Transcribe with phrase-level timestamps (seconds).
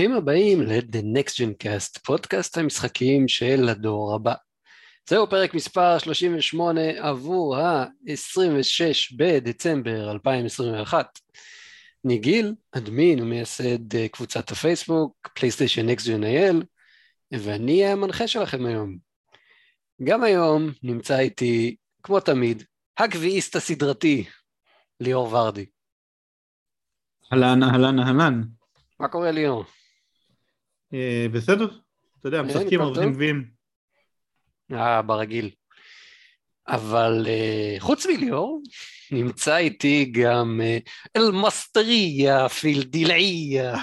[0.00, 4.34] ברוכים הבאים ל-The Next Gen Cast, פודקאסט המשחקים של הדור הבא.
[5.08, 11.18] זהו פרק מספר 38 עבור ה-26 בדצמבר 2021.
[12.04, 16.62] ניגיל, אדמין ומייסד אה, קבוצת הפייסבוק, פלייסטיישן נקסט ג'ן אייל,
[17.32, 18.96] ואני המנחה שלכם היום.
[20.04, 22.62] גם היום נמצא איתי, כמו תמיד,
[22.98, 24.24] הגביעיסט הסדרתי,
[25.00, 25.66] ליאור ורדי.
[27.32, 28.42] אהלן, אהלן, אהלן.
[29.00, 29.64] מה קורה ליאור?
[30.94, 31.68] אה, בסדר,
[32.20, 33.44] אתה יודע, משחקים עובדים גביעים.
[34.72, 35.50] אה, ברגיל.
[36.68, 38.62] אבל uh, חוץ מליאור,
[39.10, 40.60] נמצא איתי גם
[41.16, 43.74] אל-מסטריה פילדילעיה.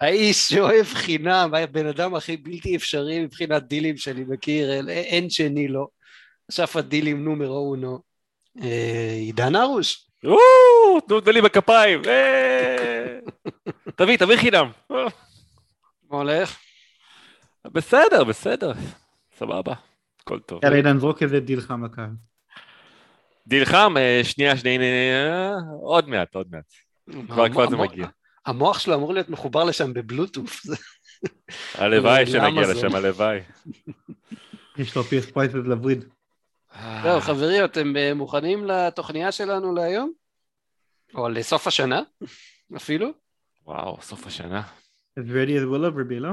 [0.00, 5.88] האיש שאוהב חינם, הבן אדם הכי בלתי אפשרי מבחינת דילים שאני מכיר, אין שני לו.
[6.50, 7.98] אשף הדילים נומרו אונו.
[8.62, 10.06] אה, עידן ארוש.
[11.08, 12.02] תנו לי בכפיים.
[12.06, 13.18] אה.
[13.96, 14.70] תביא, תביא חינם.
[16.12, 16.58] מה הולך?
[17.64, 18.72] בסדר, בסדר.
[19.38, 19.74] סבבה,
[20.20, 20.60] הכל טוב.
[20.64, 22.10] יאללה, עידן, זרוק איזה דיל חם לקהל.
[23.46, 26.72] דיל חם, אה, שנייה, שנייה, עוד מעט, עוד מעט.
[27.52, 28.06] כבר זה מגיע.
[28.46, 30.60] המוח שלו אמור להיות מחובר לשם בבלוטות'.
[31.78, 33.40] הלוואי שנגיע לשם, הלוואי.
[34.76, 36.04] יש לו פיס פרייסד לווריד.
[37.02, 40.12] זהו, חברים, אתם אה, מוכנים לתוכניה שלנו להיום?
[41.14, 42.02] או לסוף השנה,
[42.76, 43.08] אפילו?
[43.66, 44.62] וואו, סוף השנה.
[45.18, 46.30] Ready as we'll ever be, לא?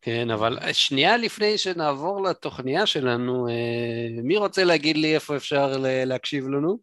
[0.00, 6.48] כן, אבל שנייה לפני שנעבור לתוכניה שלנו, אה, מי רוצה להגיד לי איפה אפשר להקשיב
[6.48, 6.78] לנו?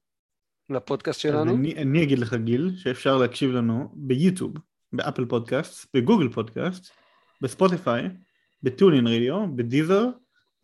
[0.70, 1.56] לפודקאסט שלנו?
[1.56, 4.54] אני, אני אגיד לך גיל שאפשר להקשיב לנו ביוטיוב,
[4.94, 6.92] באפל פודקאסט, בגוגל פודקאסט,
[7.42, 8.04] בספוטיפיי,
[8.64, 10.06] בטונין רדיו, בדיזר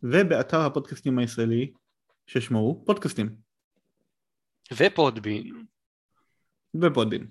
[0.02, 1.72] ובאתר הפודקאסטים הישראלי
[2.26, 3.36] ששמו הוא פודקאסטים.
[4.72, 5.64] ופודבין.
[6.74, 7.26] ופודבין.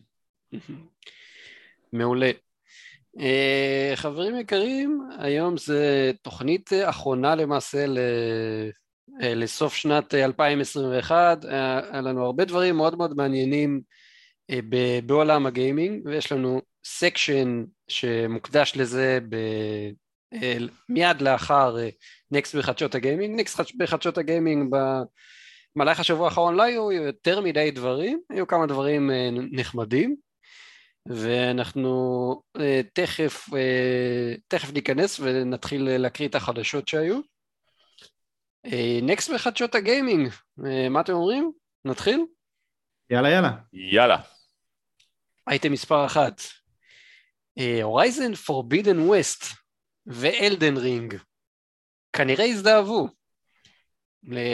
[1.94, 2.32] מעולה.
[3.18, 7.98] Uh, חברים יקרים, היום זה תוכנית אחרונה למעשה ל...
[9.20, 13.82] uh, לסוף שנת 2021, uh, היה לנו הרבה דברים מאוד מאוד מעניינים
[15.06, 19.36] בעולם הגיימינג, ויש לנו section שמוקדש לזה ב...
[20.90, 21.76] מיד לאחר
[22.32, 24.76] Next בחדשות הגיימינג, Next בחדשות הגיימינג
[25.76, 29.12] במהלך השבוע האחרון לא היו יותר מדי דברים, היו כמה דברים
[29.52, 30.16] נחמדים
[31.10, 32.62] ואנחנו אה,
[32.94, 37.20] תכף, אה, תכף ניכנס ונתחיל להקריא את החדשות שהיו.
[39.02, 41.52] Next אה, בחדשות הגיימינג, uh, מה אתם אומרים?
[41.86, 42.26] נתחיל?
[43.10, 43.52] יאללה יאללה.
[43.74, 44.18] יאללה.
[45.50, 46.42] אייטם מספר אחת,
[47.84, 49.44] הורייזן פורבידן ווסט
[50.06, 51.16] ואלדן רינג
[52.14, 53.08] כנראה הזדהבו.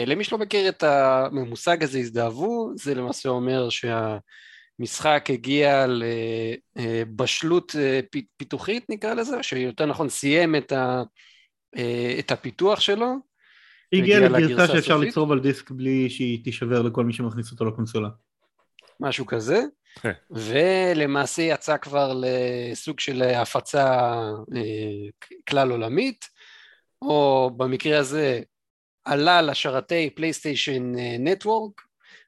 [0.06, 4.18] למי שלא מכיר את המושג הזה הזדהבו, זה למעשה אומר שה...
[4.78, 5.86] משחק הגיע
[6.76, 8.00] לבשלות אה,
[8.36, 11.02] פיתוחית נקרא לזה, שיותר נכון סיים את, ה,
[11.76, 13.14] אה, את הפיתוח שלו.
[13.92, 18.08] הגיע לגרסה שאפשר לצרוב על דיסק בלי שהיא תישבר לכל מי שמכניס אותו לקונסולה.
[19.00, 19.62] משהו כזה,
[20.00, 20.12] כן.
[20.30, 24.14] ולמעשה יצא כבר לסוג של הפצה
[24.56, 25.08] אה,
[25.48, 26.28] כלל עולמית,
[27.02, 28.40] או במקרה הזה
[29.04, 31.80] עלה לשרתי פלייסטיישן נטוורק,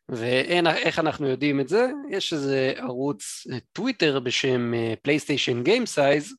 [0.09, 1.87] ואיך אנחנו יודעים את זה?
[2.11, 4.72] יש איזה ערוץ טוויטר בשם
[5.03, 6.34] PlayStation Game Size,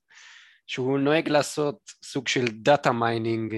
[0.68, 3.56] שהוא נוהג לעשות סוג של data mining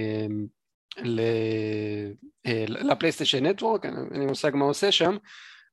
[2.45, 5.17] לפלייסטיישן נטוורק, אין לי מושג מה עושה שם,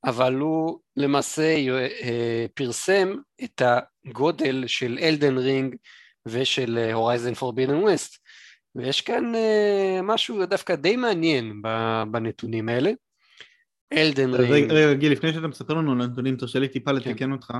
[0.04, 1.56] אבל הוא למעשה
[2.02, 3.14] אה, פרסם
[3.44, 5.76] את הגודל של אלדן רינג
[6.26, 8.16] ושל הורייזן פורבידן ווסט,
[8.74, 11.62] ויש כאן אה, משהו דווקא די מעניין
[12.10, 12.90] בנתונים האלה.
[13.92, 14.72] אלדן רינג.
[14.72, 16.96] רגע, גיל, לפני שאתה מספר לנו על הנתונים, תרשה לי טיפה כן.
[16.96, 17.52] לתקן אותך.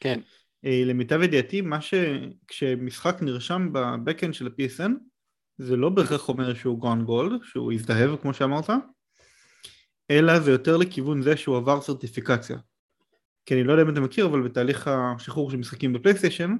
[0.00, 0.20] כן.
[0.64, 1.94] אה, למיטב ידיעתי, מה ש...
[2.48, 4.90] כשמשחק נרשם ב backend של ה-PSN,
[5.58, 8.70] זה לא בהכרח אומר שהוא gone gold, שהוא הזדהב כמו שאמרת,
[10.10, 12.58] אלא זה יותר לכיוון זה שהוא עבר certification.
[13.46, 16.56] כי אני לא יודע אם אתה מכיר, אבל בתהליך השחרור של משחקים בפלייסטיישן,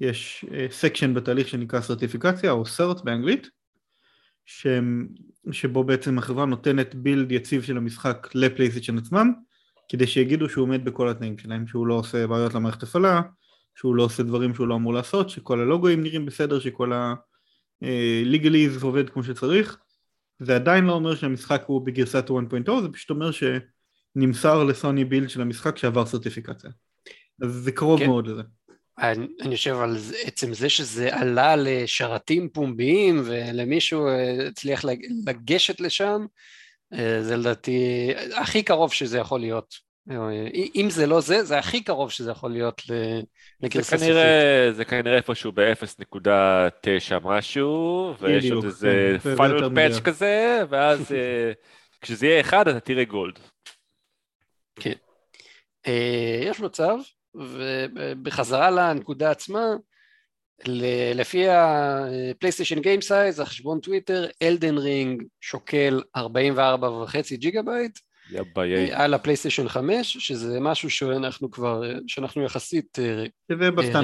[0.00, 3.50] יש section אה, בתהליך שנקרא certification, או cert באנגלית,
[4.46, 4.66] ש...
[5.52, 9.32] שבו בעצם החברה נותנת בילד יציב של המשחק לפלייסטיישן עצמם
[9.88, 13.20] כדי שיגידו שהוא עומד בכל התנאים שלהם, שהוא לא עושה בעיות למערכת הפעלה,
[13.74, 19.10] שהוא לא עושה דברים שהוא לא אמור לעשות, שכל הלוגוים נראים בסדר, שכל ה-legalies עובד
[19.10, 19.78] כמו שצריך.
[20.38, 25.40] זה עדיין לא אומר שהמשחק הוא בגרסת 1.0, זה פשוט אומר שנמסר לסוני בילד של
[25.40, 26.70] המשחק שעבר סרטיפיקציה.
[27.42, 28.06] אז זה קרוב כן.
[28.06, 28.42] מאוד לזה
[29.00, 34.84] אני חושב על עצם זה שזה עלה לשרתים פומביים ולמישהו אה, הצליח
[35.26, 36.26] לגשת לשם,
[36.92, 39.90] אה, זה לדעתי הכי קרוב שזה יכול להיות
[40.74, 42.82] אם זה לא זה, זה הכי קרוב שזה יכול להיות
[43.60, 44.14] לגרסה סופית.
[44.72, 51.12] זה כנראה איפשהו ב-0.9 משהו, ויש עוד איזה פיינל פאץ' כזה, ואז
[52.00, 53.38] כשזה יהיה אחד אתה תראה גולד.
[54.76, 54.92] כן.
[56.42, 56.96] יש מצב,
[57.34, 59.66] ובחזרה לנקודה עצמה,
[61.14, 66.20] לפי ה PlayStation Game Size, החשבון טוויטר, Elden Ring שוקל 44.5
[67.32, 67.98] ג'יגה בייט,
[68.92, 73.24] על הפלייסטיישן 5, שזה משהו שאנחנו כבר, שאנחנו יחסית אה,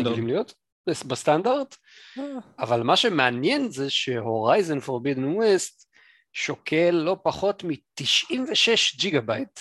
[0.07, 0.55] רגילים להיות,
[0.87, 1.77] בסטנדרט,
[2.19, 2.23] אה.
[2.59, 5.89] אבל מה שמעניין זה ש Horizon Forbidden West
[6.33, 9.61] שוקל לא פחות מ-96 ג'יגה בייט.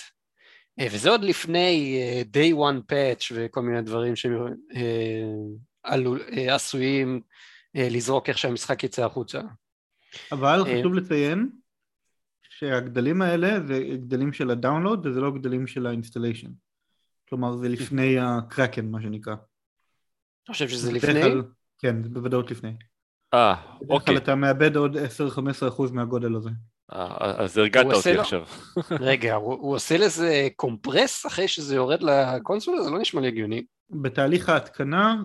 [0.80, 2.00] אה, וזה עוד לפני
[2.32, 4.14] day one patch וכל מיני דברים
[6.46, 7.20] שעשויים
[7.74, 9.40] לזרוק איך שהמשחק יצא החוצה.
[10.32, 11.50] אבל חשוב לציין
[12.58, 16.50] שהגדלים האלה זה גדלים של ה download וזה לא גדלים של ה installation.
[17.28, 19.34] כלומר זה לפני הקרקן מה שנקרא.
[20.44, 21.20] אתה חושב שזה לפני?
[21.78, 22.72] כן, זה בוודאות לפני.
[23.34, 23.86] אה, אוקיי.
[23.86, 26.50] בדרך כלל אתה מאבד עוד 10-15% מהגודל הזה.
[26.92, 28.20] אה, אז הרגעת אותי לו...
[28.20, 28.44] עכשיו.
[29.00, 32.82] רגע, הוא, הוא עושה לזה compress אחרי שזה יורד לקונסולה?
[32.82, 33.64] זה לא נשמע לי הגיוני.
[33.90, 35.22] בתהליך ההתקנה,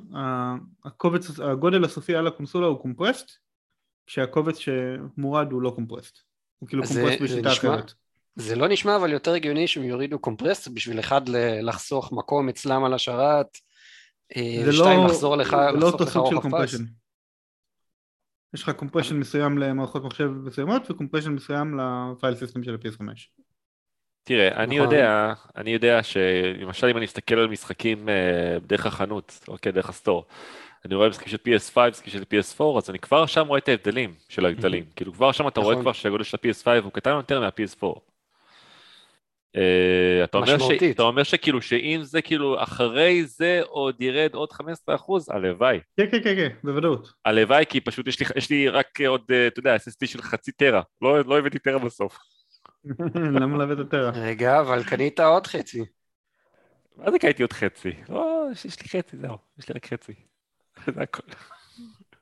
[0.86, 3.32] הקובץ, הגודל הסופי על הקונסולה הוא compressed,
[4.08, 6.18] כשהקובץ שמורד הוא לא compressed.
[6.60, 7.94] הוא כאילו compress בשיטה אחרת.
[8.36, 11.22] זה לא נשמע אבל יותר הגיוני שהם יורידו compress בשביל אחד
[11.62, 13.48] לחסוך מקום אצלם על השרת,
[14.36, 16.84] אה, ושתיים לא, לחזור לך, זה לא אותו סוג של compression.
[18.54, 23.04] יש לך compression מסוים למערכות מחשב מסוימות ו compression מסוים ל file system של ה-PS5.
[24.24, 24.92] תראה, אני נכון.
[24.92, 29.95] יודע, אני יודע שלמשל אם אני אסתכל על משחקים אה, דרך החנות, אוקיי, דרך ה
[29.95, 30.26] store,
[30.86, 34.14] אני רואה משחקים של PS5, משחקים של PS4, אז אני כבר שם רואה את ההבדלים
[34.30, 34.86] של הגדלים.
[34.96, 35.84] כאילו כבר שם אתה רואה נכון.
[35.84, 38.11] כבר שהגודל של ה-PS5 הוא קטן יותר מה-PS4.
[39.56, 40.84] אה, אתה אומר, ש...
[40.92, 45.80] אתה אומר שכאילו שאם זה כאילו אחרי זה עוד ירד עוד 15 אחוז, הלוואי.
[45.98, 47.14] כן כן כן כן, בוודאות.
[47.26, 50.52] הלוואי כי פשוט יש לי, יש לי רק עוד, אה, אתה יודע, SSD של חצי
[50.52, 52.18] טרה, לא, לא הבאתי טרה בסוף.
[53.40, 54.10] למה לא הבאת טרה?
[54.10, 55.86] רגע, אבל קנית עוד חצי.
[56.96, 57.92] מה זה קניתי עוד חצי?
[58.10, 60.14] לא, יש לי חצי, זהו, יש לי רק חצי.
[60.96, 61.24] זה הכל.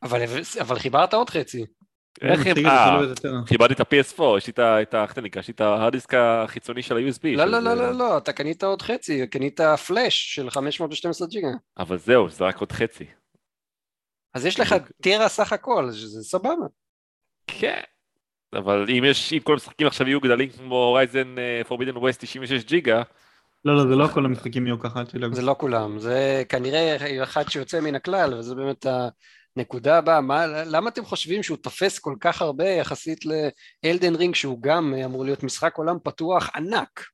[0.03, 0.21] אבל,
[0.61, 1.65] אבל חיברת עוד חצי.
[2.21, 3.01] איך אה,
[3.45, 5.01] חיברתי את ה-PS4, יש לי את ה...
[5.03, 5.39] איך אתה נקרא?
[5.39, 7.37] יש לי את ההרדיסק החיצוני של ה-USB.
[7.37, 11.47] לא, לא, לא, לא, לא, אתה קנית עוד חצי, קנית פלאש של 512 ג'יגה.
[11.77, 13.05] אבל זהו, זה רק עוד חצי.
[14.33, 16.65] אז יש לך טירה סך הכל, שזה סבבה.
[17.47, 17.81] כן,
[18.53, 21.35] אבל אם יש, אם כל המשחקים עכשיו יהיו גדלים כמו הורייזן
[21.67, 23.03] פורבידן ווסט 96 ג'יגה,
[23.65, 25.33] לא, לא, זה לא כל המשחקים יהיו ככה, תדאג.
[25.33, 28.85] זה לא כולם, זה כנראה אחד שיוצא מן הכלל, וזה באמת
[29.59, 30.21] הנקודה הבאה.
[30.21, 35.25] מה, למה אתם חושבים שהוא תופס כל כך הרבה יחסית לאלדן רינג, שהוא גם אמור
[35.25, 37.05] להיות משחק עולם פתוח ענק?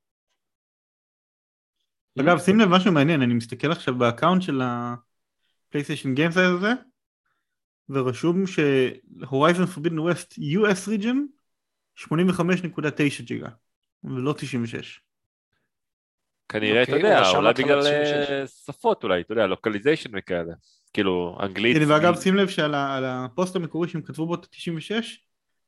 [2.19, 6.37] אגב, שים לב משהו מעניין, אני מסתכל עכשיו ב account של ה PlayStation Game Size
[6.37, 6.71] הזה,
[7.89, 11.17] ורשום ש Horizon Forbidden West US region
[11.99, 13.49] 85.9 ג'יגה,
[14.03, 15.01] ולא 96.
[16.49, 20.53] כנראה, אתה אוקיי, יודע, אולי בגלל אה, שפות אולי, אתה יודע, localization וכאלה.
[20.95, 21.77] כאילו, אנגלית.
[21.77, 25.03] כן, ואגב, שים לב שעל הפוסט המקורי שהם כתבו בו את ה-96,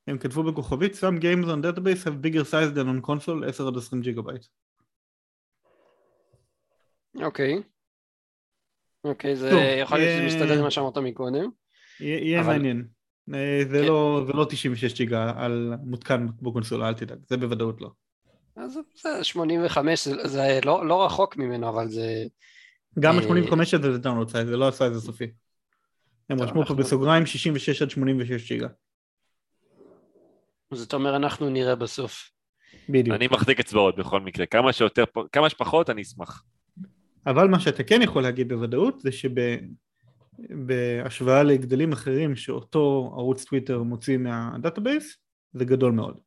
[0.07, 3.77] הם כתבו בכוכבית, some games on database have bigger size than on console, 10 עד
[3.77, 4.45] 20 ג'יגה בייט.
[7.21, 7.61] אוקיי.
[9.03, 9.49] אוקיי, זה
[9.81, 11.49] יכול להיות שזה מסתדר עם מה שאמרת מקודם.
[11.99, 12.87] יהיה מעניין.
[13.33, 13.87] אה, זה כן.
[13.87, 17.89] לא 96 לא ג'יגה על מותקן בקונסולה, אל תדאג, זה בוודאות לא.
[18.55, 22.25] אז זה 85, זה, זה לא, לא רחוק ממנו, אבל זה...
[22.99, 25.31] גם ה-85 הזה זה download size, זה לא ה size הסופי.
[26.29, 28.67] הם רשמו פה בסוגריים 66 עד 86 ג'יגה.
[30.71, 32.29] אז אתה אומר אנחנו נראה בסוף.
[32.89, 33.15] בדיוק.
[33.15, 36.43] אני מחזיק אצבעות בכל מקרה, כמה שיותר, כמה שפחות אני אשמח.
[37.27, 39.09] אבל מה שאתה כן יכול להגיד בוודאות זה
[40.39, 45.17] שבהשוואה לגדלים אחרים שאותו ערוץ טוויטר מוציא מה database
[45.53, 46.19] זה גדול מאוד.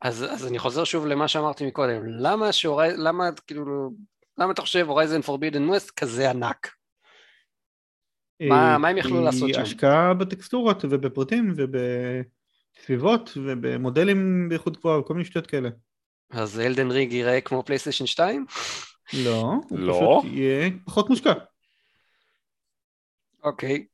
[0.00, 2.88] אז, אז אני חוזר שוב למה שאמרתי מקודם, למה שאורי...
[2.96, 3.90] למה כאילו,
[4.38, 6.74] למה אתה חושב Horizon Forbidden West כזה ענק?
[8.48, 9.60] מה, מה הם יכלו לעשות שם?
[9.60, 15.68] השקעה בטקסטורות ובפרטים ובסביבות ובמודלים באיכות גבוהה וכל מיני שטויות כאלה.
[16.30, 18.46] אז Elden Ring ייראה כמו פלייסטיישן 2?
[19.12, 20.20] לא, הוא לא.
[20.20, 21.32] פשוט יהיה פחות מושקע.
[23.42, 23.86] אוקיי.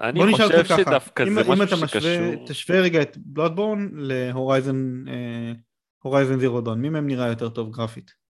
[0.00, 1.54] אני חושב שדווקא זה משהו שקשור...
[1.54, 5.04] אם אתה משווה, תשווה רגע את Bloodborne ל Horizon
[6.02, 8.25] Horizon Zero Dawn, מי מהם נראה יותר טוב גרפית?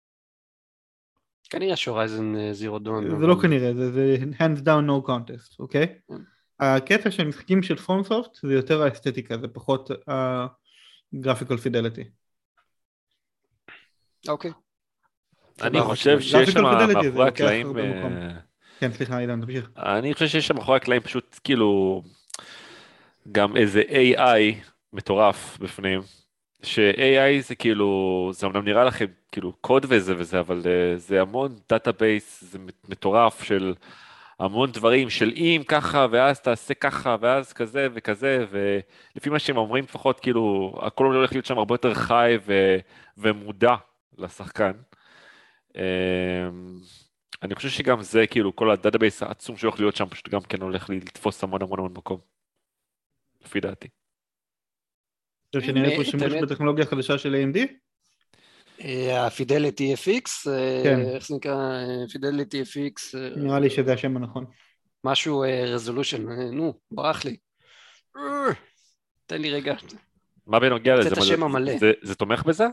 [1.50, 3.20] כנראה ש Horizon Zero Dawn.
[3.20, 5.84] זה לא כנראה, זה, זה hands down no contest, אוקיי?
[5.84, 6.14] Okay?
[6.14, 6.22] כן.
[6.60, 9.90] הקטע של משחקים של FromSoft זה יותר האסתטיקה, זה פחות
[11.13, 12.04] ה graphical fidelity.
[14.28, 14.52] אוקיי.
[15.62, 16.20] אני חושב.
[16.20, 17.78] שיש שם מאחורי הקלעים.
[17.78, 18.32] אה,
[18.80, 19.70] כן, סליחה, עידן, תמשיך.
[19.78, 22.02] אני חושב שיש שם מאחורי הקלעים פשוט כאילו
[23.32, 26.02] גם איזה AI מטורף בפנים,
[26.65, 31.55] ש-AI זה כאילו, זה אמנם נראה לכם כאילו קוד וזה וזה, אבל אה, זה המון
[31.70, 33.74] database, זה מטורף של
[34.39, 39.84] המון דברים של אם ככה ואז תעשה ככה ואז כזה וכזה ולפי מה שהם אומרים
[39.84, 42.77] לפחות כאילו הכל הולך להיות שם הרבה יותר חי ו,
[43.17, 43.75] ומודע
[44.17, 44.72] לשחקן.
[45.75, 45.81] אמ,
[47.43, 50.62] אני חושב שגם זה כאילו כל ה database העצום שהולך להיות שם פשוט גם כן
[50.62, 52.19] הולך לתפוס המון המון המון מקום.
[53.45, 53.88] לפי דעתי.
[55.60, 57.60] חושב שנראה פה את שימוש בטכנולוגיה חדשה של AMD?
[58.86, 61.00] אה, ה-Fidelity FX, אה, כן.
[61.00, 61.54] איך זה נקרא?
[61.56, 64.46] אה, Fidelity FX, אה, נראה לי שזה השם הנכון.
[65.04, 67.38] משהו resolution, נו, ברח לי.
[69.26, 69.76] תן לי רגע.
[70.48, 71.10] מה בנוגע לזה?
[71.10, 71.74] את זה- השם המלא.
[72.04, 72.66] זה- תומך בזה?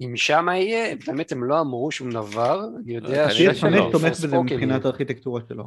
[0.00, 3.88] אם שם יהיה, באמת הם לא אמרו שום דבר, אני יודע כנראה PS5 שלא.
[3.92, 4.84] תומך בזה מבחינת.
[4.84, 5.64] הארכיטקטורה שלו.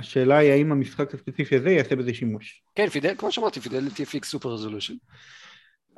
[0.00, 2.62] השאלה היא האם המשחק הספציפי הזה יעשה בזה שימוש.
[2.74, 4.94] כן, Fidel, כמו שאמרתי, Fidelity FX Super Resolution.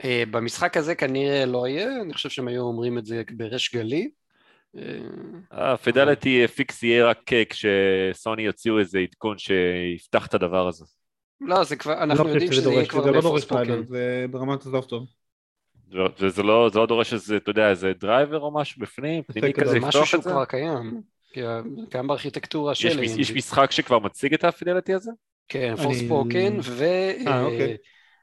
[0.05, 4.11] במשחק הזה כנראה לא יהיה, אני חושב שהם היו אומרים את זה בריש גלי.
[5.53, 10.85] אה, Fidelity FX יהיה רק אה, כשסוני יוציאו איזה עדכון שיפתח את הדבר הזה.
[11.41, 13.39] לא, זה כבר, אנחנו לא חושב יודעים שזה יהיה כבר זה לא.
[13.49, 15.07] טריידר, זה ברמת ה software.
[16.19, 19.63] וזה לא, זה לא דורש איזה, אתה יודע, איזה דרייבר או משהו בפנים, פנימי כזה,
[19.63, 20.23] כזה זה משהו שהוא?
[20.23, 21.03] כבר קיים,
[21.91, 23.11] קיים בארכיטקטורה של יש.
[23.19, 25.11] יש משחק שכבר מציג את ה Fidelity הזה?
[25.49, 26.85] כן, Forspoken, ו...
[27.27, 27.77] אה, אוקיי.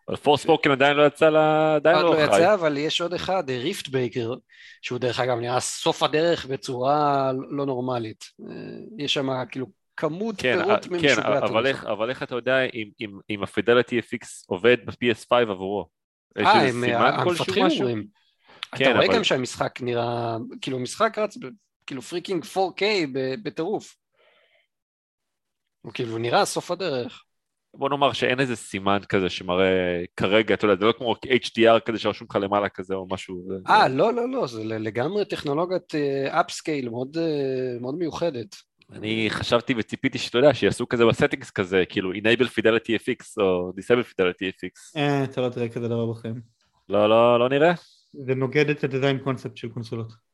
[0.08, 2.22] אבל Forspoken עדיין לא יצא, לה- עדיין לא לא.
[2.24, 4.34] יצא, אבל יש עוד אחד, Riftbreaker,
[4.82, 8.24] שהוא דרך אגב נראה סוף הדרך בצורה לא נורמלית.
[8.50, 8.56] אה,
[8.98, 9.66] יש שם כאילו
[9.98, 11.44] כמות כן, פירות אה, כן, משוגעת.
[11.44, 15.86] אבל איך, אבל איך אתה יודע אם, אם, אם ה Fidelity FX עובד ב-PS5 עבורו?
[16.38, 17.80] אה, הם המפתחים משהו?
[17.80, 18.06] אומרים.
[18.76, 21.38] כן, אתה רואה אבל- גם שהמשחק נראה, כאילו המשחק רץ
[21.90, 22.82] כאילו freaking 4K
[23.14, 23.96] ב- בטירוף.
[25.82, 27.24] הוא כאילו נראה סוף הדרך.
[27.74, 32.00] בוא נאמר שאין איזה סימן כזה שמראה כרגע, אתה יודע, זה לא כמו HDR כזה
[32.00, 33.44] שרשום לך למעלה כזה או משהו.
[33.48, 35.94] זה- אה, לא, לא, לא, זה לגמרי טכנולוגיית
[36.28, 38.56] upscale מאוד אה, מאוד מיוחדת.
[38.92, 43.70] אני חשבתי וציפיתי שאתה יודע, שיעשו כזה ב settings כזה, כאילו enable fidelity fx או
[43.70, 44.98] disable fidelity fx.
[45.00, 46.42] אה, אתה לא תראה כזה דבר בחיים.
[46.90, 47.74] לא, לא, לא נראה.
[48.14, 50.29] זה נוגד את ה design concept של קונסולות.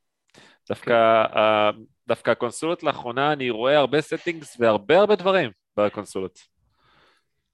[0.69, 0.91] דווקא,
[1.37, 1.71] ה-
[2.07, 6.39] דווקא הקונסולות לאחרונה אני רואה הרבה settings והרבה הרבה דברים בקונסולות.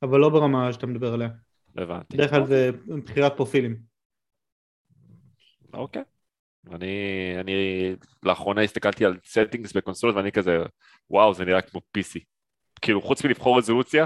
[0.04, 1.30] אבל לא ברמה שאתה מדבר עליה.
[1.78, 2.18] הבנתי.
[2.18, 2.70] בדרך כלל זה
[3.06, 3.78] בחירת פרופילים.
[5.74, 6.04] אוקיי.
[6.72, 6.96] אני,
[7.40, 7.54] אני
[8.24, 10.58] לאחרונה הסתכלתי על settings בקונסולות ואני כזה,
[11.10, 12.20] וואו, זה נראה כמו PC.
[12.82, 14.04] כאילו, חוץ מלבחור רזולוציה,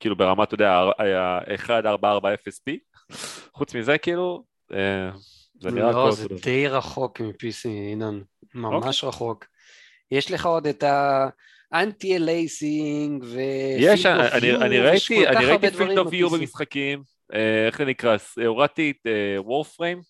[0.00, 2.72] כאילו ברמה, אתה יודע, ה- 1440p,
[3.52, 5.10] חוץ מזה, כאילו, אה,
[5.60, 6.44] זה נראה לא, הכל זה אותו דבר.
[6.44, 8.20] די רחוק מ-PC, אינן.
[8.54, 9.08] ממש אוקיי.
[9.08, 9.44] רחוק.
[10.10, 10.84] יש לך עוד את
[11.72, 13.40] ה anti aliasing ו...
[13.78, 16.38] יש, אני, אני ראיתי, אני ראיתי field of ב-PC.
[16.38, 17.02] במשחקים,
[17.34, 19.06] אה, איך זה נקרא, הורדתי את
[19.38, 20.00] Warframe,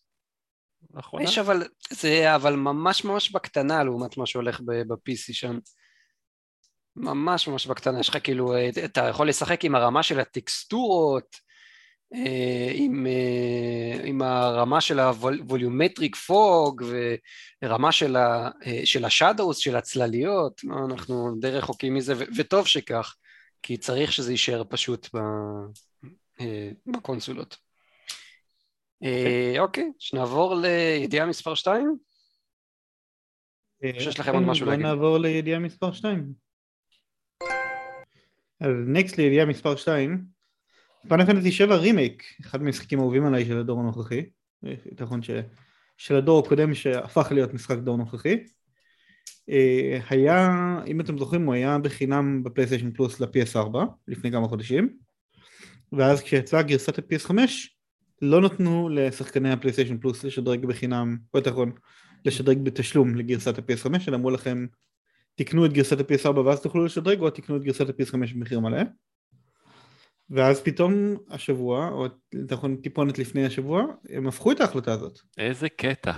[0.95, 1.25] לאחרונה?
[1.25, 5.59] יש אבל, זה אבל ממש ממש בקטנה לעומת מה שהולך ב- ב-PC שם.
[6.97, 11.44] ממש ממש בקטנה, יש לך כאילו, אה, אתה יכול לשחק עם הרמה של הטקסטורות, אה,
[12.75, 16.83] עם, אה, עם הרמה של ה volumetric fog
[17.63, 22.37] ורמה של, ה, אה, של ה shadows, של הצלליות, לא, אנחנו די רחוקים מזה, ו-
[22.37, 23.15] וטוב שכך,
[23.63, 25.19] כי צריך שזה יישאר פשוט ב,
[26.41, 27.57] אה, בקונסולות.
[29.05, 31.97] אה, אוקיי, שנעבור לידיעה מספר 2?
[33.83, 34.87] שיש לכם עוד משהו להגיד.
[34.87, 36.33] נעבור לידיעה מספר 2.
[38.61, 40.34] אז נקסט לידיעה מספר 2.
[41.09, 44.23] פאנל פנטסי 7 רימייק, אחד מהמשחקים האהובים עליי של הדור הנוכחי.
[45.01, 45.31] נכון ש...
[45.97, 48.37] של הדור הקודם שהפך להיות משחק דור נוכחי.
[49.51, 50.51] אה, היה,
[50.87, 54.97] אם אתם זוכרים, הוא היה בחינם בפלייסטיישן פלוס ל-PS4 לפני כמה חודשים.
[55.93, 57.35] ואז כשיצאה גרסת ה-PS5
[58.23, 61.73] לא נתנו לשחקני הפלייסטיישן פלוס לשדרג בחינם, או יותר נכון,
[62.25, 64.67] לשדרג בתשלום לגרסת ה-PS5, אלא אמרו לכם
[65.35, 68.83] תקנו את גרסת ה-PS4 ואז תוכלו לשדרג, או תקנו את גרסת ה-PS5 במחיר מלא.
[70.31, 72.07] ואז פתאום השבוע, או
[72.50, 75.19] נכון טיפונת לפני השבוע, הם הפכו את ההחלטה הזאת.
[75.38, 76.12] איזה קטע.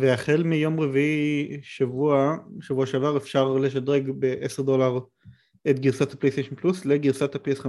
[0.00, 4.98] והחל מיום רביעי שבוע, שבוע שעבר אפשר לשדרג ב-10 דולר
[5.70, 7.66] את גרסת הפלייסטיישן פלוס לגרסת ה-PS5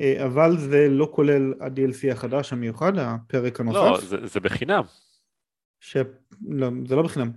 [0.00, 3.78] אה, אבל זה לא כולל ה-DLC החדש המיוחד, הפרק הנוסף.
[3.78, 4.82] לא, זה, זה בחינם.
[5.80, 5.96] ש...
[6.48, 7.30] לא, זה לא בחינם.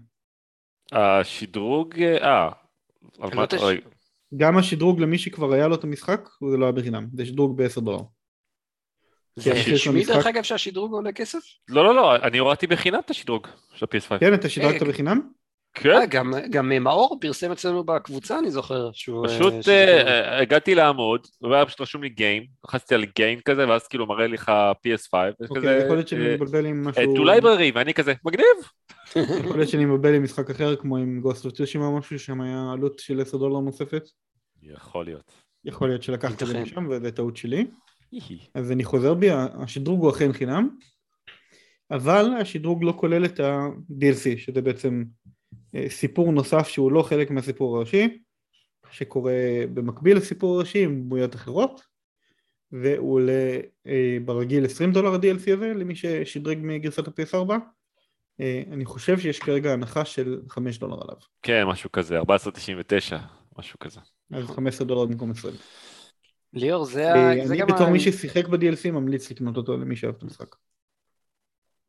[0.91, 2.51] השדרוג, אה, על
[3.19, 3.81] לא מה- רגע,
[4.37, 7.81] גם השדרוג למי שכבר היה לו את המשחק, זה לא היה בחינם, זה שדרוג ב-10
[7.81, 7.99] דולר.
[9.35, 11.39] זה רשמי דרך אגב שהשדרוג עולה כסף?
[11.67, 14.19] לא, לא, לא, אני הורדתי בחינם את השדרוג של ה-PS5.
[14.19, 15.21] כן, אתה שדרגת אה, בחינם?
[15.73, 15.89] כן.
[15.89, 18.89] אה, גם, גם מאור פרסם אצלנו בקבוצה, אני זוכר.
[18.93, 23.05] שהוא, פשוט אה, אה, שזה- אה, הגעתי לעמוד, והיה פשוט רשום לי game, לחצתי על
[23.15, 24.51] game כזה, ואז כאילו מראה לך
[24.87, 25.13] PS5,
[25.49, 27.15] אוקיי, יכול להיות שאני מבלבל עם משהו...
[27.15, 28.47] to library, ואני כזה, מגניב.
[29.39, 32.41] יכול להיות שאני מבלבל עם משחק אחר כמו עם Ghost of Tsushima או משהו שם
[32.41, 34.03] היה עלות של 10 דולר נוספת
[34.61, 35.31] יכול להיות.
[35.65, 36.61] יכול להיות שלקחתי את זה.
[36.61, 37.65] משם וזה טעות שלי
[38.55, 40.69] אז אני חוזר בי השדרוג הוא אכן חינם
[41.91, 45.03] אבל השדרוג לא כולל את ה-DLC שזה בעצם
[45.87, 48.19] סיפור נוסף שהוא לא חלק מהסיפור הראשי
[48.91, 49.33] שקורה
[49.73, 51.81] במקביל לסיפור הראשי עם דמויות אחרות
[52.71, 57.53] והוא עולה אה, ברגיל 20 דולר ה-DLC הזה למי ששדרג מגרסת ה-PS4
[58.39, 61.15] אה, אני חושב שיש כרגע הנחה של 5 דולר עליו.
[61.41, 62.23] כן, משהו כזה, 14.99,
[63.57, 63.99] משהו כזה.
[64.31, 65.53] אז 15 דולר במקום 20
[66.53, 69.95] ליאור, זה, אה, זה אני גם בתור ה- מי ששיחק ב-DLC ממליץ לקנות אותו למי
[69.95, 70.55] שאוהב את המשחק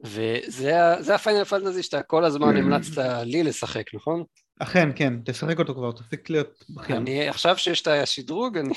[0.04, 4.24] וזה הפיינל פנטזי שאתה כל הזמן המלצת לי לשחק, נכון?
[4.58, 8.74] אכן כן תשחק אותו כבר תפסיק להיות בכיין אני, עכשיו שיש את השדרוג, אני...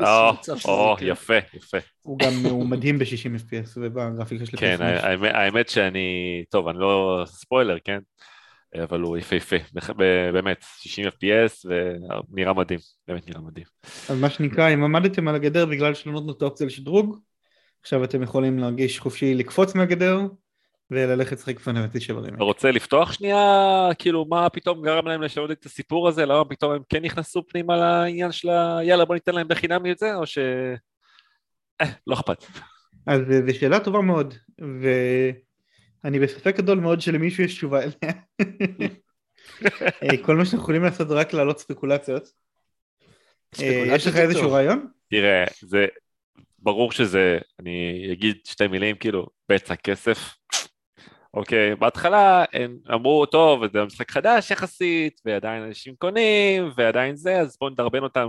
[0.00, 1.08] או, מצב שזה או, יקרה.
[1.08, 1.78] יפה, יפה.
[2.02, 3.04] הוא גם הוא מדהים ב-60
[3.50, 5.26] FPS ובגרפיקה של כן, PS5.
[5.26, 6.08] האמת- שאני,
[6.50, 7.98] טוב, אני לא ספוילר, כן?
[8.84, 9.56] אבל הוא יפהפה,
[10.32, 11.68] באמת, 60 FPS
[12.32, 13.66] ונראה מדהים, באמת נראה מדהים.
[14.08, 17.18] אז מה שנקרא אם עמדתם על הגדר בגלל שלא נתנו את האופציה לשדרוג
[17.82, 20.20] עכשיו אתם יכולים להרגיש חופשי לקפוץ מהגדר
[20.92, 25.66] וללכת לשחק פנטסי שברים אתה רוצה לפתוח שנייה, כאילו, מה פתאום גרם להם לשנות את
[25.66, 26.26] הסיפור הזה?
[26.26, 28.78] למה פתאום הם כן נכנסו פנימה לעניין של ה...
[28.82, 30.38] יאללה, בוא ניתן להם בחינם את זה, או ש...
[31.80, 32.44] אה, לא אכפת.
[33.06, 34.34] אז אה, זו שאלה טובה מאוד
[36.04, 38.12] ואני בספק גדול מאוד שלמישהו יש תשובה אליה
[40.02, 42.28] אה, כל מה שאנחנו יכולים לעשות זה רק להעלות ספקולציות
[43.60, 44.52] אה, יש לך איזשהו.
[44.52, 44.86] רעיון?
[45.10, 45.86] תראה, זה
[46.58, 50.18] ברור שזה, אני אגיד שתי מילים, כאילו, בצע כסף.
[51.34, 57.56] אוקיי, בהתחלה הם אמרו, טוב, זה משחק חדש יחסית, ועדיין אנשים קונים, ועדיין זה, אז
[57.60, 58.28] בואו נדרבן אותם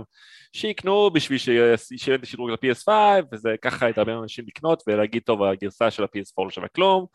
[0.52, 1.74] שיקנו בשביל שיהיה
[2.14, 2.88] את השדרוג ל-PS5,
[3.32, 7.06] וזה ככה ידרבן אנשים לקנות ולהגיד, טוב, הגרסה של ה-PS4 לא שווה כלום.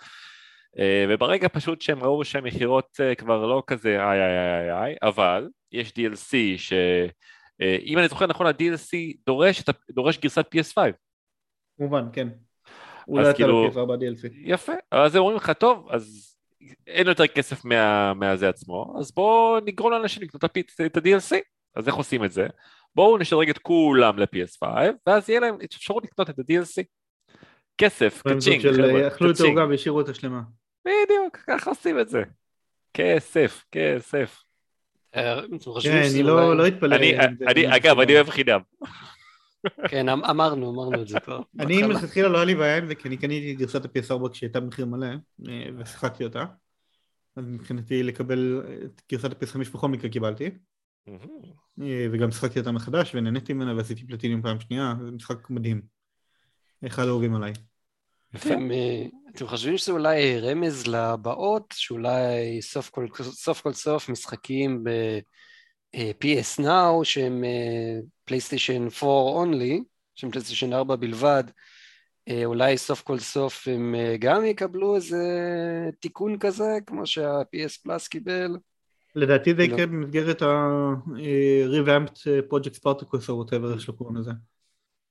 [0.80, 5.50] אה, וברגע פשוט שהם ראו שהמכירות אה, כבר לא כזה איי איי איי איי, אבל
[5.72, 6.74] יש DLC ש...
[7.62, 10.78] אה, אם אני זוכר נכון, ה-DLC דורש, דורש גרסת PS5.
[11.78, 12.28] כמובן כן
[13.10, 16.36] אולי אתה כאילו- לא PS4 DLC יפה, אז הם אומרים לך, טוב, אז
[16.88, 21.36] אין יותר כסף מה, מהזה עצמו, אז בואו נגרום לאנשים לקנות את ה- את ה-DLC.
[21.76, 22.48] אז איך עושים את זה?
[22.96, 24.68] בואו נשדרג את כולם ל-PS5,
[25.08, 26.84] ואז יהיה להם אפשרות לקנות את ה-DLC.
[27.78, 29.40] כסף, קצ'ינג, חבר'ה, אכלו את.
[29.40, 30.42] העוגה והשאירו אותה שלמה
[30.86, 32.24] בדיוק, ככה עושים את זה.
[32.94, 34.44] כסף, כסף.
[35.16, 35.42] אה,
[35.84, 36.96] כן, אני לא לא אתפלא
[37.76, 38.60] אגב, אני אוהב חינם.
[39.90, 41.42] כן, אמ- אמרנו, אמרנו את זה כבר.
[41.60, 41.84] אני.
[41.84, 44.86] מלכתחילה לא היה לי בעיה עם זה כי אני קניתי את גרסת ה-PS4 כשהייתה במחיר
[44.86, 45.08] מלא
[45.50, 46.46] אה, ושיחקתי אותה.
[47.36, 50.50] אז מבחינתי לקבל את גרסת ה-PS5 בכל מקרה קיבלתי.
[51.82, 55.82] אה, וגם שיחקתי אותה מחדש ונהניתי ממנה ועשיתי פלטינים פעם שנייה זה משחק מדהים.
[56.88, 57.54] אחד האהובים עליי.
[58.36, 64.84] אתם, אה, אתם חושבים שזה אולי רמז לבאות, שאולי סוף כל סוף, כל סוף משחקים
[65.96, 67.44] ב-PS Now שהם
[68.26, 69.84] פלייסטיישן 4 only,
[70.16, 71.44] שהם פלייסטיישן 4 בלבד,
[72.30, 75.18] אה, אולי סוף כל סוף הם אה, גם יקבלו איזה
[76.00, 78.58] תיקון כזה, כמו שה-PS Plus קיבל?
[79.16, 79.64] לדעתי זה לא.
[79.74, 82.18] יקרה במסגרת ה-revamped
[82.54, 84.32] project spartacus או whatever איך שקוראים לזה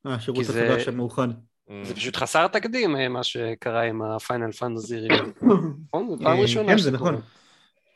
[0.04, 1.28] השירות זה- החדש המאוחד
[1.82, 5.32] זה פשוט חסר תקדים אה, מה שקרה עם הפיינל פנטזי ריבל,
[5.86, 6.08] נכון?
[6.10, 6.90] זו פעם אה, ראשונה כן זה.
[6.90, 7.20] נכון אה,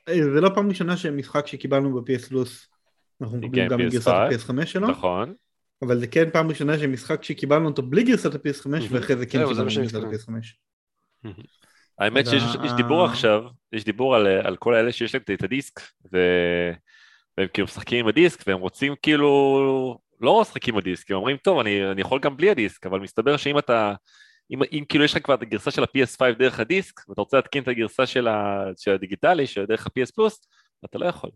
[0.09, 2.69] זה לא פעם ראשונה שמשחק שקיבלנו ב-PS פלוס
[3.21, 3.91] אנחנו מקבלים כן, גם את PS5.
[3.93, 5.35] גרסת ה-PS5 שלו נכון.
[5.83, 9.65] אבל זה כן פעם ראשונה שמשחק שקיבלנו אותו בלי גרסת ה-PS5 ואחרי זה כן קיבלנו
[9.65, 10.17] גרסת שהתכוונתי.
[10.17, 11.29] ה-PS5
[11.99, 15.81] האמת שיש דיבור עכשיו, יש דיבור על, על כל האלה שיש להם את הדיסק.
[16.13, 21.59] והם כאילו משחקים עם הדיסק, והם רוצים כאילו, לא משחקים עם הדיסק, הם אומרים, טוב,
[21.59, 23.95] אני, אני יכול גם בלי הדיסק, אבל מסתבר שאם אתה,
[24.53, 27.63] אם, אם כאילו יש לך כבר את הגרסה של ה-PS5 דרך הדיסק, ואתה רוצה להתקין
[27.63, 30.41] את הגרסה של, ה, של הדיגיטלי, של דרך ה-PS פלוס,
[30.85, 31.31] אתה לא יכול.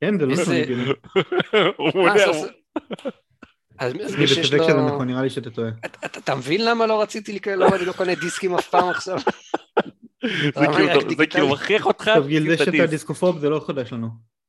[0.00, 0.84] כן זה לא איזה- הגיוני.
[1.76, 2.24] הוא אה, מודה,
[3.78, 4.64] אז- מי שיש לו...
[4.64, 5.68] שזה נכון נראה לי שאתה טועה
[6.04, 9.18] אתה- מבין למה לא רציתי לקרוא, למה אני לא קונה דיסקים אף פעם עכשיו?
[10.54, 11.30] זה כאילו-?
[11.30, 12.86] כאילו מכריח אותך טוב גיל זה את שאתה.
[12.86, 14.08] דיסקופוב זה לא חדש לנו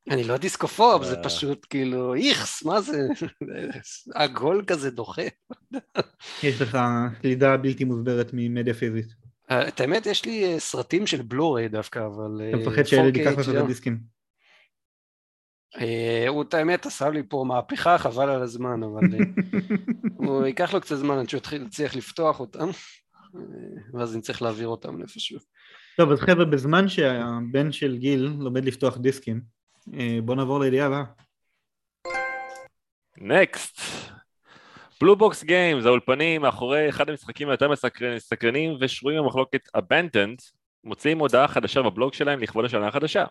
[0.10, 1.24] אני לא דיסקופוב, זה אה.
[1.24, 3.08] פשוט כאילו איכס, מה זה?
[4.16, 5.22] עגול כזה דוחה.
[6.44, 6.78] יש לך
[7.22, 9.08] סלידה בלתי מוסברת ממדיה פיזית
[9.52, 12.50] אה, את האמת, יש לי אה, סרטים של בלוריי דווקא, אבל...
[12.50, 13.56] אתה מפחד שהילד 4K ייקח לך את.
[13.56, 14.20] הדיסקים
[16.28, 19.02] הוא את האמת עשה לי פה מהפכה, חבל על הזמן, אבל
[20.28, 22.70] הוא ייקח לו קצת זמן עד שהוא יצליח לפתוח אותם,
[23.94, 25.40] ואז נצטרך להעביר אותם לאיפשהו.
[25.98, 29.42] טוב, אז חבר'ה, בזמן שהבן של גיל לומד לפתוח דיסקים,
[30.24, 31.04] בואו נעבור לידיעה הבאה.
[33.18, 33.82] next.
[35.02, 37.70] Blue Box Games, האולפנים מאחורי אחד המשחקים היותר
[38.16, 40.52] מסקרנים ושרויים במחלוקת Abandoned,
[40.84, 43.26] מוציאים הודעה חדשה בבלוג שלהם לכבוד השנה החדשה.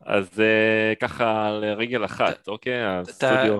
[0.00, 2.84] אז uh, ככה לרגל אחת, אוקיי?
[2.84, 3.58] הסטודיו...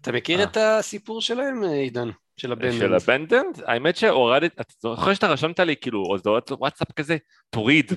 [0.00, 2.08] אתה מכיר את הסיפור שלהם, עידן?
[2.36, 2.78] של Abandoned?
[2.78, 3.60] של Abandoned?
[3.66, 7.16] האמת שהורדת, אתה זוכר שאתה רשמת לי כאילו הודעות וואטסאפ כזה,
[7.50, 7.92] תוריד,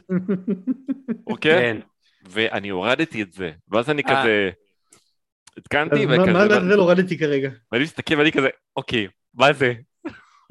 [1.28, 1.60] אוקיי?
[1.60, 1.80] כן.
[2.30, 4.50] ואני הורדתי את זה, ואז אני כזה...
[5.58, 6.32] עדכנתי וכזה...
[6.32, 7.50] מה לעזאזל הורדתי כרגע?
[7.72, 9.74] ואני מסתכל ואני כזה, אוקיי, מה זה?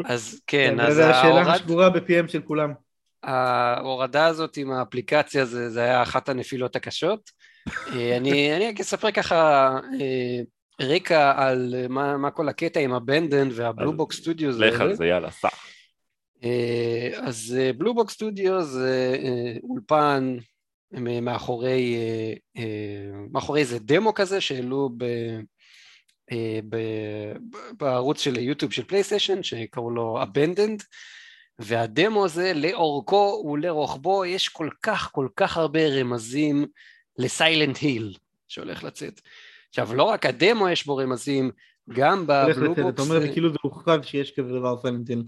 [0.05, 1.13] אז כן, אז ההורדה...
[1.13, 2.73] זו השאלה השגורה בפיהם של כולם.
[3.23, 7.31] ההורדה הזאת עם האפליקציה זה, זה היה אחת הנפילות הקשות.
[7.69, 10.41] אה, אני, אני אספר ככה אה,
[10.81, 14.51] רקע על מה, מה כל הקטע עם הבנדן והבלובוק סטודיו.
[14.51, 15.49] לך על זה, יאללה, סע.
[16.45, 19.17] אה, אז בלובוק סטודיו זה
[19.63, 20.37] אולפן
[20.93, 21.97] מאחורי,
[23.31, 25.05] מאחורי איזה דמו כזה שהעלו ב...
[27.77, 30.85] בערוץ של יוטיוב של פלייסטיישן שקראו לו Abandoned
[31.59, 36.67] והדמו הזה לאורכו ולרוחבו יש כל כך כל כך הרבה רמזים
[37.19, 38.17] לסיילנט היל
[38.49, 39.21] שהולך לצאת.
[39.69, 41.51] עכשיו לא רק הדמו יש בו רמזים,
[41.91, 42.95] גם בבלובוקס...
[42.95, 45.25] אתה אומר לי כאילו זה הוכרז שיש כזה דבר סיילנט היל.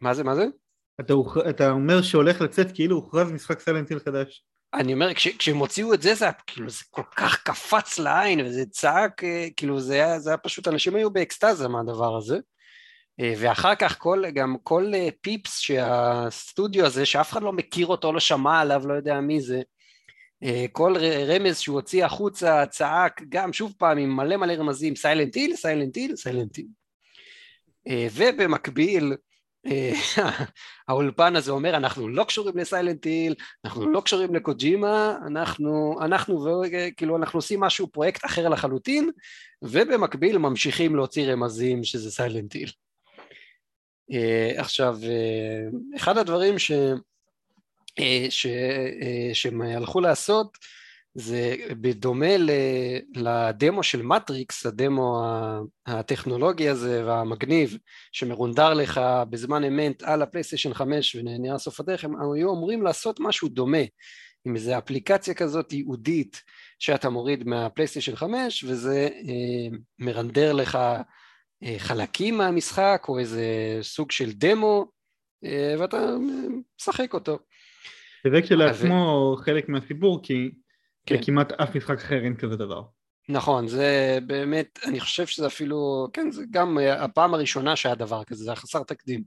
[0.00, 0.46] מה זה, מה זה?
[1.00, 1.14] אתה,
[1.50, 4.44] אתה אומר שהולך לצאת כאילו הוכרז משחק סיילנט היל חדש.
[4.74, 8.66] אני אומר, כש, כשהם הוציאו את זה, זה כאילו, זה כל כך קפץ לעין, וזה
[8.66, 12.38] צעק, אה, כאילו, זה היה, זה היה פשוט, אנשים היו באקסטזה מהדבר הזה.
[13.20, 18.12] אה, ואחר כך כל, גם כל אה, פיפס שהסטודיו הזה, שאף אחד לא מכיר אותו,
[18.12, 19.62] לא שמע עליו, לא יודע מי זה,
[20.72, 20.94] כל
[21.26, 25.96] רמז שהוא הוציא החוצה, צעק, גם שוב פעם עם מלא מלא רמזים, Silent Hill, Silent
[25.96, 26.66] Hill, Silent Hill.
[28.14, 29.12] ובמקביל,
[30.88, 36.62] האולפן הזה אומר, אנחנו לא קשורים ל Silent Hill, אנחנו לא קשורים לקוג'ימה, אנחנו, אנחנו,
[36.96, 39.10] כאילו, אנחנו עושים משהו, פרויקט אחר לחלוטין,
[39.62, 42.70] ובמקביל ממשיכים להוציא רמזים שזה סיילנט היל.
[44.12, 46.72] אה, עכשיו, אה, אחד הדברים ש,
[47.98, 48.46] אה, ש,
[49.32, 50.58] שהם הלכו לעשות
[51.14, 52.36] זה בדומה
[53.14, 55.22] לדמו של מטריקס, הדמו
[55.86, 57.78] הטכנולוגי הזה והמגניב
[58.12, 63.48] שמרונדר לך בזמן אמת על הפלייסטיישן 5 ונראה סוף הדרך, הם היו אמורים לעשות משהו
[63.48, 63.78] דומה
[64.44, 66.42] עם איזו אפליקציה כזאת ייעודית
[66.78, 69.08] שאתה מוריד מהפלייסטיישן 5 וזה
[69.98, 70.78] מרנדר לך
[71.62, 73.44] אה, חלקים מהמשחק או איזה
[73.82, 74.86] סוג של דמו
[75.44, 76.16] אה, ואתה
[76.80, 77.38] משחק אותו.
[78.26, 79.42] וזה כשלעצמו ו...
[79.42, 80.50] חלק מהסיפור כי
[81.08, 81.22] כן.
[81.22, 82.82] כמעט אף משחק אחר אין כזה דבר.
[83.28, 88.44] נכון, זה באמת, אני חושב שזה אפילו, כן, זה גם הפעם הראשונה שהיה דבר כזה,
[88.44, 89.22] זה היה חסר תקדים.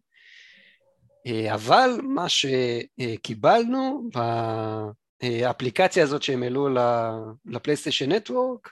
[1.28, 4.10] אה, אבל מה שקיבלנו
[5.24, 6.70] באפליקציה הזאת שהם העלו
[7.46, 8.70] לפלייסטיישן נטוורק,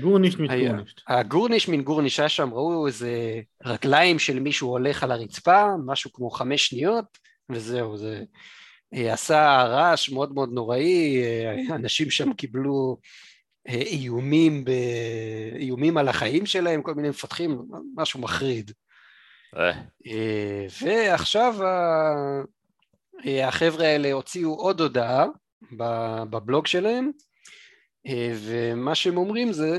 [0.00, 0.94] גורניש מגורניש.
[1.08, 6.30] הגורניש מן גורניש היה שם, ראו איזה רגליים של מישהו הולך על הרצפה, משהו כמו
[6.30, 7.04] חמש שניות,
[7.50, 8.22] וזהו, זה אה,
[8.92, 12.98] עשה רעש מאוד מאוד נוראי, אה, אנשים שם קיבלו
[13.68, 14.70] אה, איומים, ב...
[15.54, 17.58] איומים על החיים שלהם, כל מיני מפתחים,
[17.96, 18.70] משהו מחריד.
[20.82, 21.54] ועכשיו
[23.24, 25.26] החבר'ה האלה הוציאו עוד הודעה
[26.30, 27.10] בבלוג שלהם,
[28.06, 29.78] אה, ומה שהם אומרים זה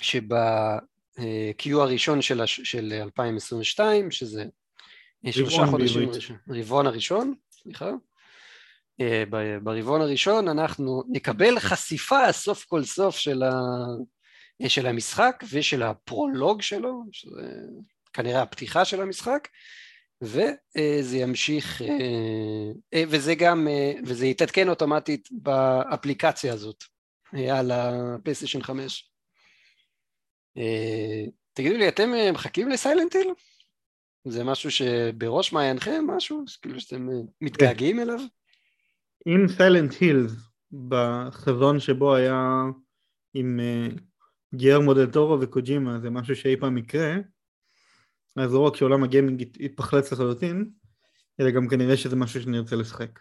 [0.00, 2.46] שב-Q הראשון של.
[2.46, 4.44] של 2022, שזה
[5.30, 6.10] שלושה חודשים,
[6.48, 7.34] רבעון הראשון,
[7.68, 7.90] סליחה,
[9.00, 9.24] אה,
[9.62, 13.52] ברבעון הראשון אנחנו נקבל חשיפה סוף כל סוף של, ה...
[14.68, 17.50] של המשחק ושל הפרולוג שלו, שזה
[18.12, 19.48] כנראה הפתיחה של המשחק,
[20.22, 23.68] וזה ימשיך, אה, וזה גם,
[24.06, 26.84] וזה יתעדכן אוטומטית באפליקציה הזאת.
[27.32, 29.10] על הפלייסטיישן 5.
[30.58, 33.28] אה, תגידו לי, אתם אה, מחכים לסיילנט היל?
[34.30, 36.44] זה משהו שבראש מעיינכם, משהו?
[36.62, 38.02] כאילו שאתם אה, מתגעגעים כן.
[38.02, 38.18] אליו?
[39.26, 40.32] אם סיילנט הילס
[40.88, 42.62] בחזון שבו היה
[43.34, 43.60] עם
[44.54, 47.14] גייר מודל טורו וקוג'ימה זה משהו שאי פעם יקרה
[48.36, 50.70] אז לא רק שעולם הגיימינג יתפחלץ לחלוטין
[51.40, 53.20] אלא גם כנראה שזה משהו שאני רוצה לשחק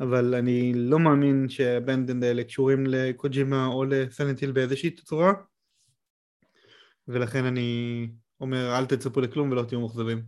[0.00, 5.32] אבל אני לא מאמין שהבנדנד האלה קשורים לקוג'ימה או לסנטיל באיזושהי צורה
[7.08, 8.08] ולכן אני
[8.40, 10.22] אומר אל תצפו לכלום ולא תהיו מוכזבים.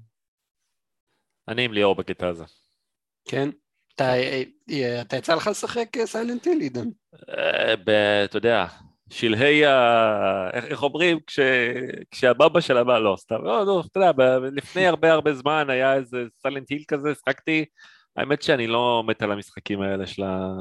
[1.48, 2.44] אני עם ליאור בקטע הזה.
[3.28, 3.48] כן?
[3.94, 6.88] אתה, אה, אתה יצא לך לשחק סיילנט היל, עידן?
[8.24, 8.66] אתה יודע,
[9.10, 10.50] שלהי ה...
[10.52, 11.18] איך, איך אומרים?
[11.26, 11.40] כש...
[12.10, 16.24] כשהבבא של הבא, לא, סתם, לא, לא, אתה יודע, לפני הרבה הרבה זמן היה איזה
[16.42, 17.64] סיילנט היל כזה, שחקתי,
[18.16, 20.52] האמת שאני לא מת על המשחקים האלה של ה...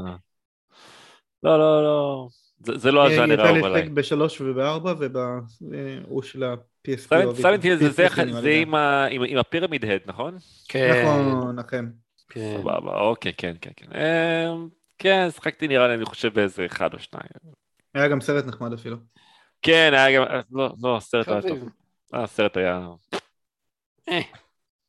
[1.44, 2.28] לא, לא, לא,
[2.60, 3.82] זה, זה לא הז'אנר האהוב עליי.
[3.82, 6.75] יצא לי בשלוש ובארבע ובהוא של ה-PSP.
[6.98, 8.08] סיילנט היל זה, זה,
[8.42, 10.38] זה עם, הפירמיד הד, נכון?
[10.68, 11.04] כן.
[11.04, 11.92] נכון, נכון.
[12.30, 12.58] כן.
[12.58, 13.86] סבבה, אוקיי, כן, כן, כן.
[13.92, 17.28] אמ, כן, שחקתי נראה לי, אני חושב באיזה אחד או שניים.
[17.94, 18.98] היה גם סרט נחמד אפילו.
[19.62, 21.70] כן, היה גם, לא, לא, הסרט היה טוב.
[22.14, 22.88] הסרט היה...
[24.10, 24.22] אה.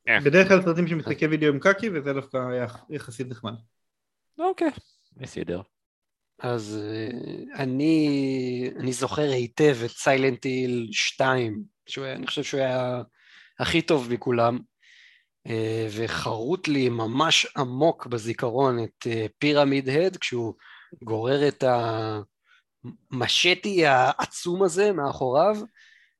[0.08, 0.20] אה.
[0.20, 3.52] בדרך כלל סרטים של משחקי וידאו עם קקי, וזה דווקא היה יחסית נחמד.
[4.38, 4.68] אוקיי,
[5.16, 5.60] בסדר.
[6.38, 13.02] אז אה, אני, אני זוכר היטב את סיילנט היל 2, שאני חושב שהוא היה
[13.58, 14.58] הכי טוב מכולם.
[15.48, 20.54] אה, וחרוט לי ממש עמוק בזיכרון את אה, פירמיד הד כשהוא
[21.04, 21.64] גורר את
[23.12, 25.56] המשטי העצום הזה מאחוריו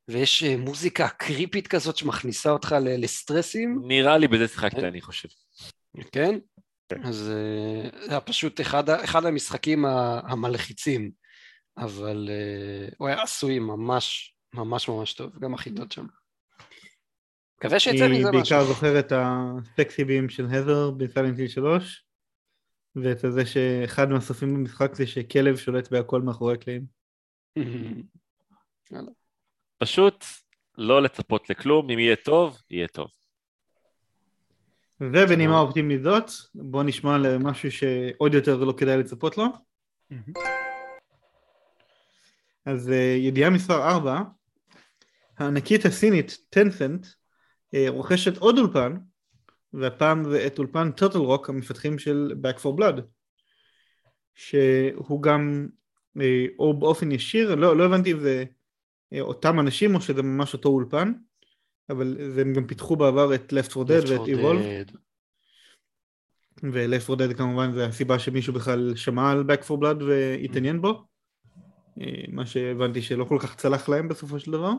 [0.08, 3.82] ויש אה, מוזיקה קריפית כזאת שמכניסה אותך לסטרסים.
[3.86, 5.28] נראה לי בזה שיחקת אני חושב.
[6.12, 6.38] כן?
[6.88, 7.04] כן.
[7.04, 9.84] אז זה היה פשוט אחד, אחד המשחקים
[10.28, 11.10] המלחיצים
[11.78, 12.30] אבל
[12.98, 16.06] הוא היה עשוי ממש ממש ממש טוב, גם החידות שם.
[17.58, 18.32] מקווה שיצא מזה משהו.
[18.32, 22.04] היא בעיקר זוכרת את הסקסיבים של הזר בסיילנט 3
[22.96, 26.86] ואת זה שאחד מהסופים במשחק זה שכלב שולט בהכל מאחורי הקלעים.
[29.78, 30.24] פשוט
[30.78, 33.08] לא לצפות לכלום, אם יהיה טוב, יהיה טוב.
[35.00, 39.44] ובנימה אופטימית זאת, בוא נשמע למשהו שעוד יותר לא כדאי לצפות לו.
[42.64, 44.22] אז אה, ידיעה מספר 4,
[45.38, 47.06] הענקית הסינית טנסנט
[47.74, 48.96] אה, רוכשת עוד אולפן,
[49.72, 53.00] והפעם זה את אולפן טוטל רוק המפתחים של Back for Blood,
[54.34, 55.68] שהוא גם,
[56.20, 58.44] אה, או באופן ישיר, לא, לא הבנתי אם זה
[59.12, 61.12] אה, אותם אנשים או שזה ממש אותו אולפן,
[61.90, 64.96] אבל הם גם פיתחו בעבר את Left 4 Dead ואת Evolve.
[66.62, 71.04] ו-Left 4 Dead כמובן זה הסיבה שמישהו בכלל שמע על Back for Blood והתעניין בו,
[72.28, 74.72] מה שהבנתי שלא כל כך צלח להם בסופו של דבר.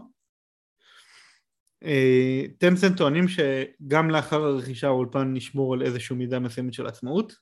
[2.58, 7.34] טנסנט טוענים שגם לאחר הרכישה האולפן נשמור על איזשהו מידה מסוימת של עצמאות.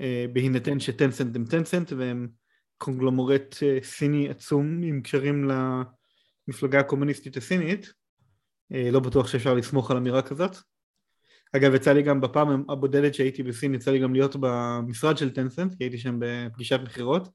[0.00, 2.28] אה, בהינתן שטנסנט הם טנסנט והם
[2.78, 5.50] קונגלומורט אה, סיני עצום עם קשרים
[6.48, 7.92] למפלגה הקומוניסטית הסינית.
[8.72, 10.56] אה, לא בטוח שאפשר לסמוך על אמירה כזאת.
[11.56, 15.74] אגב יצא לי גם בפעם הבודדת שהייתי בסין יצא לי גם להיות במשרד של טנסנט
[15.74, 17.28] כי הייתי שם בפגישת מכירות.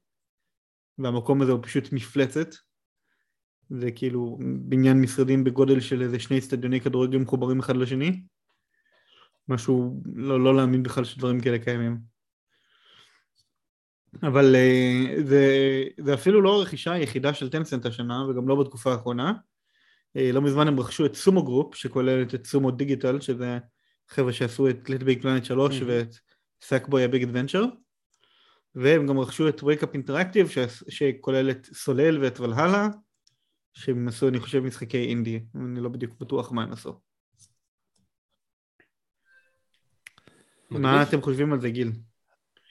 [0.98, 2.54] והמקום הזה הוא פשוט מפלצת
[3.70, 8.22] זה כאילו בניין משרדים בגודל של איזה שני אצטדיוני כדורגל מחוברים אחד לשני?
[9.48, 11.98] משהו לא, לא להאמין בכלל שדברים כאלה קיימים.
[14.22, 15.44] אבל uh, זה,
[16.00, 19.32] זה אפילו לא הרכישה היחידה של טנסנט השנה וגם לא בתקופה האחרונה.
[20.18, 23.58] uh, לא מזמן הם רכשו את Sumo Group שכוללת את Sumo Digital שזה
[24.08, 25.84] חבר'ה שעשו את Little Big Planet 3 mm-hmm.
[25.86, 26.14] ואת
[26.62, 27.64] סאקבוי הביג אדוונצ'ר
[28.74, 32.88] והם גם רכשו את wake up interactive שכולל את סולל ואת ולהלה
[33.80, 37.00] שהם עשו אני חושב משחקי אינדי, אני לא בדיוק בטוח מה הם עשו.
[40.70, 41.92] מה אתם חושבים על זה גיל?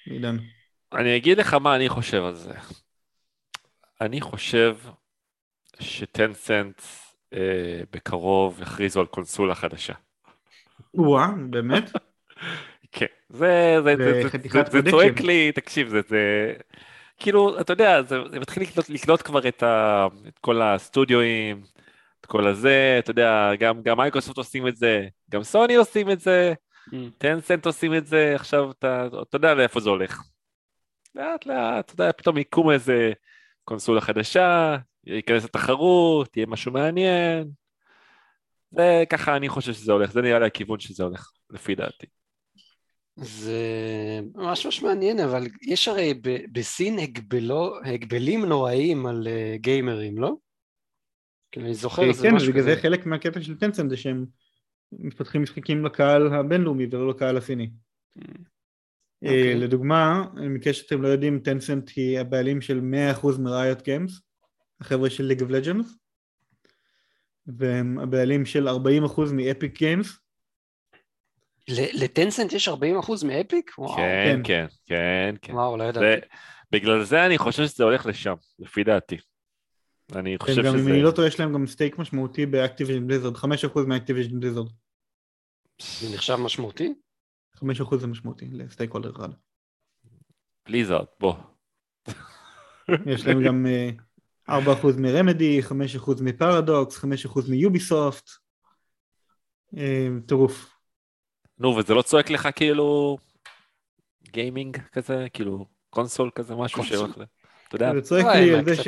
[0.06, 0.38] עידן.
[0.94, 2.54] אני אגיד לך מה אני חושב על זה.
[4.02, 4.78] אני חושב
[5.80, 6.82] שטנסנט
[7.34, 9.94] אה, בקרוב יכריזו על קונסולה חדשה.
[10.94, 11.92] וואה, באמת?
[12.92, 16.54] כן, זה, זה, זה, זה, זה, זה צועק לי, תקשיב, זה, זה,
[17.20, 21.64] כאילו, אתה יודע, זה, זה מתחיל לקנות, לקנות כבר את, ה, את כל הסטודיואים,
[22.22, 26.20] את כל הזה, אתה יודע, גם, גם מייקרוסופט עושים את זה, גם סוני עושים את
[26.20, 26.54] זה,
[27.18, 27.70] טנסנט mm.
[27.70, 30.22] עושים את זה, עכשיו אתה, אתה יודע לאיפה זה הולך.
[31.16, 33.12] לאט לאט, אתה יודע, פתאום יקום איזה
[33.64, 37.52] קונסולה חדשה, ייכנס לתחרות, יהיה משהו מעניין.
[38.74, 42.19] וככה אני חושב שזה הולך, זה נראה לי הכיוון שזה הולך, לפי דעתי.
[43.22, 43.60] זה
[44.36, 50.36] ממש ממש מעניין, אבל יש הרי בסין הגבלו, הגבלים נוראיים על אה, גיימרים, לא?
[51.52, 52.54] כי אני זוכר, זה כן, משהו כזה.
[52.54, 54.26] כן, בגלל זה חלק מהקטע של טנסנט זה שהם
[54.92, 57.70] מפתחים משחקים לקהל הבינלאומי ולא לקהל הסיני.
[58.20, 58.50] Okay.
[59.24, 59.56] אה, אוקיי.
[59.56, 62.82] לדוגמה, במקרה שאתם לא יודעים, טנסנט היא הבעלים של
[63.22, 64.22] 100% מראיות גיימס,
[64.82, 65.98] החבר'ה של League of Legends,
[67.48, 68.72] והם הבעלים של 40%
[69.34, 70.20] מ Epic Games,
[71.78, 73.72] לטנסנט יש 40 אחוז מ Epic?
[73.96, 75.54] כן, כן, כן, כן.
[75.54, 76.28] וואו, לא ידעתי.
[76.72, 79.18] בגלל זה אני חושב שזה הולך לשם, לפי דעתי.
[80.16, 80.62] אני חושב שזה...
[80.62, 83.48] גם אם אני לא טועה, יש להם גם stake משמעותי ב Activision Blizzard, 5%
[83.88, 84.68] מ Activision Blizzard.
[86.00, 86.94] זה נחשב משמעותי?
[87.58, 89.30] 5% זה משמעותי ל stakeholder אחד.
[90.66, 91.36] Blizzard, בוא.
[93.14, 93.66] יש להם גם
[94.50, 94.62] אה, 4%
[94.98, 97.06] מ Remedy, 5% מפרדוקס, 5%
[97.50, 98.30] מ Ubisoft.
[99.78, 100.79] אה, טירוף.
[101.60, 103.18] נו, וזה לא צועק לך כאילו
[104.32, 107.24] גיימינג כזה, כאילו console כזה, משהו ל...
[107.68, 108.88] אתה יודע, זה צועק וואי, לי על זה ש-.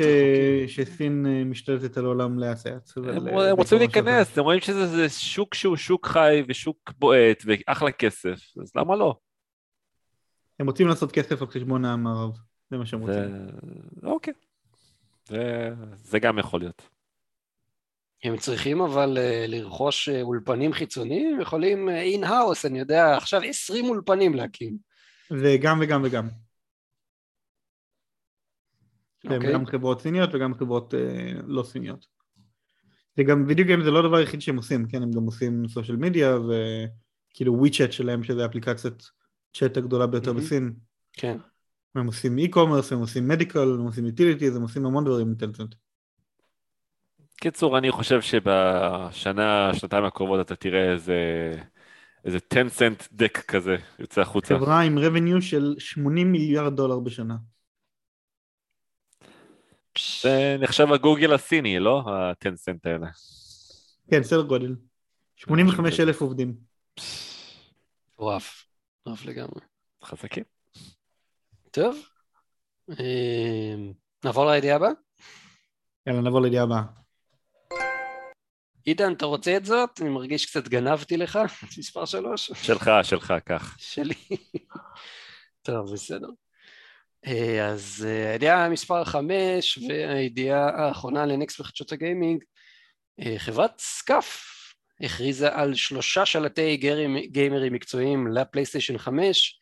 [0.66, 2.90] שסין אה, משתלטת על העולם לאט לאט.
[2.96, 3.78] הם רוצים.
[3.78, 8.96] להיכנס, הם רואים שזה זה שוק שהוא שוק חי ושוק בועט ואחלה כסף, אז למה
[8.96, 9.16] לא?
[10.60, 12.38] הם רוצים לעשות כסף על חשבון המערב,
[12.70, 13.00] זה מה שהם.
[13.00, 13.46] רוצים.
[14.02, 14.34] אוקיי.
[15.28, 15.70] זה...
[15.96, 16.91] זה גם יכול להיות.
[18.22, 24.34] הם צריכים אבל אה, לרכוש אה, אולפנים חיצוניים, יכולים in-house, אני יודע, עכשיו 20 אולפנים
[24.34, 24.76] להקים.
[25.30, 26.28] זה גם וגם וגם.
[29.20, 29.52] כן, אוקיי?
[29.52, 32.06] גם חברות סיניות וגם חברות אה, לא סיניות.
[33.16, 35.96] זה גם, video game זה לא הדבר היחיד שהם עושים, כן, הם גם עושים social
[35.96, 39.02] media וכאילו WeChat שלהם שזה אפליקציית
[39.56, 40.44] צ'אט הגדולה ביותר מהמם.
[40.44, 40.74] בסין.
[41.12, 41.38] כן.
[41.94, 45.74] הם עושים e-commerce, הם עושים medical, הם עושים utility, הם עושים המון דברים intelligent.
[47.42, 51.14] קיצור, אני חושב שבשנה, שנתיים הקרובות אתה תראה איזה...
[52.24, 54.54] איזה Tencent דק כזה יוצא החוצה.
[54.54, 57.36] חברה עם revenue של 80 מיליארד דולר בשנה.
[60.22, 62.02] זה נחשב הגוגל הסיני, לא?
[62.06, 63.06] ה-Tencent האלה.
[64.10, 64.76] כן, סדר גודל.
[65.36, 66.54] 85 אלף עובדים.
[68.14, 68.66] מטורף.
[69.00, 69.60] מטורף לגמרי.
[70.04, 70.44] חזקים.
[71.70, 71.96] טוב.
[72.90, 73.74] אה,
[74.24, 74.90] נעבור לידיעה הבאה?
[76.06, 77.01] יאללה, נעבור לידיעה הבאה.
[78.84, 80.00] עידן, אתה רוצה את זאת?
[80.00, 81.38] אני מרגיש קצת גנבתי לך,
[81.78, 82.50] מספר שלוש.
[82.62, 83.76] שלך, שלך, כך.
[83.78, 84.14] שלי.
[85.66, 86.28] טוב, בסדר.
[87.26, 92.44] אה, אז אה, הידיעה מספר חמש והידיעה האחרונה לנקסט בחדשות הגיימינג,
[93.20, 94.52] אה, חברת סקאף
[95.00, 96.76] הכריזה על שלושה שלטי
[97.30, 99.58] גיימרים, מקצועיים לפלייסטיישן 5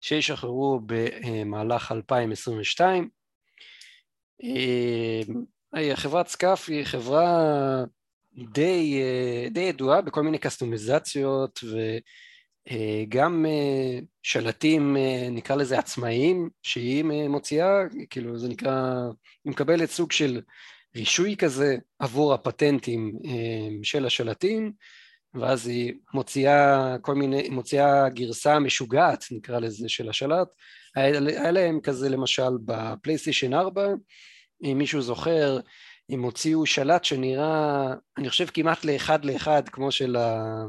[0.00, 3.08] שישחררו במהלך 2022.
[4.44, 7.84] אה, חברת סקאף היא חברה
[8.36, 11.60] די, אה, די ידועה בכל מיני קסטומיזציות
[12.68, 17.72] וגם אה, שלטים אה, נקרא לזה עצמאיים שהיא מוציאה,
[18.10, 18.94] כאילו זה נקרא,
[19.44, 20.40] היא מקבלת סוג של
[20.96, 23.12] רישוי כזה עבור הפטנטים
[23.82, 24.72] של השלטים
[25.34, 30.48] ואז היא מוציאה כל מיני, מוציאה גרסה משוגעת נקרא לזה של השלט,
[30.94, 33.86] היה להם כזה למשל בפלייסטיישן 4
[34.64, 35.58] אם מישהו זוכר
[36.12, 37.86] הם הוציאו שלט שנראה,
[38.18, 40.64] אני חושב כמעט לאחד לאחד כמו של, ה,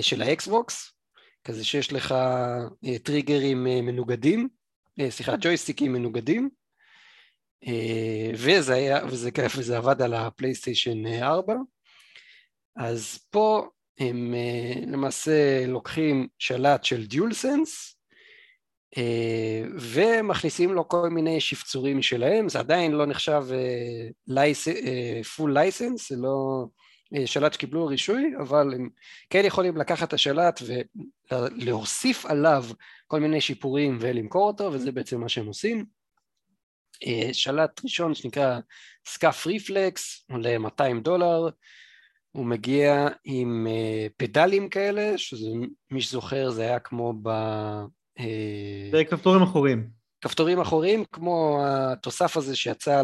[0.00, 0.92] של האקסבוקס,
[1.44, 2.14] כזה שיש לך
[3.02, 4.48] טריגרים מנוגדים,
[5.08, 6.50] סליחה, ג'ויסטיקים מנוגדים,
[8.34, 11.54] וזה, היה, וזה, וזה עבד על ה-PlayStation 4,
[12.76, 14.34] אז פה הם
[14.86, 17.91] למעשה לוקחים שלט של DualSense,
[19.78, 23.42] ומכניסים לו כל מיני שפצורים משלהם, זה עדיין לא נחשב
[25.36, 26.66] full license, זה לא
[27.26, 28.88] שלט שקיבלו רישוי, אבל הם
[29.30, 30.62] כן יכולים לקחת את השלט
[31.32, 32.64] ולהוסיף עליו
[33.06, 35.84] כל מיני שיפורים ולמכור אותו, וזה בעצם מה שהם עושים.
[37.32, 38.58] שלט ראשון שנקרא
[39.06, 41.48] SCUF Reflex, עולה 200 דולר,
[42.32, 43.66] הוא מגיע עם
[44.16, 45.46] פדלים כאלה, שזה
[45.90, 47.30] מי שזוכר זה היה כמו ב...
[48.90, 49.88] זה כפתורים אחוריים.
[50.20, 53.02] כפתורים אחוריים, כמו התוסף הזה שיצא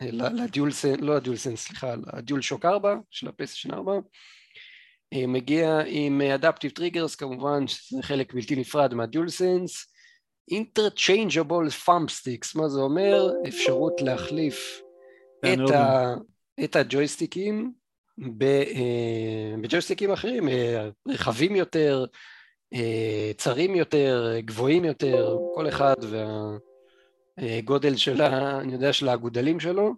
[0.00, 3.92] ל-DualSense, לא ה-DualSense, סליחה, ל-DualShock 4 של ה-PlayStation 4.
[5.14, 9.94] מגיע עם adaptive triggers כמובן, שזה חלק בלתי נפרד מה-DualSense.
[10.50, 13.30] Interchangeable thumb sticks, מה זה אומר?
[13.48, 14.82] אפשרות להחליף
[15.40, 16.14] את, ה,
[16.64, 17.72] את הג'ויסטיקים
[19.62, 20.48] בג'ויסטיקים אחרים,
[21.08, 22.04] רחבים יותר,
[23.36, 25.94] צרים יותר, גבוהים יותר, כל אחד
[27.38, 29.92] והגודל של, אני יודע, של האגודלים שלו.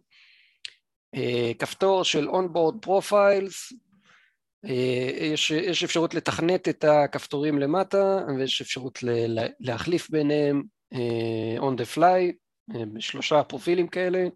[1.58, 3.72] כפתור של onboard profiles,
[5.20, 8.98] יש, יש אפשרות לתכנת את הכפתורים למטה ויש אפשרות
[9.60, 10.62] להחליף ביניהם
[11.58, 12.32] on the fly,
[12.94, 14.26] בשלושה פרופילים כאלה.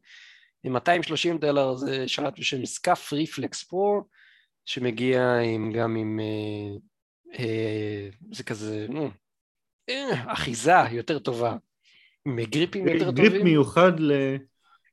[0.64, 4.03] 230 דולר זה שלט בשם SCUF Reflex Pro,
[4.66, 6.20] שמגיע עם, גם עם
[8.33, 9.11] זה כזה, נו,
[10.26, 11.57] אחיזה יותר טובה,
[12.26, 13.24] עם גריפים יותר טובים.
[13.24, 13.93] גריפ מיוחד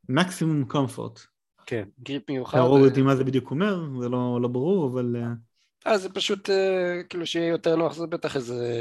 [0.09, 1.19] למקסימום comfort.
[1.65, 2.57] כן, grip מיוחד.
[2.57, 5.15] תראו אותי מה זה בדיוק אומר, זה לא, לא ברור, אבל...
[5.87, 6.49] אה, זה פשוט
[7.09, 8.75] כאילו שיהיה יותר נוח, זה בטח איזה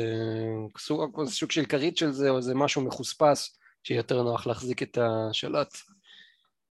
[0.79, 4.99] סוג, סוג של כרית של זה, או איזה משהו מחוספס, שיהיה יותר נוח להחזיק את
[5.01, 5.77] השלט.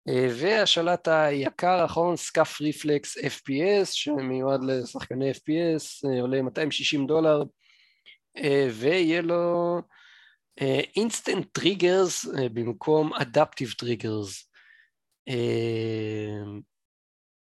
[0.08, 7.44] והשלט היקר האחרון, SCUF Reflex FPS, שמיועד לשחקני FPS, עולה 260 דולר,
[8.38, 9.82] אה, ויהיה לו
[10.96, 14.50] instant triggers במקום adaptive triggers.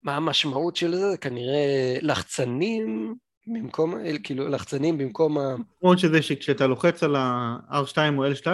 [0.02, 1.16] מה המשמעות של זה?
[1.20, 3.14] כנראה לחצנים
[3.46, 3.94] במקום,
[4.24, 5.42] כאילו לחצנים במקום ה...
[5.52, 8.46] המשמעות של זה שכשאתה לוחץ על ה-R2 או L2,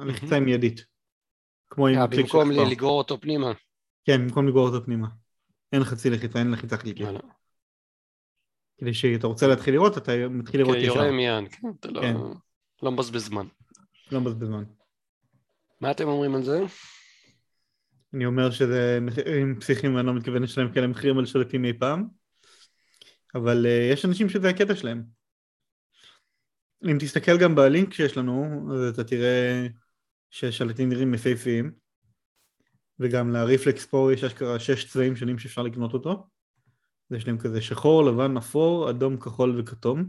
[0.00, 0.97] הלחיצה היא מיידית.
[1.70, 3.52] כמו עם קליק של במקום לגרור אותו פנימה.
[4.04, 5.08] כן, במקום לגרור אותו פנימה.
[5.72, 7.08] אין חצי לחיצה, אין לחיצה חלקית.
[8.78, 10.94] כדי שאתה רוצה להתחיל לראות, אתה מתחיל לראות ישר.
[10.94, 12.16] כן, יורה מיד, כן, אתה לא, כן.
[12.82, 13.46] לא מבזבז זמן.
[14.12, 14.64] לא מבזבז זמן.
[15.80, 16.60] מה אתם אומרים על זה?
[18.14, 22.08] אני אומר שזה מחירים פסיכיים ואני לא מתכוון לשלם כאלה מחירים על שולטים אי פעם,
[23.34, 25.02] אבל uh, יש אנשים שזה הקטע שלהם.
[26.90, 29.66] אם תסתכל גם בלינק שיש לנו, אז אתה תראה
[30.30, 31.72] שהשלטים נראים יפהפיים,
[33.00, 36.26] וגם לריפלקס פה יש אשכרה שש צבעים שונים שאפשר לקנות אותו.
[37.10, 40.08] יש להם כזה שחור, לבן, אפור, אדום, כחול וכתום.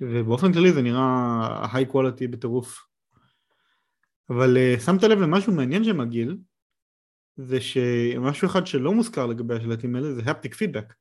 [0.00, 2.86] ובאופן כללי זה נראה היי קוולטי בטירוף.
[4.30, 6.36] אבל uh, שמת לב למשהו מעניין שמגעיל,
[7.36, 10.94] זה שמשהו אחד שלא מוזכר לגבי השלטים האלה זה הפטיק פידבק.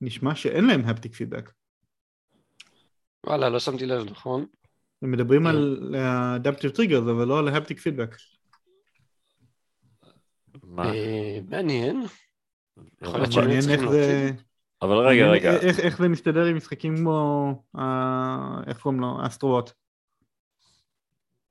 [0.00, 1.52] נשמע שאין להם הפטיק פידבק.
[3.26, 4.46] וואלה, לא שמתי לב, נכון?
[5.02, 8.16] הם מדברים על ה-adaptive triggers, אבל לא על feedback.
[10.62, 10.94] מה?
[10.94, 12.04] אה, מעניין.
[13.02, 14.30] יכול להיות מעניין איך זה...
[14.82, 15.50] אבל רגע, רגע.
[15.60, 17.62] איך זה מסתדר עם משחקים כמו,
[18.66, 19.70] איך קוראים לו, אסטרוואט.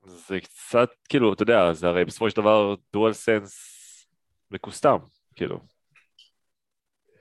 [0.06, 3.54] זה קצת, כאילו, אתה יודע, זה הרי בסופו של דבר דואל סנס
[4.52, 4.98] מקוסטם,
[5.36, 5.60] כאילו.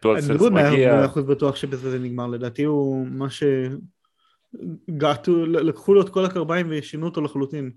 [0.02, 1.04] דואל סנס מגיע...
[1.04, 3.42] אני לא בטוח שבזה זה נגמר, לדעתי הוא מה ש...
[4.90, 7.70] געתו, לקחו לו את כל הקרביים ושינו אותו לחלוטין.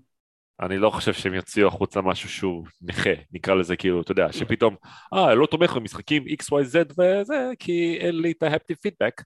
[0.60, 4.74] אני לא חושב שהם יוציאו החוצה משהו שהוא נכה, נקרא לזה כאילו, אתה יודע, שפתאום,
[5.14, 9.22] אה, לא תומך במשחקים XYZ וזה, כי אין לי את ההפטיב פידבק.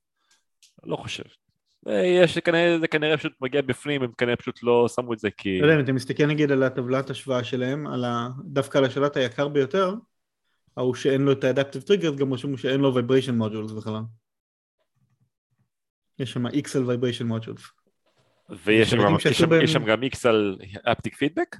[0.84, 1.22] לא חושב.
[1.88, 5.60] יש כנראה, זה כנראה פשוט מגיע בפנים, הם כנראה פשוט לא שמו את זה כי...
[5.60, 8.28] לא יודע, אם אתה מסתכל נגיד על הטבלת השוואה שלהם, על ה...
[8.44, 9.94] דווקא על השלט היקר ביותר,
[10.76, 14.00] ההוא שאין לו את ה-adaptive triggers, גם רשום שאין לו vibration modules בכלל.
[16.18, 17.62] יש שם X על vibration modules.
[18.64, 19.64] ויש שם, גם, יש, שם, בהם...
[19.64, 21.56] יש שם גם X על הפטיק פידבק?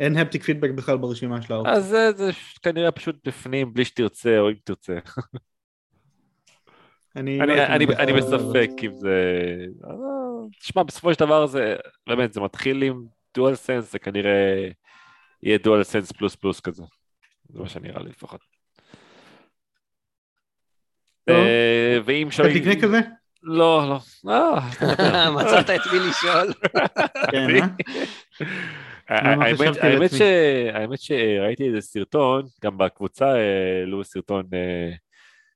[0.00, 1.74] אין הפטיק פידבק בכלל ברשימה של האופציה.
[1.74, 2.30] אז זה, זה
[2.62, 4.98] כנראה פשוט בפנים בלי שתרצה או אם תרצה.
[7.16, 9.34] אני, אני, לא אני, אני בספק אם זה...
[10.60, 11.76] תשמע, בסופו של דבר זה,
[12.06, 14.68] באמת, זה מתחיל עם דואל סנס, זה כנראה
[15.42, 16.82] יהיה דואל סנס פלוס פלוס כזה.
[17.48, 18.40] זה מה שנראה לי לפחות.
[21.28, 22.56] אה, ואם שואלים...
[22.56, 22.98] אתה תקנה כזה?
[23.42, 24.30] לא, לא.
[24.30, 26.52] אה, מצאת את מי לשאול.
[27.32, 27.46] כן,
[29.10, 29.34] אה?
[30.72, 34.44] האמת שראיתי איזה סרטון, גם בקבוצה העלו סרטון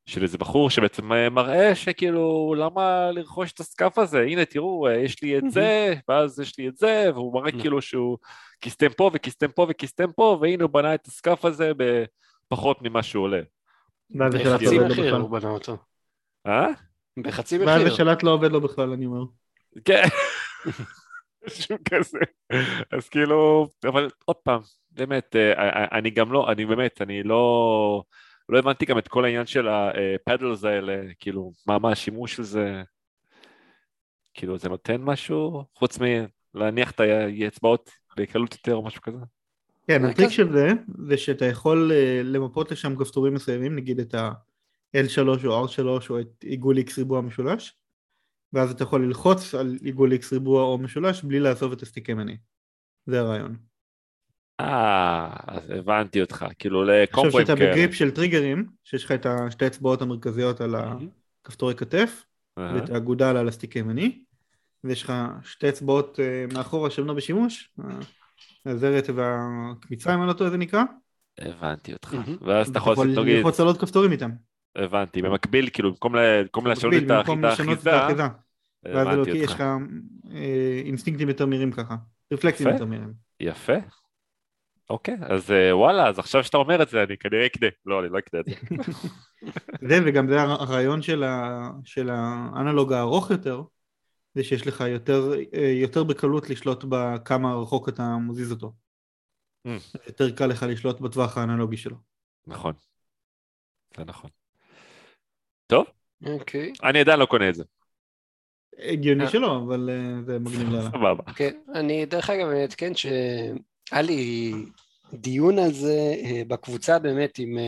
[0.07, 5.39] של איזה בחור שבעצם מראה שכאילו למה לרכוש את ה-SCUF הזה, הנה תראו יש לי
[5.39, 8.19] את זה ואז יש לי את זה והוא מראה כאילו שהוא
[8.61, 11.73] custom פה ו-custom פה ו-custom פה והנה הוא בנה את ה-SCUF הזה
[12.49, 13.41] בפחות ממה שהוא עולה.
[14.11, 15.77] בחצי מחיר הוא בנה אותו.
[16.47, 16.67] אה?
[17.19, 17.69] בחצי מחיר.
[17.69, 19.25] ואז השלט לא עובד לו בכלל, אני אומר.
[19.85, 20.03] כן.
[21.47, 22.19] משהו כזה.
[22.91, 24.61] אז כאילו, אבל עוד פעם,
[24.91, 28.03] באמת, אה, אה, אני גם לא, אני באמת, אני לא,
[28.49, 32.83] לא הבנתי גם את כל העניין של הפדלס האלה, כאילו, מה, מה השימוש של זה,
[34.35, 35.99] כאילו, זה נותן משהו, חוץ
[36.55, 39.19] מלהניח את האצבעות בקלות יותר או משהו כזה?
[39.87, 40.69] כן, הטריק של זה,
[41.09, 44.33] זה שאתה יכול אה, למפות לשם כפתורים מסוימים, נגיד את ה...
[44.97, 47.77] L3 או R3 או את עיגול X ריבוע משולש
[48.53, 52.37] ואז אתה יכול ללחוץ על עיגול X ריבוע או משולש בלי לעזוב את ה-stick ימני
[53.07, 53.57] זה הרעיון.
[54.61, 57.43] אה, אז הבנתי אותך, כאילו לקומבואים כאלה.
[57.43, 62.25] עכשיו שאתה ב-grip של טריגרים, שיש לך את השתי אצבעות המרכזיות על הכפתורי כתף,
[62.57, 64.23] ואת האגודל על ה-stick הימני,
[64.85, 65.13] ויש לך
[65.43, 67.73] שתי אצבעות אה, מאחורה שהן לא בשימוש,
[68.67, 70.83] הזרת והקמיצה אם אני לא טועה זה נקרא.
[71.39, 74.31] הבנתי אותך, ואז אתה יכול ללחוץ על עוד כפתורים איתם.
[74.77, 76.17] הבנתי, במקביל, כאילו, במקום
[76.67, 78.23] לשנות את האחיזה,
[78.85, 79.61] ואז אלוקי יש לך
[80.31, 81.97] אה, אינסטינקטים יותר מהירים ככה,
[82.33, 83.13] רפלקסים יותר מהירים.
[83.41, 83.77] יפה.
[84.91, 87.67] אוקיי, אז אה, וואלה, אז עכשיו שאתה אומר את זה, אני כנראה אקנה.
[87.87, 88.53] לא, אני לא אקנה את זה.
[89.89, 91.03] זה, וגם זה הרעיון
[91.85, 93.63] של האנלוג הארוך יותר,
[94.35, 98.73] זה שיש לך יותר, אה, יותר בקלות לשלוט בכמה רחוק אתה מזיז אותו.
[99.69, 99.99] Mm.
[100.07, 101.97] יותר קל לך לשלוט בטווח האנלוגי שלו.
[102.47, 102.75] נכון.
[103.97, 104.31] זה נכון.
[105.73, 105.87] טוב.
[106.27, 106.73] אוקיי.
[106.83, 107.65] אני עדיין לא קונה את זה.
[108.79, 109.31] הגיוני אה.
[109.31, 110.91] שלא, אבל אה, זה מגניב לאללה.
[110.91, 111.33] סבבה.
[111.33, 114.53] כן, אני דרך אגב אני אעדכן שהיה לי
[115.15, 117.59] דיון על זה אה, בקבוצה באמת עם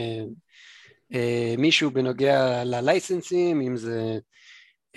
[1.57, 4.19] מישהו בנוגע ללייסנסים, אם זה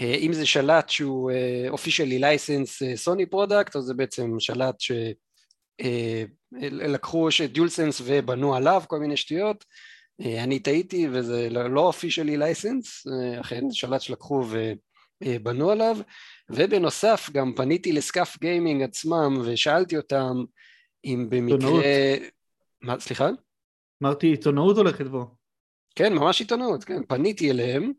[0.00, 1.30] אם זה שלט שהוא
[1.68, 4.76] officially licensed Sony product, אז זה בעצם שלט
[6.60, 9.64] שלקחו DualSense ובנו עליו כל מיני שטויות.
[10.20, 13.06] אני טעיתי וזה לא officially licensed,
[13.40, 14.44] אכן שלט שלקחו
[15.24, 15.96] ובנו עליו,
[16.50, 20.44] ובנוסף גם פניתי ל-SCUF Gaming עצמם ושאלתי אותם
[21.04, 21.82] אם במקרה...
[22.82, 23.28] מה, סליחה?
[24.02, 25.26] אמרתי עיתונאות הולכת בו.
[25.94, 27.02] כן, ממש עיתונאות, כן.
[27.08, 27.92] פניתי אליהם,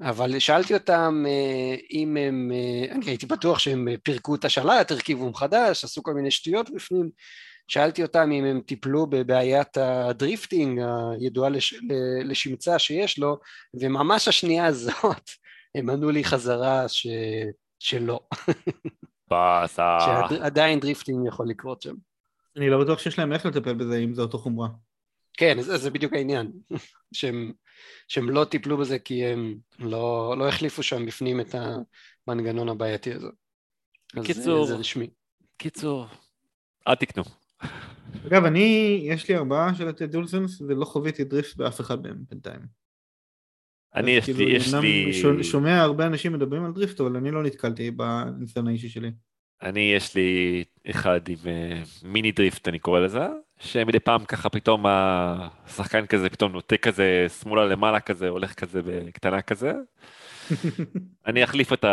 [0.00, 5.30] אבל שאלתי אותם אה, אם הם, אה, אני הייתי בטוח שהם פירקו את השלט, הרכיבו
[5.30, 7.10] מחדש, עשו כל מיני שטויות בפנים.
[7.68, 10.80] שאלתי אותם אם הם טיפלו בבעיית ה-drifting
[11.20, 11.74] הידועה לש,
[12.24, 13.38] לשמצה שיש לו,
[13.80, 15.30] וממש השנייה הזאת
[15.74, 17.06] הם ענו לי חזרה ש,
[17.78, 18.20] שלא.
[19.28, 19.98] באסה.
[20.30, 21.94] שעדיין drifting יכול לקרות שם.
[22.56, 24.68] אני לא בטוח שיש להם איך לטפל בזה אם זה אותה חומרה.
[25.36, 26.52] כן, זה, זה בדיוק העניין,
[27.14, 27.52] שהם,
[28.08, 31.54] שהם לא טיפלו בזה כי הם לא, לא החליפו שם בפנים את
[32.28, 33.28] המנגנון הבעייתי הזה.
[34.24, 35.10] קיצור, אז זה רשמי.
[35.56, 36.06] קיצור,
[36.88, 37.43] אל תקנו.
[38.26, 42.60] אגב, אני, יש לי ארבעה של דואלסנס ולא חוויתי drift באף אחד מהם בינתיים.
[43.94, 45.44] אני יש כאילו, לי, יש לי...
[45.44, 49.10] שומע הרבה אנשים מדברים על drift, אבל אני לא נתקלתי בניסיון האישי שלי.
[49.62, 53.26] אני, יש לי אחד עם uh, mini drift, אני קורא לזה,
[53.58, 59.42] שמדי פעם ככה פתאום השחקן כזה פתאום נוטה כזה שמאלה למעלה כזה, הולך כזה בקטנה
[59.42, 59.72] כזה.
[61.26, 61.84] אני אחליף את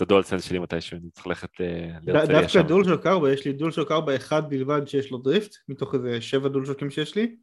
[0.00, 2.58] הדואלסנס שלי מתישהו, אני צריך ללכת אה, להרצליה שם.
[2.58, 6.48] דווקא דואלשוק 4, יש לי דואלשוק 4 אחד בלבד שיש לו drift, מתוך איזה שבע
[6.48, 7.36] דואלשוקים שיש לי,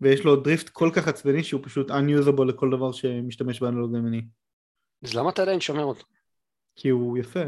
[0.00, 4.22] ויש לו דריפט כל כך עצבני שהוא פשוט unusable לכל דבר שמשתמש באנלוג ימני.
[5.02, 6.04] אז למה אתה עדיין שומר אותו?
[6.76, 7.44] כי הוא יפה.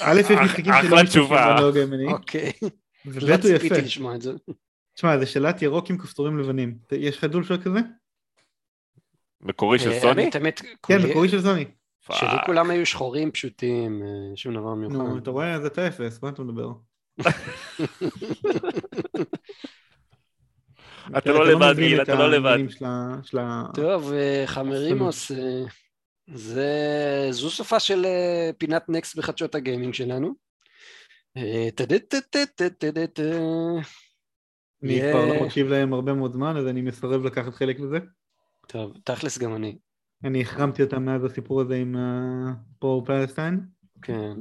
[0.00, 2.06] א', יש משחקים שלא משתמשים באנלוג ימני.
[2.12, 2.52] אוקיי.
[3.06, 3.74] וב' הוא יפה.
[4.94, 6.78] תשמע, זה שלט ירוק עם כפתורים לבנים.
[6.92, 7.78] יש לך דולשוק כזה?
[9.46, 10.30] מקורי של אה, סוני?
[10.86, 11.64] כן, מקורי של סוני.
[12.12, 14.96] שלי כולם היו שחורים פשוטים, אה, שום דבר מיוחד.
[14.96, 15.60] נו, אתה רואה?
[15.60, 16.72] זה אתה אפס, מה אתה מדבר?
[21.18, 22.58] אתה לא לבד, גיל, אתה לא לבד.
[23.74, 25.32] טוב, אה, חמרימוס,
[27.30, 28.06] זו סופה של
[28.58, 30.34] פינת נקסט בחדשות הגיימינג שלנו.
[34.82, 37.98] אני כבר לא מקשיב להם הרבה מאוד זמן, אז אני מסרב לקחת חלק בזה.
[38.66, 39.78] טוב, תכלס גם אני.
[40.24, 41.96] אני החרמתי אותם מאז הסיפור הזה עם
[42.78, 43.60] פרו פלסטיין.
[44.02, 44.32] כן,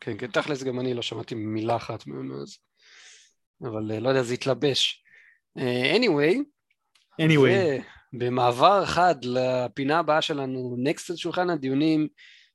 [0.00, 2.58] כן, כן, תכלס גם אני לא שמעתי מילה אחת מהם אז.
[3.62, 5.04] אבל לא יודע, זה התלבש.
[5.96, 6.36] anyway,
[7.22, 7.82] anyway.
[8.12, 12.08] במעבר חד לפינה הבאה שלנו, נקסט על שולחן הדיונים,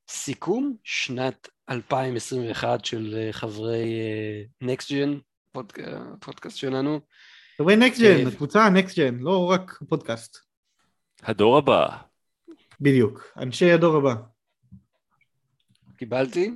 [0.09, 3.93] סיכום שנת 2021 של חברי
[4.61, 5.17] נקסט ג'ן,
[6.19, 6.99] פודקאסט שלנו.
[7.57, 10.49] חברי נקסט ג'ן, הקבוצה נקסט ג'ן, לא רק פודקאסט.
[11.24, 11.97] הדור הבא.
[12.82, 14.15] בדיוק, אנשי הדור הבא.
[15.97, 16.51] קיבלתי.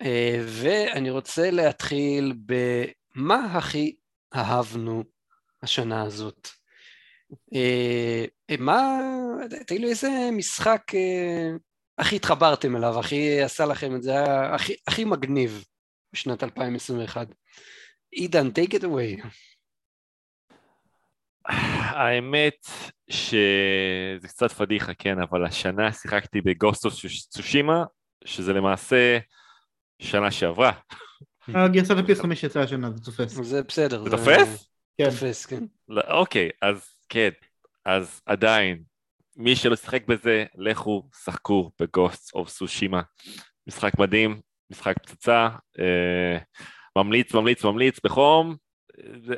[0.00, 3.96] אה, ואני רוצה להתחיל במה הכי
[4.34, 5.04] אהבנו
[5.62, 6.48] השנה הזאת.
[7.54, 8.24] אה,
[8.58, 9.00] מה,
[9.66, 11.50] תגידו איזה משחק אה,
[11.98, 14.14] הכי התחברתם אליו, הכי עשה לכם את זה,
[14.54, 15.64] הכי, הכי מגניב
[16.12, 17.28] בשנת 2021.
[18.10, 19.26] עידן, take it away.
[21.44, 22.66] האמת
[23.10, 27.84] שזה קצת פדיחה, כן, אבל השנה שיחקתי בגוסטוס צושימה,
[28.24, 29.18] שזה למעשה
[30.02, 30.72] שנה שעברה.
[31.72, 33.32] גרסת ה-PS5 יצאה השנה, זה תופס.
[33.42, 34.04] זה בסדר.
[34.04, 34.70] זה תופס?
[34.98, 35.10] כן.
[35.10, 35.64] תופס, כן.
[35.88, 37.30] לא, אוקיי, אז כן,
[37.84, 38.82] אז עדיין,
[39.36, 43.02] מי שלא שיחק בזה, לכו, שחקו בגוסט אוף סושימה.
[43.66, 46.38] משחק מדהים, משחק פצצה, אה,
[46.98, 48.56] ממליץ, ממליץ, ממליץ בחום,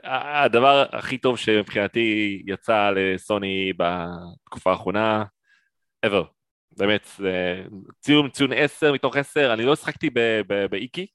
[0.04, 5.24] הדבר הכי טוב שמבחינתי יצא לסוני בתקופה האחרונה,
[6.06, 6.24] ever.
[6.78, 7.10] באמת,
[8.00, 10.10] ציון, ציון 10 מתוך 10, אני לא שחקתי
[10.70, 11.06] באיקי,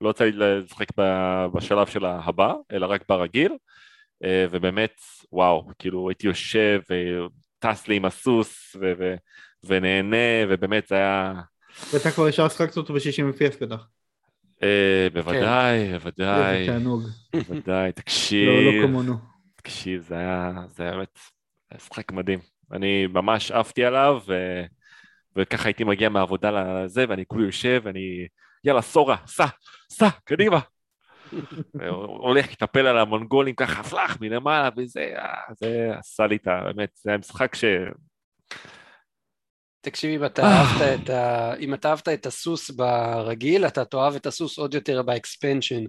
[0.00, 0.86] לא לי לשחק
[1.54, 3.52] בשלב של הבא, אלא רק ברגיל,
[4.24, 5.00] אה, ובאמת,
[5.32, 9.14] וואו, כאילו הייתי יושב וטס לי עם הסוס ו- ו-
[9.64, 11.32] ונהנה, ובאמת זה היה...
[11.92, 13.86] ואתה כבר ישר שחקת אותו ב-60 FPS בטח.
[14.62, 16.56] אה, בוודאי, בוודאי.
[16.56, 17.02] איזה תענוג.
[17.36, 18.48] בוודאי, תקשיב.
[18.48, 19.14] לא, לא כמונו.
[19.56, 21.18] תקשיב, זה היה, זה היה באמת
[21.74, 22.38] משחק מדהים.
[22.72, 24.34] אני ממש עפתי עליו, ו...
[25.36, 28.26] וככה הייתי מגיע מהעבודה לזה, ואני כולי יושב, ואני,
[28.64, 29.46] יאללה, סורה, סע,
[29.90, 30.60] סע, קדימה.
[32.06, 36.60] הולך להתאפל על המונגולים ככה, פלאח מלמעלה, וזה, אה, זה עשה לי את ה...
[36.64, 37.64] באמת, זה היה משחק ש...
[39.84, 41.54] תקשיב, אם אתה אהבת את, ה...
[41.56, 45.84] אם אתה אהבת את הסוס ברגיל, אתה תאהב את הסוס עוד יותר ב expansion.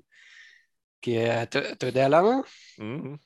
[1.01, 2.29] כי אתה, אתה יודע למה?
[2.79, 3.17] Mm-hmm.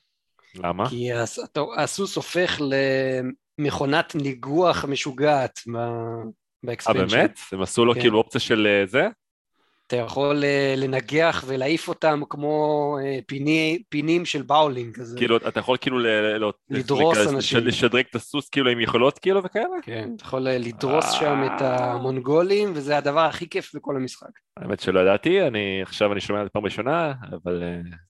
[0.54, 0.88] למה?
[0.88, 1.38] כי הס...
[1.76, 2.60] הסוס הופך
[3.58, 6.22] מכונת ניגוח משוגעת אה,
[6.62, 7.16] ב expansion.
[7.16, 7.38] באמת?
[7.52, 8.00] הם עשו לו כן.
[8.00, 9.06] כאילו אופציה של אה, זה?
[9.90, 12.56] אתה יכול אה, לנגח ולהעיף אותם כמו
[13.02, 15.18] אה, פיני, פינים של באולינג כזה.
[15.18, 17.58] כאילו, אתה יכול כאילו ל- ל- לדרוס לש- אנשים.
[17.58, 19.64] לשדרג את הסוס כאילו עם יכולות כאילו וכאלה?
[19.82, 21.12] כן, אתה יכול אה, לדרוס אה.
[21.12, 24.28] שם את המונגולים, וזה הדבר הכי כיף בכל המשחק.
[24.56, 27.62] האמת שלא ידעתי, אני עכשיו אני שומע את זה פעם ראשונה, אבל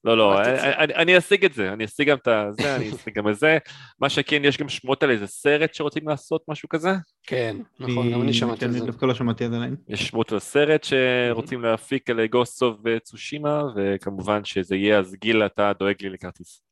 [0.04, 0.58] לא, לא, אני-.
[0.60, 2.28] אני- אני אשיג את זה, אני אשיג גם את
[2.60, 3.58] זה, אני אשיג גם את זה.
[4.00, 6.90] מה שכן, יש גם שמועות על איזה סרט שרוצים לעשות, משהו כזה?
[7.22, 8.86] כן, נכון, גם אני שמעתי על זה.
[8.86, 9.76] דווקא לא שמעתי על זה עדיין.
[9.88, 15.72] יש על סרט שרוצים להפיק על גוסט אוף צושימה, וכמובן שזה יהיה, אז גיל, אתה
[15.78, 16.62] דואג לי לכרטיס.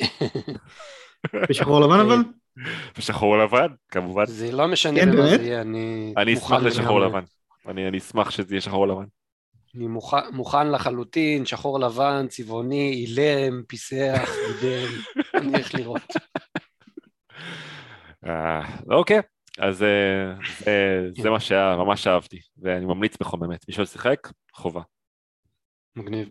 [1.50, 2.16] בשחור לבן אבל?
[2.98, 4.26] בשחור לבן, כמובן.
[4.26, 5.28] זה לא משנה כן, במה?
[5.28, 7.00] זה יהיה, אני אני מוכן אשמח לשחור.
[7.00, 7.22] לבן.
[7.68, 9.04] אני אני אשמח שזה יהיה שחור לבן.
[9.74, 14.30] אני מוכן, מוכן לחלוטין, שחור לבן, צבעוני, אילם, פיסח,
[15.34, 16.02] אני הולך לראות.
[18.26, 18.60] אה,
[18.90, 19.20] אוקיי,
[19.60, 20.32] אז אה,
[21.22, 23.68] זה- מה שהיה, ממש אהבתי, ואני ממליץ בחום באמת.
[23.68, 24.80] מי ששיחק, חובה.
[25.96, 26.28] מגניב.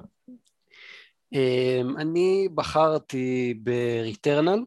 [1.34, 4.60] אמ, אני בחרתי בריטרנל,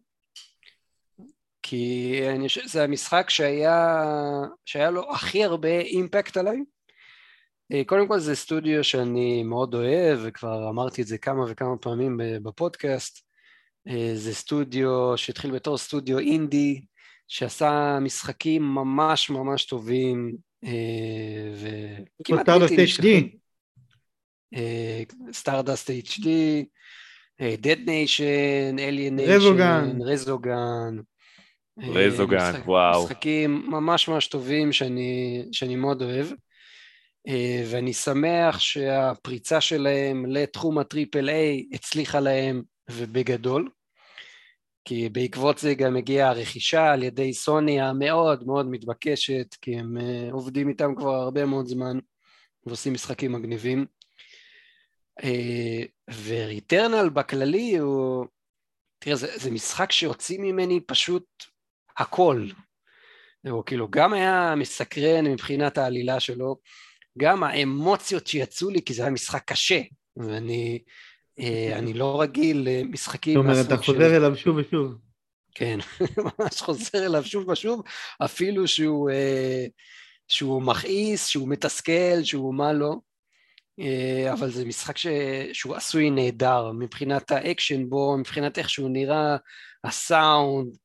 [1.63, 3.97] כי אני חושב שזה המשחק שהיה,
[4.67, 6.59] שהיה לו הכי הרבה אימפקט עליי.
[7.73, 12.21] אה, קודם כל זה סטודיו שאני מאוד אוהב, וכבר אמרתי את זה כמה וכמה פעמים
[12.43, 13.27] בפודקאסט.
[13.89, 16.83] אה, זה סטודיו שהתחיל בתור סטודיו אינדי,
[17.33, 21.53] שעשה משחקים ממש ממש טובים, אה,
[22.20, 22.80] וכמעט בלתי HD.
[22.83, 23.28] נשכחים.
[25.33, 26.26] Stardust HD,
[27.41, 29.93] Dead Nation, Alien Resogun.
[29.99, 30.99] Nation, Resogun.
[31.83, 33.05] אה, Resogun, משחק- וואו.
[33.05, 36.26] משחקים ממש ממש טובים שאני, שאני מאוד אוהב.
[37.28, 43.68] אה, ואני שמח שהפריצה שלהם לתחום ה triple A הצליחה להם ובגדול.
[44.85, 50.28] כי בעקבות זה גם הגיעה הרכישה על ידי סוני המאוד מאוד מתבקשת, כי הם אה,
[50.33, 51.99] עובדים איתם כבר הרבה מאוד זמן
[52.66, 53.87] ועושים משחקים מגניבים.
[55.24, 55.83] אה,
[56.24, 58.26] וריטרנל בכללי הוא,
[58.99, 61.24] תראה, זה, זה משחק שהוציא ממני פשוט
[61.97, 62.49] הכל.
[63.49, 66.57] הוא כאילו גם היה מסקרן מבחינת העלילה שלו,
[67.18, 69.80] גם האמוציות שיצאו לי, כי זה היה משחק קשה,
[70.16, 70.83] ואני
[71.72, 74.95] אני לא רגיל למשחקים זאת אומרת, אתה חוזר אליו שוב ושוב.
[75.55, 75.78] כן,
[76.39, 77.83] ממש חוזר אליו שוב ושוב,
[78.24, 79.66] אפילו שהוא, אה,
[80.28, 82.95] שהוא מכעיס, שהוא מתסכל, שהוא מה לא,
[83.80, 85.07] אה, אבל זה משחק ש,
[85.53, 89.37] שהוא עשוי נהדר מבחינת האקשן בו, מבחינת איך שהוא נראה,
[89.85, 90.76] הסאונד,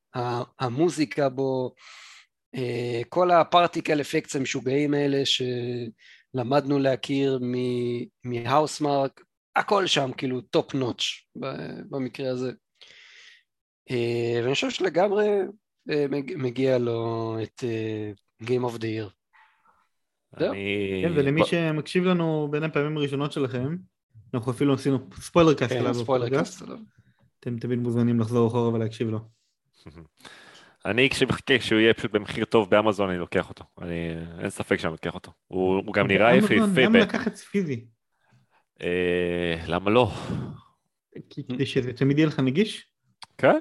[0.60, 1.74] המוזיקה בו,
[2.56, 7.40] אה, כל ה particle effects המשוגעים האלה שלמדנו להכיר
[8.24, 9.22] מהאוסמארק,
[9.58, 11.28] הכל שם כאילו top notch
[11.90, 12.52] במקרה הזה.
[13.92, 15.28] אה, ואני חושב שלגמרי
[15.92, 18.12] אה, מג- מגיע לו את אה,
[18.44, 19.10] Game of the Year.
[20.38, 21.02] אני...
[21.06, 23.76] כן, ולמי שמקשיב לנו בין הפעמים הראשונות שלכם,
[24.34, 26.52] אנחנו אפילו עשינו spoiler cast כן, עליו ספוילר בפודקאסט.
[26.54, 26.78] cast עליו.
[27.40, 29.20] אתם תמיד מוזמנים לחזור אחורה ולהקשיב לו.
[30.86, 34.92] אני כשמחכה שהוא יהיה פשוט במחיר טוב באמזון אני לוקח אותו, אני, אין ספק שאני
[34.92, 37.86] לוקח אותו, הוא, הוא גם נראה אמזון, יפהפה, למה ב- לקחת פיזי?
[38.82, 40.12] אה, למה לא?
[41.30, 42.86] כדי שזה תמיד יהיה לך נגיש?
[43.38, 43.58] כן,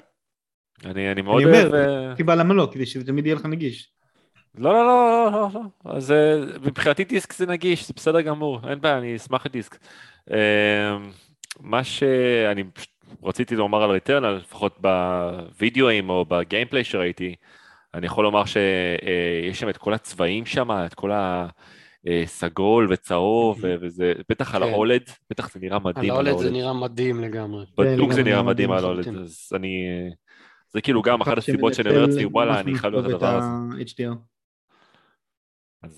[0.84, 3.46] אני, אני מאוד אני אומר, אוהב, אה, סיבה למה לא, כדי שזה תמיד יהיה לך
[3.46, 3.92] נגיש.
[4.58, 5.92] לא לא לא לא לא, לא.
[5.92, 9.78] אז אה, מבחינתי דיסק זה נגיש, זה בסדר גמור, אין בעיה, אני אשמח לדיסק.
[11.60, 12.64] מה שאני
[13.22, 17.34] רציתי לומר על ריטרנל, לפחות בווידאוים או בגיימפליי שראיתי,
[17.94, 21.10] אני יכול לומר שיש שם את כל הצבעים שם, את כל
[22.06, 24.72] הסגול וצהוב, ו- וזה בטח על כן.
[24.72, 26.50] האולד, בטח זה נראה על מדהים על האולד זה.
[26.50, 27.64] נראה מדהים לגמרי.
[27.78, 29.08] בדוק זה לגמרי נראה מדהים על האולד.
[29.08, 29.86] אז אני...
[30.68, 33.46] זה כאילו גם אחת הסיבות שאני אומר לעצמי, וואלה, אני חייב להיות הדבר הזה.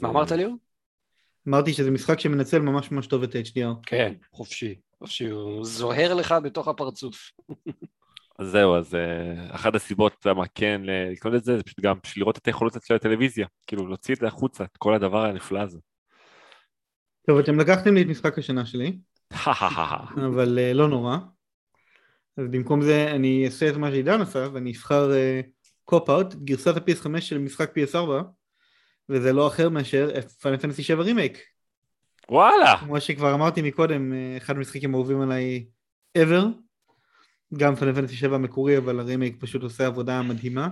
[0.02, 0.56] מה אה, אמרת ליאור?
[1.48, 3.74] אמרתי שזה משחק שמנצל ממש ממש טוב את ה-HDR.
[3.86, 4.74] כן, חופשי.
[4.98, 7.30] חופשי, הוא זוהר לך בתוך הפרצוף.
[8.38, 12.22] אז זהו, אז אה, אחת הסיבות למה כן לקנות את זה, זה פשוט גם בשביל
[12.22, 15.78] לראות את היכולות של הטלוויזיה, כאילו להוציא את זה החוצה, את כל הדבר הנפלא הזה.
[17.28, 18.98] טוב, אתם לקחתם לי את משחק השנה שלי,
[20.26, 21.16] אבל אה, לא נורא.
[22.36, 25.10] אז במקום זה אני אעשה את מה שעידן עשה, ואני אבחר
[25.84, 28.08] cop-out, גרסת ה-PS5 של משחק PS4,
[29.08, 31.38] וזה לא אחר מאשר פיינל פנטזי 7 רימייק.
[32.28, 32.76] וואלה!
[32.78, 35.66] כמו שכבר אמרתי מקודם, אה, אחד המשחקים האהובים עליי
[36.18, 36.44] ever.
[37.56, 40.68] גם פיינל פנטזי 7 המקורי, אבל הרימייק פשוט עושה עבודה מדהימה.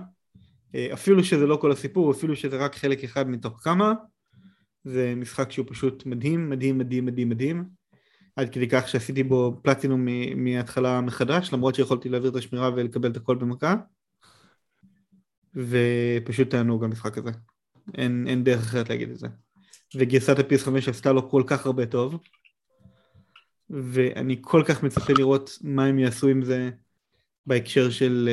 [0.75, 3.93] אה, אפילו שזה לא כל הסיפור, אפילו שזה רק חלק אחד מתוך כמה,
[4.87, 7.63] זה משחק שהוא פשוט מדהים, מדהים, מדהים, מדהים, מדהים.
[8.35, 13.17] עד כדי כך שעשיתי בו פלטינום מההתחלה מחדש, למרות שיכולתי להעביר את השמירה ולקבל את
[13.17, 13.75] הכל במכה.
[15.55, 17.31] ופשוט תענוג המשחק הזה.
[17.97, 19.27] אין, אין דרך אחרת להגיד את זה.
[19.95, 22.19] וגרסת ה-PS5 עשתה לו כל כך הרבה טוב,
[23.69, 26.69] ואני כל כך מצפה לראות מה הם יעשו עם זה
[27.45, 28.29] בהקשר של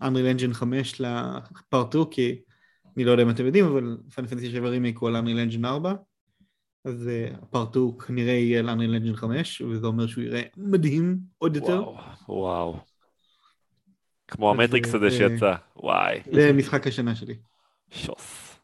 [0.00, 2.40] uh, Unreal Engine 5 לפארט 2, כי
[2.96, 5.66] אני לא יודע אם אתם יודעים, אבל פאנל פנטסי 7 רימיק הוא על Unreal Engine
[5.66, 5.94] 4,
[6.84, 7.10] אז
[7.42, 11.56] הפארט uh, 2 כנראה יהיה על Unreal Engine 5, וזה אומר שהוא יראה מדהים עוד
[11.56, 11.82] יותר.
[12.28, 12.76] וואו.
[14.28, 16.20] כמו המטריקס הזה שיצא, וואי.
[16.32, 17.34] זה משחק השנה שלי.
[17.90, 18.58] שוס.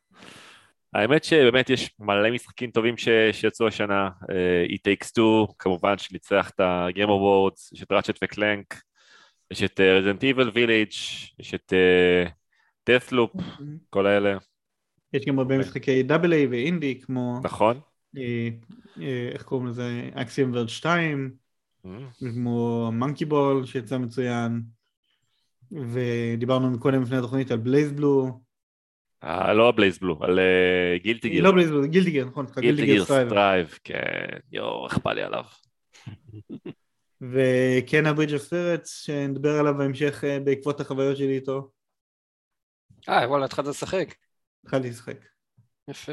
[0.92, 3.08] האמת שבאמת יש מלא משחקים טובים ש...
[3.32, 4.08] שיצאו השנה,
[4.68, 8.82] It Takes Two, כמובן שניצח את ה-Game Awards, יש את ראצ'ט וקלנק,
[9.50, 10.96] יש את Resident Evil Village,
[11.38, 11.72] יש את
[12.88, 13.62] Deathloop, mm-hmm.
[13.90, 14.36] כל האלה.
[15.12, 17.40] יש גם הרבה משחקי דאבל איי ואינדי, כמו...
[17.44, 17.80] נכון.
[18.16, 18.18] Uh,
[18.96, 19.00] uh,
[19.32, 20.10] איך קוראים לזה?
[20.14, 21.88] Axiom Verge 2, mm-hmm.
[22.34, 24.62] כמו Monkey Ball שיצא מצוין,
[25.72, 28.40] ודיברנו קודם לפני התוכנית על BlazBlue.
[29.24, 30.38] אה, לא ה BlazBlue, על
[31.02, 31.44] Guilty Gear.
[31.44, 32.46] לא BlazBlue, Guilty Gear, נכון.
[32.60, 35.44] Guilty Gear Strive, כן, יואו, איך בא לי עליו.
[37.32, 41.77] וכן ה Bridge of Spirits, שנדבר עליו בהמשך אה, בעקבות החוויות שלי איתו.
[43.08, 44.14] אה, וואלה, התחלת לשחק.
[44.64, 45.24] התחלתי לשחק.
[45.88, 46.12] יפה.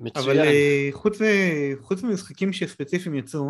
[0.00, 0.24] מצוין.
[0.24, 1.18] אבל אה, חוץ,
[1.80, 3.48] חוץ ממשחקים שספציפיים יצאו,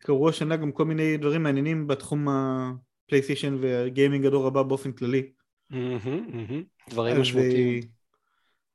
[0.00, 5.32] קרו השנה גם כל מיני דברים מעניינים בתחום הפלייסטיישן והגיימינג הדור הבא באופן כללי.
[6.90, 7.80] דברים משמעותיים.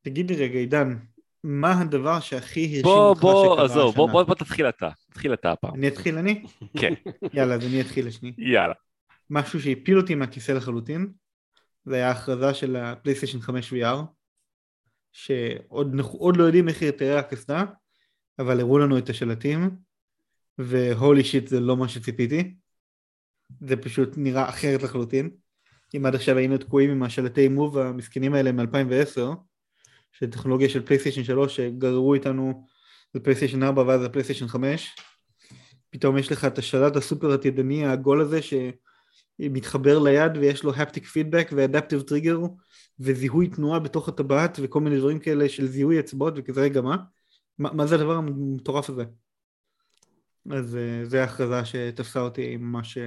[0.01, 0.97] תגיד לי רגע, עידן,
[1.43, 3.51] מה הדבר שהכי הרשים אותך שקרה השנה?
[3.51, 4.89] בוא, עזוב, בוא, בוא תתחיל אתה.
[5.09, 5.75] תתחיל אתה הפעם.
[5.75, 6.43] אני אתחיל אני?
[6.77, 6.93] כן.
[7.33, 8.33] יאללה, אז אני אתחיל לשני.
[8.37, 8.73] יאללה.
[9.29, 11.11] משהו שהפיל אותי מהכיסא לחלוטין,
[11.85, 13.97] זה היה ההכרזה של הפלייסטיישן 5 VR,
[15.11, 17.65] שעוד לא יודעים איך היא תראה הקסדה,
[18.39, 19.69] אבל הראו לנו את השלטים,
[20.57, 22.55] והולי שיט זה לא מה שציפיתי.
[23.61, 25.29] זה פשוט נראה אחרת לחלוטין.
[25.97, 29.19] אם עד עכשיו היינו תקועים עם השלטי מוב המסכנים האלה מ-2010,
[30.11, 32.67] של טכנולוגיה של פלייסטיישן 3 שגררו איתנו
[33.15, 34.95] לפלייסטיישן 4 ואז לפלייסטיישן 5,
[35.89, 38.39] פתאום יש לך את השלט הסופר עתידני העגול הזה
[39.41, 42.39] שמתחבר ליד ויש לו haptic feedback ו adaptive trigger
[42.99, 46.95] וזיהוי תנועה בתוך הטבעת וכל מיני דברים כאלה של זיהוי אצבעות וכזה רגע מה?
[47.59, 49.03] מה, מה זה הדבר המטורף הזה?
[50.51, 52.97] אז אה, זה ההכרזה שתפסה אותי ממש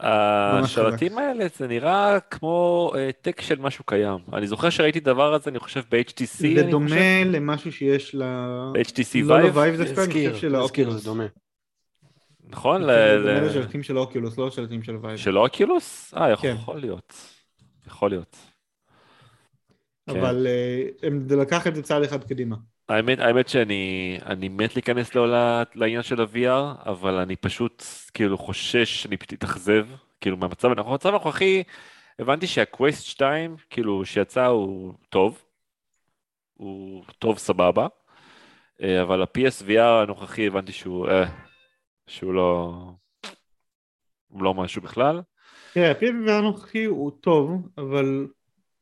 [0.00, 4.18] השלטים האלה זה נראה כמו העתק של משהו קיים.
[4.32, 6.54] אני זוכר שראיתי דבר הזה, אני חושב ב-HTC.
[6.54, 8.22] זה דומה למשהו שיש ל...
[8.74, 10.94] ב-HTC לא לוויב דווקא, אני חושב של האוקולוס.
[10.94, 11.26] זה דומה.
[12.46, 12.82] נכון?
[12.82, 15.16] זה דומה לשלטים של האוקולוס, לא לשלטים של הווייב.
[15.16, 16.14] של האוקולוס?
[16.16, 17.14] אה, יכול להיות.
[17.86, 18.36] יכול להיות.
[20.08, 20.46] אבל
[21.26, 22.56] זה לקח את זה צעד אחד קדימה.
[22.88, 27.84] האמת, האמת שאני אני מת להיכנס לעולה, לעניין של ה-VR, אבל אני פשוט
[28.14, 29.86] כאילו חושש שאני פשוט אתאכזב,
[30.20, 31.62] כאילו מהמצב, המצב הנוכחי,
[32.18, 35.42] הבנתי שהקווסט 2, כאילו שיצא הוא טוב,
[36.54, 37.86] הוא טוב סבבה,
[38.82, 41.24] אה, אבל ה-PSVR הנוכחי הבנתי שהוא, אה,
[42.06, 42.72] שהוא לא,
[44.28, 45.22] הוא לא משהו בכלל.
[45.72, 48.26] תראה, ה-PSVR הנוכחי הוא טוב, אבל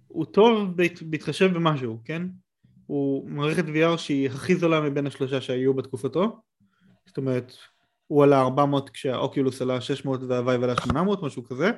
[0.09, 2.23] הוא טוב בהתחשב במשהו, כן?
[2.87, 6.41] הוא מערכת VR שהיא הכי זולה מבין השלושה שהיו בתקופתו
[7.07, 7.53] זאת אומרת
[8.07, 11.71] הוא עלה 400 כשהאוקולוס עלה 600 והוויב עלה 800 משהו כזה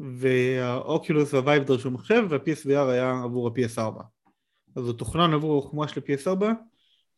[0.00, 4.02] והאוקולוס והוויב דרשו מחשב וה-PSVR היה עבור ה-PS4
[4.76, 6.44] אז הוא תוכנן עבור החומרה של ה-PS4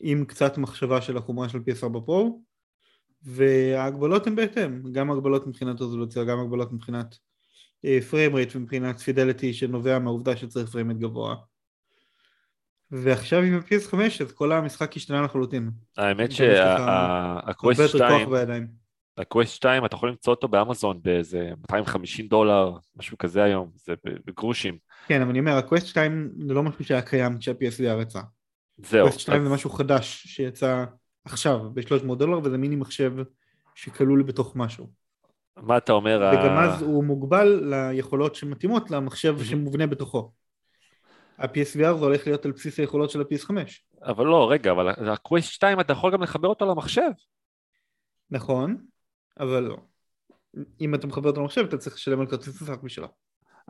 [0.01, 2.43] עם קצת מחשבה של החומרה של PS4 פרו
[3.23, 7.17] וההגבלות הן בהתאם, גם הגבלות מבחינת רזולוציה, גם הגבלות מבחינת
[8.11, 11.35] frame uh, rate ומבחינת fidelity שנובע מהעובדה שצריך frame rate גבוה
[12.91, 13.95] ועכשיו עם ה-PS5
[14.25, 15.71] אז כל המשחק השתנה לחלוטין.
[15.97, 18.29] האמת שהקווסט 2,
[19.19, 23.95] הקווסט 2 אתה יכול למצוא אותו באמזון באיזה 250 דולר, משהו כזה היום, זה
[24.27, 24.79] בגרושים.
[25.07, 28.21] כן, אבל אני אומר, ה Quest 2 זה לא משהו שהיה קיים כשה-PSVR יצא.
[28.79, 29.07] זהו.
[29.07, 30.85] Quest 2 זה משהו חדש שיצא
[31.25, 33.13] עכשיו ב-300 דולר וזה מיני מחשב
[33.75, 34.91] שכלול בתוך משהו.
[35.57, 36.33] מה אתה אומר?
[36.33, 40.33] וגם אז הוא מוגבל ליכולות שמתאימות למחשב שמובנה בתוכו.
[41.39, 43.51] ה-PSVR זה הולך להיות על בסיס היכולות של ה-PS5.
[44.03, 47.11] אבל לא, רגע, אבל ה-Quest 2 אתה יכול גם לחבר אותו למחשב.
[48.31, 48.77] נכון,
[49.41, 49.77] אבל לא.
[50.81, 53.07] אם אתה מחבר אותו למחשב אתה צריך לשלם על כרטיס משחק בשלה.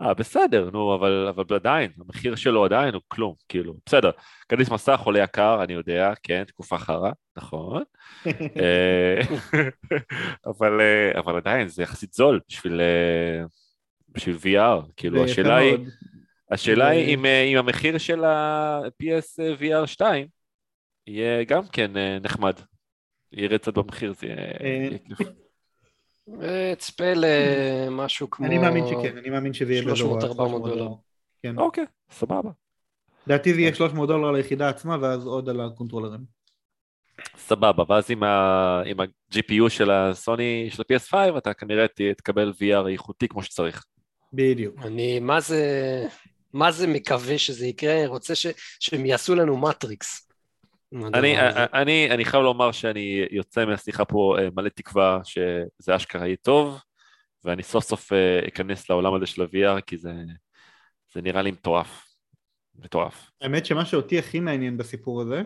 [0.02, 4.10] אה, בסדר, נו, אבל, אבל עדיין, המחיר שלו עדיין הוא כלום, כאילו, בסדר.
[4.48, 7.82] כרטיס מסך עולה יקר, אני יודע, כן, תקופה חרא, נכון.
[8.60, 9.20] אה,
[10.50, 13.44] אבל, אה, אבל עדיין, זה יחסית זול בשביל, אה,
[14.08, 15.76] בשביל VR, כאילו, השאלה היא...
[16.50, 20.26] השאלה היא אם, אם המחיר של ה-PS VR 2
[21.06, 21.90] יהיה גם כן
[22.22, 22.54] נחמד,
[23.32, 25.28] ירד קצת במחיר, זה יהיה כיף.
[26.42, 28.46] אה, צפה למשהו כמו...
[28.46, 30.18] אני מאמין שכן, אני מאמין שזה יהיה 300-400 באזור
[30.66, 30.88] ה- דולר.
[31.42, 31.58] כן.
[31.58, 32.50] אוקיי, סבבה.
[33.26, 36.40] לדעתי זה יהיה 300 דולר על היחידה עצמה ואז עוד על הקונטרולרים.
[37.36, 38.82] סבבה, ואז עם, ה...
[38.86, 43.84] עם ה-GPU של הסוני, של ה-PS5, אתה כנראה תקבל VR איכותי כמו שצריך.
[44.32, 44.74] בדיוק.
[44.82, 45.62] אני מה זה,
[46.52, 48.46] מה זה מקווה שזה יקרה, רוצה ש,
[48.80, 50.29] שהם יעשו לנו מטריקס.
[50.94, 51.34] אני,
[51.74, 56.78] אני, אני חייב לומר שאני יוצא מהשיחה פה אה, מלא תקווה שזה אשכרה יהיה טוב,
[57.44, 60.12] ואני סוף סוף אה, אכנס לעולם הזה של ה-VR, כי זה,
[61.12, 62.06] זה נראה לי מטורף.
[62.78, 63.30] מטורף.
[63.40, 65.42] האמת שמה שאותי הכי מעניין בסיפור הזה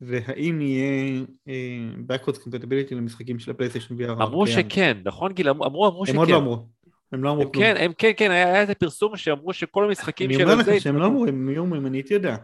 [0.00, 4.10] זה האם יהיה אה, backwards compatibility למשחקים של הפלייסטיישן VR.
[4.10, 4.70] אמרו הקיים.
[4.70, 5.48] שכן, נכון גיל?
[5.48, 6.16] אמרו, אמרו, הם שכן.
[6.16, 6.66] עוד לא אמרו.
[7.12, 7.64] הם לא אמרו הם כלום.
[7.64, 10.74] כן, הם כן, כן, היה איזה פרסום שאמרו שכל המשחקים אני של אומר הזה...
[10.74, 12.36] לך שהם לא אמרו, הם יהיו אומרים, אני הייתי יודע.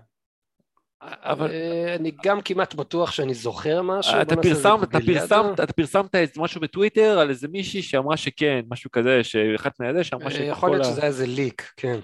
[1.02, 4.22] אבל אה, אני גם כמעט בטוח שאני זוכר משהו.
[4.22, 4.98] אתה נעשה איזה פרסמת, אתה.
[5.06, 10.04] פרסמת, אתה פרסמת איזה משהו בטוויטר על איזה מישהי שאמרה שכן, משהו כזה, שאחת מהזה
[10.04, 11.98] שאמרה אה, שכל יכול להיות ה- שזה היה איזה ליק, כן.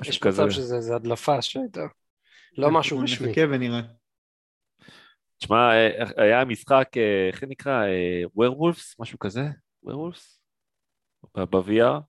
[0.00, 0.42] משהו יש כזה.
[0.44, 1.86] מצב שזה איזה הדלפה שהייתה.
[2.58, 3.28] לא משהו רשמי.
[3.28, 3.80] נחכה ונראה.
[5.38, 7.82] תשמע, אה, היה משחק, אה, איך זה נקרא?
[8.34, 8.94] ווירולפס?
[9.00, 9.42] משהו כזה?
[9.82, 10.40] ווירולפס?
[11.36, 12.00] ב-VR?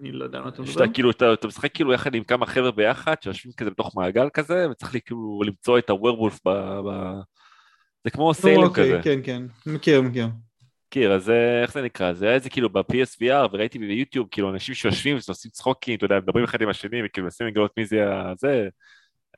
[0.00, 0.72] אני לא יודע מה אתה מדבר.
[0.72, 4.28] שאתה כאילו, אתה, אתה משחק כאילו יחד עם כמה חבר'ה ביחד, שיושבים כזה בתוך מעגל
[4.32, 6.48] כזה, וצריך לי כאילו למצוא את הווירולף ב...
[6.88, 7.12] ב...
[8.04, 9.00] זה כמו סיילם נו, אוקיי, כזה.
[9.02, 9.42] כן, כן.
[9.72, 10.28] מכיר, מכיר.
[10.88, 12.12] מכיר, אז זה- איך זה נקרא?
[12.12, 16.44] זה היה איזה כאילו ב-PSVR, וראיתי ביוטיוב כאילו אנשים שיושבים ועושים צחוקים, אתה יודע, מדברים
[16.44, 18.68] אחד עם השני, וכאילו מנסים לגלות מי זה הזה.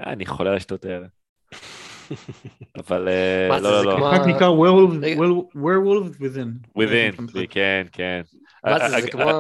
[0.01, 1.07] אה, אני חולה על השטות האלה.
[2.79, 3.97] אבל אה, מה זה, לא, לא, זה לא.
[3.97, 4.49] כמו- רק נקרא
[5.57, 6.79] Werewolves Within.
[6.79, 8.21] within, כן, כן.
[8.65, 9.31] מה זה, אה, זה אה, כמו...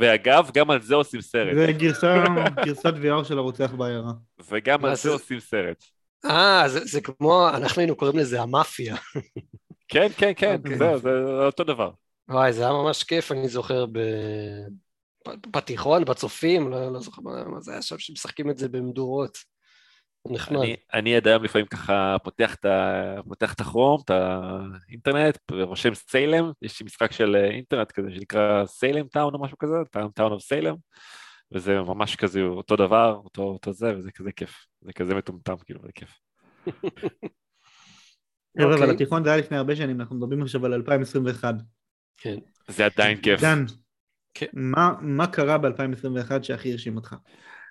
[0.00, 1.54] ואגב, גם על זה עושים סרט.
[1.54, 2.24] זה גרסה,
[2.64, 4.12] גרסת VR של הרוצח בעיירה.
[4.50, 5.10] וגם על זה?
[5.10, 5.84] עושים סרט.
[6.24, 8.96] אה, זה זה כמו, אנחנו היינו קוראים לזה המאפיה.
[9.88, 10.78] כן, כן, כן, אוקיי.
[10.78, 11.10] זהו, זה
[11.46, 11.90] אותו דבר.
[12.28, 13.98] וואי, זה היה ממש כיף, אני זוכר ב...
[15.46, 19.38] בתיכון, בצופים, לא, לא זוכר מה זה היה שם, שמשחקים את זה במדורות.
[20.28, 20.58] נחמד.
[20.58, 25.94] אני, אני עד היום לפעמים ככה פותח את, ה, פותח את הכרום, את האינטרנט, ורושם
[25.94, 29.74] Salem, יש לי משחק של אה, אינטרנט כזה שנקרא Salem Town או משהו כזה,
[30.14, 30.74] Town of Salem,
[31.54, 35.80] וזה ממש כזה אותו דבר, אותו, אותו זה, וזה כזה כיף, זה כזה מטומטם כאילו,
[35.82, 36.10] זה כיף.
[38.58, 38.84] חבר'ה, אוקיי.
[38.84, 41.54] אבל התיכון זה היה לפני הרבה שנים, אנחנו מדברים עכשיו על 2021.
[42.16, 42.36] כן.
[42.68, 43.40] זה עדיין כיף.
[43.40, 43.64] דן,
[44.34, 44.46] כן.
[44.52, 47.14] מה- מה קרה ב-2021 שהכי הרשים אותך?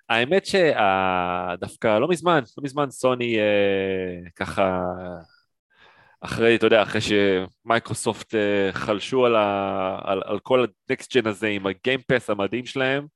[0.10, 4.82] האמת שדווקא לא מזמן, לא מזמן סוני אה, ככה,
[6.22, 11.48] אחרי, אתה יודע, אחרי שמייקרוסופט אה, חלשו על, ה, על, על כל הנקסט ג'ן הזה
[11.48, 13.08] עם הגיימפס המדהים שלהם,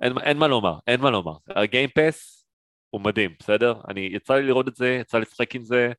[0.00, 1.32] אין, אין מה לומר, אין מה לומר.
[1.48, 2.46] הגיימפס
[2.90, 3.74] הוא מדהים, בסדר?
[3.88, 5.92] אני, יצא לי לראות את זה, יצא לי לשחק עם זה.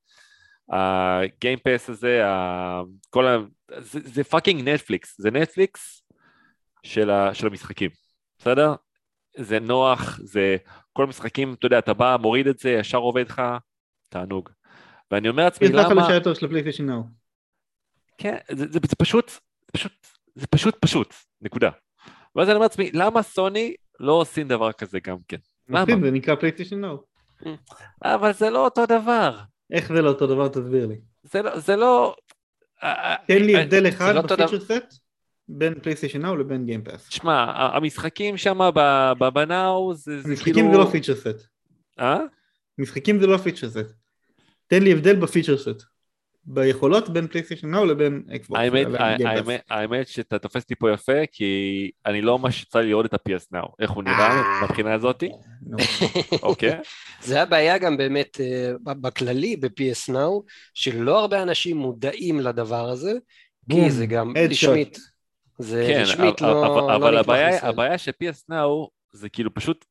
[0.70, 3.38] ה Game Pass הזה, ה, כל ה...
[3.78, 6.04] זה, זה fucking נטפליקס, זה נטפליקס
[6.84, 7.90] של, ה, של המשחקים,
[8.40, 8.76] בסדר?
[9.38, 10.58] זה נוח, זה
[10.94, 13.42] כל המשחקים, אתה יודע, אתה בא, מוריד את זה, ישר עובד לך,
[14.10, 14.50] תענוג.
[15.12, 16.04] ואני אומר לעצמי, יש לך למה...
[16.04, 17.04] לשייטר של ה PlayStation Now.
[18.18, 19.92] כן, זה, זה, זה פשוט, זה פשוט,
[20.36, 21.70] זה פשוט פשוט, נקודה.
[22.36, 25.38] ואז אני אומר לעצמי, למה סוני לא עושים דבר כזה גם כן?
[25.70, 25.86] למה?
[25.86, 27.04] זה נקרא PlayStation Now.
[28.04, 29.40] אבל זה לא אותו דבר.
[29.72, 30.48] איך זה לא אותו דבר?
[30.48, 30.96] תסביר לי.
[31.24, 32.16] זה לא, זה לא...
[32.84, 35.07] אה, תן לי אה, הבדל אחד לא בפיצ'ר סט
[35.50, 37.08] בין פלייסטיישן נאו לבין גיימפאס.
[37.10, 37.46] שמע,
[37.76, 38.60] המשחקים שם
[39.34, 40.72] ב Now זה, זה משחקים כאילו...
[40.72, 41.48] זה לא פיצ'ר סט.
[42.00, 42.20] אה?
[42.78, 43.94] משחקים זה לא פיצ'ר סט.
[44.68, 45.84] תן לי הבדל בפיצ'ר סט.
[46.50, 48.62] ביכולות בין PlayStation Now לבין אקסבוקס.
[49.70, 53.56] האמת, שאתה תופס אותי פה יפה, כי אני לא ממש יצא לי לראות את ה-PS
[53.56, 54.64] Now, איך הוא נראה אה.
[54.64, 55.30] מבחינה הזאתי.
[56.44, 56.80] אוקיי?
[57.22, 60.44] זה הבעיה גם באמת אה, בכללי ב-PS Now,
[60.74, 63.12] שלא הרבה אנשים מודעים לדבר הזה,
[63.72, 64.34] כי זה גם.
[64.50, 65.00] רשמית.
[65.60, 67.66] זה כן, רשמית אבל- לא אבל- לא אבל הבעיה-.
[67.66, 69.86] הבעיה של PS Now זה כאילו פשוט,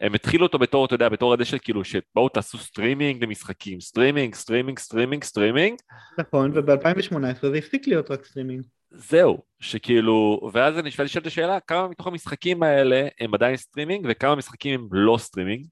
[0.00, 4.34] הם התחילו אותו בתור, אתה יודע, בתור הזה של כאילו, שבואו תעשו סטרימינג למשחקים, סטרימינג,
[4.34, 5.78] סטרימינג, סטרימינג, סטרימינג,
[6.18, 8.62] נכון, וב-2018 זה הפסיק להיות רק סטרימינג.
[8.90, 14.34] זהו, שכאילו, ואז אני שואל את השאלה, כמה מתוך המשחקים האלה הם עדיין סטרימינג, וכמה
[14.34, 15.66] משחקים הם לא סטרימינג?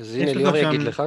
[0.00, 1.02] אז הנה ליאור יגיד לך.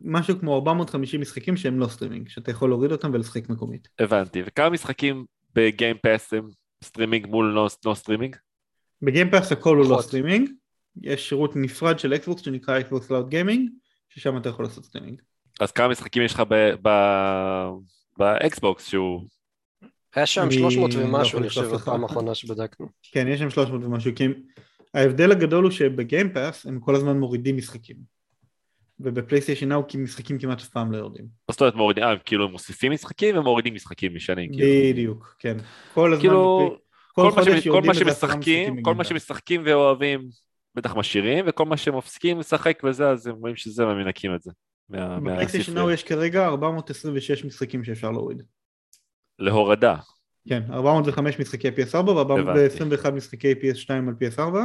[0.00, 3.88] משהו כמו 450 משחקים שהם לא סטרימינג, שאתה יכול להוריד אותם ולשחק מקומית.
[3.98, 6.48] הבנתי, וכמה משחקים ב Game Pass הם
[6.84, 8.36] סטרימינג מול לא, לא סטרימינג?
[9.02, 10.02] ב Game Pass הכל הוא לא.
[10.02, 10.50] סטרימינג,
[11.02, 13.70] יש שירות נפרד של אקסבוקס שנקרא Xbox Cloud Gaming,
[14.08, 15.22] ששם אתה יכול לעשות סטרימינג.
[15.60, 16.42] אז כמה משחקים יש לך
[18.18, 19.22] באקסבוקס שהוא...
[20.14, 21.74] היה שם אני 300 לא ומשהו, אני חושב.
[21.74, 22.86] בפעם האחרונה שבדקנו.
[23.12, 24.24] כן, יש שם 300 ומשהו, כי
[24.94, 28.17] ההבדל הגדול הוא שבגיימפאס הם כל הזמן מורידים משחקים.
[29.00, 31.24] ובפלייסטיישן נאו משחקים כמעט אף פעם לא יורדים.
[31.48, 32.04] מה זאת אומרת מורידים?
[32.04, 34.52] אה, כאילו הם מוסיפים משחקים ומורידים משחקים משנים.
[34.52, 34.92] כאילו.
[34.92, 35.56] בדיוק, כן.
[35.94, 36.76] כל הזמן, כאילו,
[37.12, 39.04] כל חודש יורדים עשרה שמשחקים, משחקים כל מה.
[39.04, 40.28] שמשחקים ואוהבים
[40.74, 44.50] בטח משאירים, וכל מה שמפסיקים לשחק וזה, אז הם רואים שזה, והם מנקים את זה.
[44.88, 45.74] בפלייסטיישן.
[45.74, 48.42] נאו יש כרגע 426 משחקים שאפשר להוריד.
[49.38, 49.96] להורדה.
[50.48, 54.56] כן, 405 משחקי PS4 ו-421 משחקי PS2 על PS4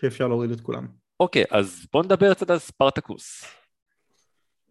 [0.00, 1.01] שאפשר להוריד את כולם.
[1.22, 3.44] אוקיי, אז בוא נדבר קצת על ספרטקוס.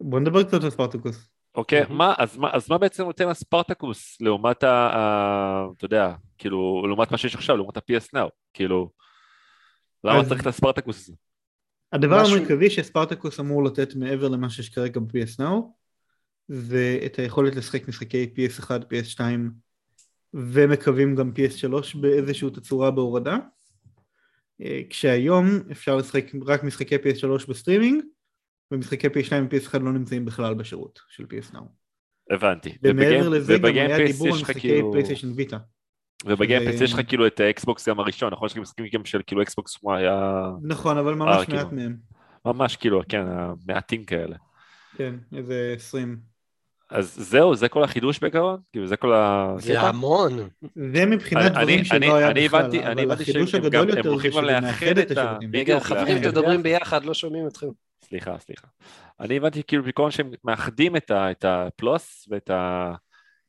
[0.00, 1.28] בוא נדבר קצת על ספרטקוס.
[1.54, 1.98] אוקיי, מהמם.
[1.98, 4.70] מה, אז, מה, אז מה בעצם נותן הספרטקוס לעומת ה...
[4.70, 8.90] ה- אתה יודע, כאילו, לעומת מה שיש עכשיו, לעומת ה-PS Now, כאילו,
[10.04, 11.16] למה אז- צריך את הספרטקוס הזה?
[11.92, 15.54] הדבר משהו- המרכזי שספרטקוס אמור לתת מעבר למה שיש כרגע ב-PS Now
[16.48, 19.20] זה את היכולת לשחק משחקי PS1, PS2
[20.34, 23.36] ומקווים גם PS3 באיזושהי תצורה בהורדה
[24.90, 28.02] כשהיום אפשר לשחק רק משחקי PS3 בסטרימינג
[28.70, 31.58] ומשחקי PS2 ו-PS1 לא נמצאים בכלל בשירות של PS Now
[32.30, 32.76] הבנתי.
[32.82, 35.58] ומעבר לזה גם היה דיבור על משחקי PlayStation Vita
[36.26, 38.46] וב Game Pass שזה- יש לך כאילו את האקסבוקס גם הראשון, נכון?
[38.46, 41.58] יש לך משחקים גם של כאילו אקסבוקס הוא היה נכון אבל אה, ממש כאילו.
[41.58, 41.96] מעט מהם
[42.44, 43.24] ממש כאילו, כן,
[43.66, 44.36] מעטים כאלה.
[44.96, 46.31] כן איזה 20
[46.92, 48.60] אז זהו, זה כל החידוש בעיקרון?
[48.72, 49.54] כאילו זה כל ה...
[49.58, 50.48] זה המון.
[50.92, 53.88] זה מבחינת דברים אני- שלא היה אני בכלל, הבנתי- אני אבל הבנתי החידוש שהם הגדול
[53.88, 55.50] יותר הולכים זה גם שזה לאחד מאחד את השירותים.
[55.54, 55.86] רגע, לאחד.
[55.96, 56.30] חברים, לאחד.
[56.30, 57.66] תדברים ביחד, לא שומעים אתכם.
[58.04, 58.66] סליחה, סליחה.
[59.20, 61.10] אני הבנתי כאילו בעיקרון שהם מאחדים את,
[61.44, 62.50] הפלוס ואת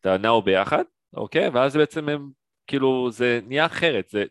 [0.06, 0.84] הנאו ביחד,
[1.14, 1.50] אוקיי?
[1.50, 2.30] ואז בעצם הם,
[2.68, 4.10] כאילו, זה נהיה אחרת.
[4.10, 4.24] זה...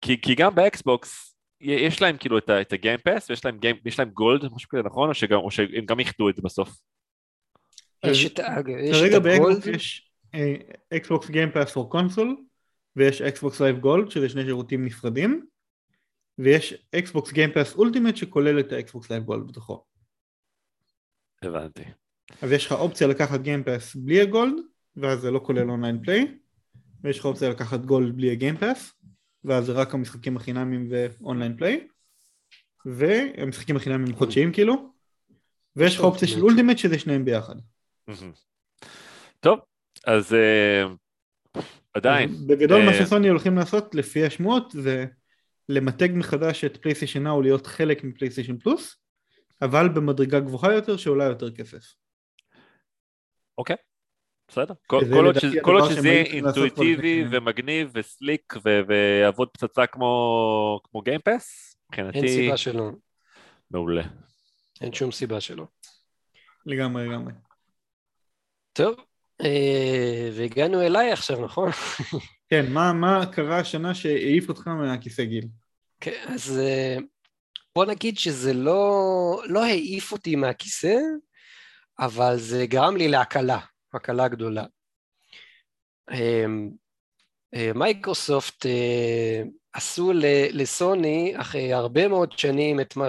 [0.00, 3.98] כי, כי גם באקסבוקס, יש להם כאילו את, ה Game Pass, ויש להם, Game, יש
[3.98, 5.08] להם Gold, משהו כזה, נכון?
[5.08, 6.68] או, שגם, או שהם גם איחדו את זה בסוף.
[8.06, 8.40] יש את
[8.80, 10.10] יש כרגע באקסבוקס יש
[10.96, 12.36] Xbox Game Pass for Console
[12.96, 15.46] ויש Xbox Live Gold שזה שני שירותים נפרדים
[16.38, 19.84] ויש Xbox Game Pass Ultimate שכולל את ה Xbox Live Gold בתוכו
[21.42, 21.82] הבנתי.
[22.42, 24.54] אז יש לך אופציה לקחת Game Pass בלי ה Gold
[24.96, 26.38] ואז זה לא כולל online play
[27.04, 28.92] ויש לך אופציה לקחת Gold בלי ה Game Pass
[29.44, 31.86] ואז זה רק המשחקים החינמים ו online play
[32.86, 34.92] והמשחקים החינמים חודשיים כאילו
[35.76, 36.78] ויש לך אופציה של Ultimate.
[36.78, 37.54] שזה שניהם ביחד.
[39.40, 39.58] טוב,
[40.06, 40.84] אז אה,
[41.94, 42.30] עדיין.
[42.46, 45.06] בגדול מה אה, שסוני הולכים לעשות לפי השמועות זה
[45.68, 48.96] למתג מחדש את PlayStation Now להיות חלק מ PlayStation Plus
[49.62, 51.94] אבל במדרגה גבוהה יותר שעולה יותר כסף.
[53.58, 53.76] אוקיי,
[54.48, 54.74] בסדר.
[54.86, 55.38] כל עוד
[55.90, 57.28] שזה- יהיה אינטואיטיבי שנים.
[57.30, 62.90] ומגניב וסליק ו- ויעבוד פצצה כמו כמו גיימפס, אין מבחינתי סיבה שלא.
[63.70, 64.02] מעולה.
[64.80, 65.66] אין שום סיבה שלא.
[66.66, 67.32] לגמרי לגמרי.
[68.72, 68.94] טוב,
[69.40, 71.70] אה, והגענו אליי עכשיו, נכון?
[72.48, 75.44] כן, מה, מה קרה השנה שהעיף אותך מהכיסא גיל?
[76.00, 76.96] כן, אז אה,
[77.74, 80.94] בוא נגיד שזה לא, לא העיף אותי מהכיסא,
[81.98, 83.58] אבל זה גרם לי להקלה,
[83.94, 84.64] הקלה גדולה.
[86.10, 86.44] אה,
[87.54, 88.66] אה, מייקרוסופט
[89.72, 93.06] עשו ל- לסוני אחרי הרבה מאוד שנים את מה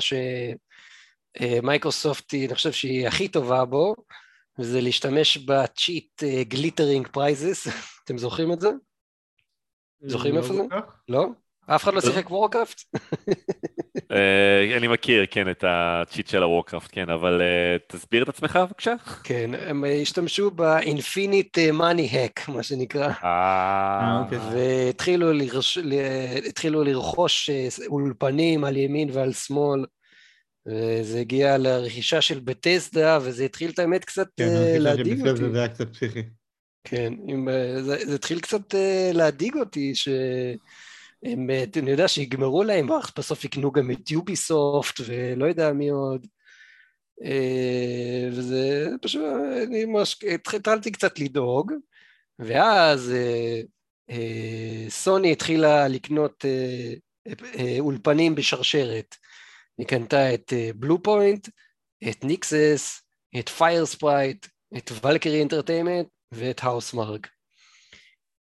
[1.39, 3.95] שמייקרוסופט, אני חושב שהיא הכי טובה בו,
[4.60, 7.68] וזה להשתמש ב cheat glittering prizes,
[8.04, 8.70] אתם זוכרים את זה?
[10.01, 10.62] זוכרים לא איפה זה?
[11.10, 11.28] לא?
[11.68, 12.82] אף אחד לא שיחק Warcraft?
[14.12, 18.30] אה, אני מכיר, כן, את ה cheat של ה Warcraft, כן, אבל אה, תסביר את
[18.30, 18.93] עצמך בבקשה.
[19.24, 24.38] כן, הם השתמשו ב-Infinite Money Hack, מה שנקרא, אה, אוקיי.
[24.38, 25.34] והתחילו
[26.84, 29.86] לרכוש אה, אולפנים על ימין ועל שמאל,
[30.66, 35.51] וזה הגיע לרכישה של בטסדה, וזה התחיל את האמת קצת כן, הרכישה להדאיג אותי.
[35.51, 36.24] זה היה קצת פסיכי.
[36.84, 42.89] כן, עם, אה, זה, זה התחיל קצת אה, להדאיג אותי, שהם, אני יודע שיגמרו להם,
[42.89, 46.28] ואך בסוף יקנו גם את יוביסופט ולא יודע מי עוד.
[48.32, 49.22] וזה פשוט,
[49.68, 51.72] אני ממש, התחלתי קצת לדאוג,
[52.39, 53.14] ואז
[54.89, 56.45] סוני התחילה לקנות
[57.80, 59.16] אולפנים בשרשרת.
[59.78, 61.49] היא קנתה את Bluepoint,
[62.09, 63.01] את Nixxes,
[63.39, 64.45] את Firesprite,
[64.78, 67.28] את Valkyrie Entertainment ואת Housemarque.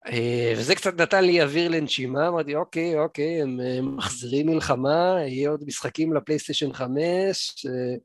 [0.08, 5.50] אה, וזה קצת נתן לי אוויר לנשימה, אמרתי אוקיי, אוקיי, הם אה, מחזירים מלחמה, יהיה
[5.50, 7.96] עוד משחקים לפלייסטיישן 5, אה,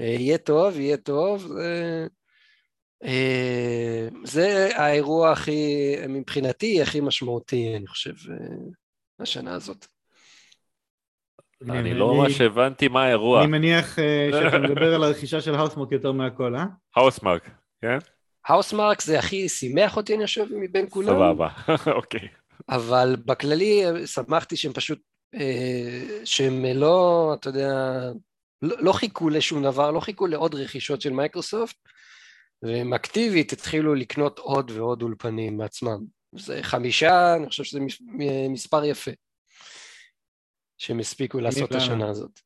[0.00, 1.52] אה, יהיה טוב, יהיה טוב.
[1.60, 2.06] אה,
[3.04, 8.36] אה, זה האירוע הכי, מבחינתי, הכי משמעותי, אני חושב, אה,
[9.20, 9.86] השנה הזאת.
[11.70, 13.40] אני לא ממש הבנתי מה האירוע.
[13.40, 16.64] אני מניח אה, שאתה מדבר על הרכישה של Housemarque יותר מהכל, אה?
[16.96, 17.50] האוסמרק,
[17.82, 17.98] כן?
[18.46, 21.08] האוסמרק זה הכי שימח אותי, אני חושב, מבין כולם.
[21.08, 21.48] סבבה,
[21.98, 22.28] אוקיי.
[22.68, 24.98] אבל בכללי שמחתי שהם פשוט,
[25.34, 27.72] אה, שהם לא, אתה יודע,
[28.62, 31.76] לא, לא חיכו לשום דבר, לא חיכו לעוד רכישות של מייקרוסופט,
[32.62, 35.98] והם אקטיבית התחילו לקנות עוד ועוד אולפנים בעצמם.
[36.36, 37.80] זה חמישה, אני חושב שזה
[38.50, 39.10] מספר יפה,
[40.84, 42.40] שהם הספיקו לעשות השנה הזאת.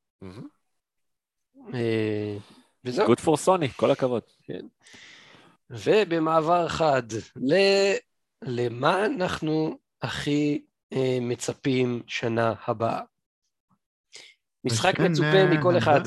[1.75, 2.37] אה,
[2.85, 3.15] וזהו.
[3.15, 4.23] Good for Sony, כל הכבוד.
[4.43, 4.67] כן.
[5.71, 7.03] ובמעבר חד,
[7.37, 7.55] ל...
[8.43, 10.63] למה אנחנו הכי
[10.93, 13.01] אה, מצפים שנה הבאה?
[14.65, 16.01] משחק מצופה מכל אחד.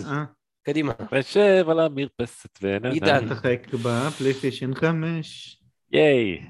[0.63, 0.93] קדימה.
[1.11, 2.89] ושב על המרפסת ונהנה.
[2.93, 3.25] עידן.
[3.25, 5.57] משחק בפלייסטיישן 5.
[5.91, 6.41] ייי.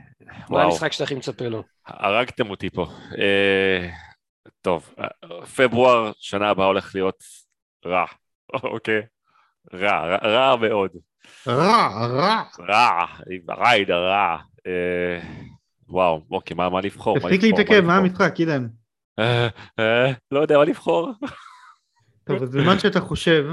[0.50, 1.64] מה המשחק שאתה הכי מצפה לו?
[1.88, 2.88] הרגתם אותי פה.
[4.62, 4.94] אה, טוב,
[5.56, 7.24] פברואר שנה הבאה הולך להיות
[7.86, 8.06] רע,
[8.74, 9.02] אוקיי?
[9.74, 10.92] רע, רע, רע מאוד.
[11.48, 12.44] רע, רע.
[12.60, 13.06] רע,
[13.50, 14.38] רייד הרע.
[14.68, 15.20] אה,
[15.88, 17.20] וואו, אוקיי, מה, מה לבחור?
[17.20, 18.68] תפסיק להתעכב, מה המשחק, עידן?
[19.20, 19.48] אה,
[19.80, 21.12] אה, לא יודע מה לבחור.
[22.24, 23.46] טוב, אז בזמן שאתה חושב,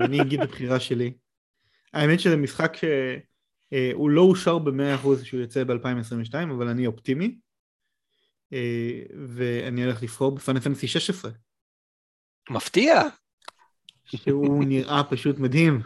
[0.00, 1.12] אני אגיד את הבחירה שלי.
[1.94, 7.36] האמת שזה משחק שהוא לא אושר ב-100% שהוא יוצא ב-2022, אבל אני אופטימי.
[9.28, 11.30] ואני הולך לבחור בפאנל פנטסי 16.
[12.50, 13.02] מפתיע.
[14.04, 15.80] שהוא נראה פשוט מדהים.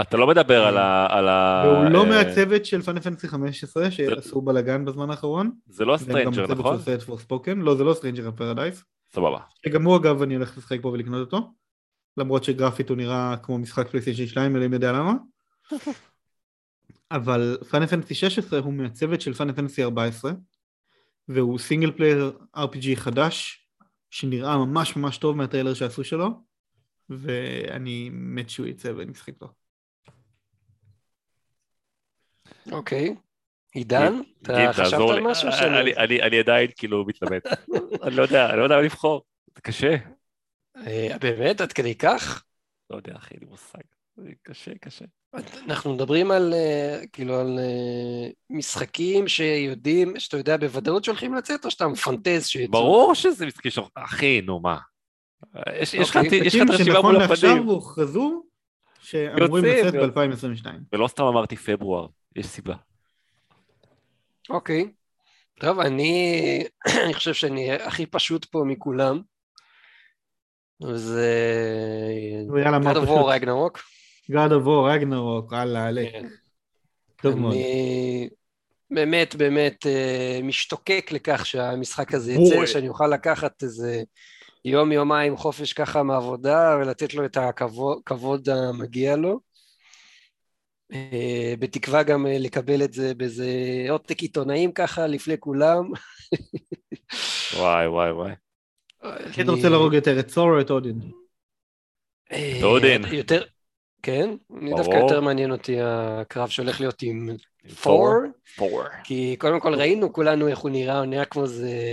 [0.00, 1.06] אתה לא מדבר על ה...
[1.10, 1.62] על ה...
[1.66, 5.50] והוא לא מהצוות של Final Fantasy 15 שעשו בלאגן בזמן האחרון.
[5.66, 6.78] זה לא Stranger, נכון?
[7.56, 8.84] לא, זה לא Stranger ב Paradise.
[9.12, 9.38] סבבה.
[9.66, 11.52] שגם הוא אגב אני הולך לשחק פה ולקנות אותו.
[12.16, 15.12] למרות שגרפית הוא נראה כמו משחק פלייסטיישן 2, אלוהים יודע למה.
[17.10, 20.32] אבל Final Fantasy 16 הוא מהצוות של Final Fantasy 14
[21.28, 23.66] והוא single player RPG חדש
[24.10, 26.28] שנראה ממש ממש טוב מהטריילר שעשו שלו
[27.08, 29.48] ואני מת שהוא יצא ואני משחק לו.
[32.72, 33.14] אוקיי.
[33.72, 35.48] עידן, אתה חשבת על משהו?
[36.22, 37.40] אני עדיין כאילו מתלמד.
[38.04, 39.96] אני לא יודע, אני לא יודע מה לבחור, זה קשה.
[40.76, 41.60] אה, באמת?
[41.60, 42.44] עד כדי כך?
[42.90, 43.93] לא יודע, אחי, אין לי מושג.
[44.16, 45.04] זה קשה, קשה.
[45.66, 51.70] אנחנו מדברים על, אה, כאילו, על אה, משחקים שיודעים, שאתה יודע בוודאות שהולכים לצאת, או
[51.70, 52.72] שאתה מפנטז שיצאו?
[52.72, 53.78] ברור שזה משחקים ש...
[53.94, 54.78] אחי, נו מה.
[55.82, 56.86] יש לך את הרשימה מול הפנים.
[56.86, 58.42] שנכון לעכשיו הוכרזו
[59.00, 60.66] שאמורים לצאת ב-2022.
[60.92, 62.06] ולא סתם אמרתי פברואר,
[62.36, 62.74] יש סיבה.
[64.50, 64.92] אוקיי.
[65.60, 66.64] טוב, אני,
[67.04, 69.20] אני חושב שאני הכי פשוט פה מכולם.
[70.92, 71.32] זה...
[72.58, 73.08] יאללה, מה פשוט?
[74.30, 76.12] God of War Ragnarok, הלאה, עלק.
[76.12, 76.26] כן.
[77.22, 77.52] טוב מאוד.
[77.52, 78.28] אני
[78.90, 84.02] באמת באמת אה, משתוקק לכך שהמשחק הזה יצא, שאני אוכל לקחת איזה
[84.64, 89.40] יום יומיים חופש ככה מעבודה ולתת לו את הכבוד המגיע לו.
[90.92, 93.46] אה, בתקווה גם אה, לקבל את זה באיזה
[93.90, 95.88] עותק עיתונאים ככה לפני כולם.
[97.56, 98.32] וואי וואי וואי.
[99.32, 101.00] כן, אתה רוצה להרוג יותר את סור או את אודין?
[102.62, 103.04] אודין.
[103.12, 103.42] יותר,
[104.04, 104.30] כן,
[104.60, 107.30] אני דווקא יותר מעניין אותי הקרב שהולך להיות עם
[107.82, 108.08] פור,
[109.04, 111.92] כי קודם כל ראינו כולנו איך הוא נראה, הוא נראה כמו איזה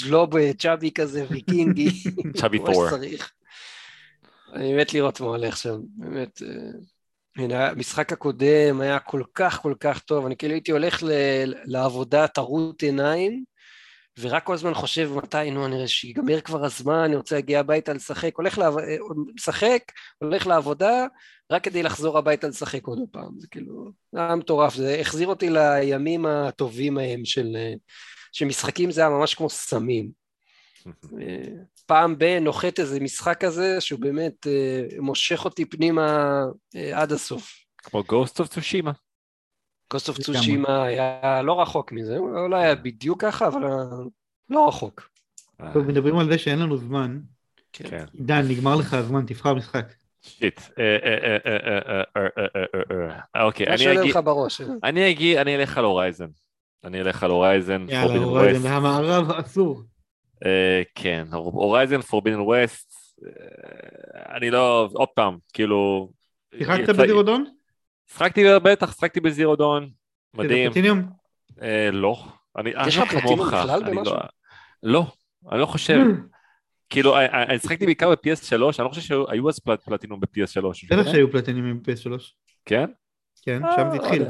[0.00, 1.90] ז'לוב צ'אבי כזה ויקינגי,
[2.40, 2.88] צ'אבי פור.
[4.52, 6.42] אני מת לראות מה הולך שם, באמת.
[7.36, 11.02] הנה, המשחק הקודם היה כל כך כל כך טוב, אני כאילו הייתי הולך
[11.64, 13.44] לעבודה טרוט עיניים,
[14.20, 17.92] ורק כל הזמן חושב מתי, נו, אני רואה שיגמר כבר הזמן, אני רוצה להגיע הביתה
[17.92, 18.60] לשחק, הולך
[19.36, 19.82] לשחק,
[20.18, 21.06] הולך לעבודה,
[21.50, 25.50] רק כדי לחזור הביתה לשחק עוד פעם, זה כאילו, זה היה מטורף, זה החזיר אותי
[25.50, 27.56] לימים הטובים ההם של,
[28.32, 30.10] שמשחקים זה היה ממש כמו סמים.
[31.86, 36.42] פעם ב- נוחת איזה משחק כזה שהוא באמת אה, מושך אותי פנימה
[36.76, 37.52] אה, עד הסוף.
[37.78, 39.09] כמו Ghost of Tsushima.
[39.94, 43.60] Ghost of Tsushima היה לא רחוק מזה, הוא לא היה בדיוק ככה, אבל
[44.50, 45.10] לא רחוק.
[45.72, 47.20] טוב, מדברים על זה שאין לנו זמן.
[47.72, 48.04] כן.
[48.12, 49.92] עידן, נגמר לך הזמן, תבחר משחק.
[50.22, 50.60] שיט.
[53.40, 53.66] אוקיי,
[54.82, 56.28] אני אגיד, אני אלך על Horizon.
[56.84, 57.86] אני אלך על Horizon.
[57.88, 59.82] יאללה, Horizon, המערב אסור.
[60.94, 62.94] כן, Horizon Forbidden West,
[64.36, 66.10] אני לא, עוד פעם, כאילו...
[66.58, 67.44] שיחקת ב Zero Dawn?
[68.14, 69.90] שחקתי בטח, שחקתי ב Zero Dawn,
[70.34, 70.68] מדהים.
[70.68, 71.02] פלטיניום?
[71.92, 72.24] לא.
[72.86, 74.14] יש לך פלטיניום בכלל במשהו?
[74.82, 75.06] לא,
[75.52, 75.98] אני לא חושב.
[76.90, 80.64] כאילו, אני שחקתי בעיקר ב-PS3, אני לא חושב שהיו אז פלטינום ב-PS3.
[80.90, 82.10] בטח שהיו פלטינומים ב-PS3.
[82.64, 82.90] כן?
[83.42, 84.22] כן, שם זה התחיל.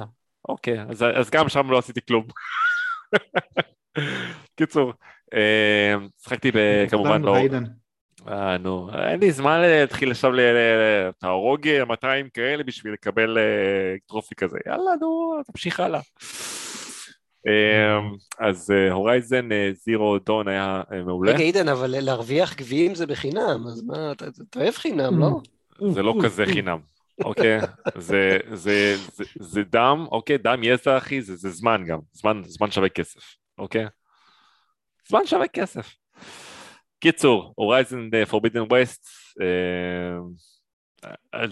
[0.49, 0.81] אוקיי,
[1.17, 2.27] אז גם שם לא עשיתי כלום.
[4.57, 4.93] קיצור,
[6.23, 6.53] שחקתי
[6.91, 7.37] כמובן לא...
[8.29, 10.33] אה, נו, אין לי זמן להתחיל עכשיו
[11.23, 13.39] להרוג 200 כאלה בשביל לקבל
[14.07, 14.59] טרופי כזה.
[14.67, 16.01] יאללה, נו, תמשיך הלאה.
[17.47, 21.33] אמ, אז הורייזן זירו דון היה אה, מעולה.
[21.33, 24.27] רגע, עידן, אבל להרוויח גביעים זה בחינם, אז מה, אתה
[24.57, 25.41] אוהב חינם, לא?
[25.93, 26.79] זה לא כזה חינם,
[27.25, 27.61] אוקיי?
[27.99, 30.39] זה, זה, זה, זה דם, אוקיי?
[30.39, 31.99] דם יזע, אחי, זה, זה זמן גם.
[32.13, 33.21] זמן, זמן שווה כסף,
[33.59, 33.87] אוקיי?
[35.09, 36.00] זמן שווה כסף.
[37.01, 39.07] קיצור, הורייזן פורבידן ווסט,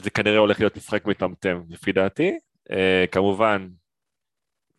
[0.03, 2.39] זה כנראה הולך להיות משחק מטמטם, לפי דעתי.
[2.69, 3.69] Uh, כמובן,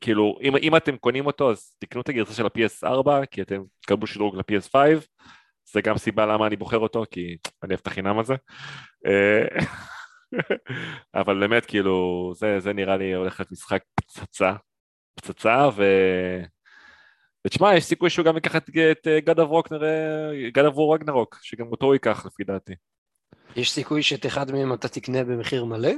[0.01, 4.07] כאילו, אם, אם אתם קונים אותו, אז תקנו את הגרסה של ה-PS4, כי אתם תקבלו
[4.07, 4.75] שדרוג ל-PS5,
[5.71, 8.35] זה גם סיבה למה אני בוחר אותו, כי אני אוהב את החינם הזה.
[9.05, 9.65] אה,
[11.21, 14.53] אבל באמת, כאילו, זה, זה נראה לי הולך להיות משחק פצצה,
[15.15, 15.83] פצצה, ו...
[17.49, 19.37] ותשמע, יש סיכוי שהוא גם ייקח את, את God
[20.57, 22.73] of War Ragnarok, שגם אותו הוא ייקח לפי דעתי.
[23.55, 25.91] יש סיכוי שאת אחד מהם אתה תקנה במחיר מלא?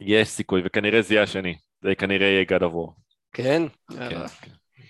[0.00, 2.92] יש סיכוי, וכנראה זה יהיה השני, זה כנראה יהיה of War.
[3.32, 3.62] כן?
[3.90, 4.26] כן,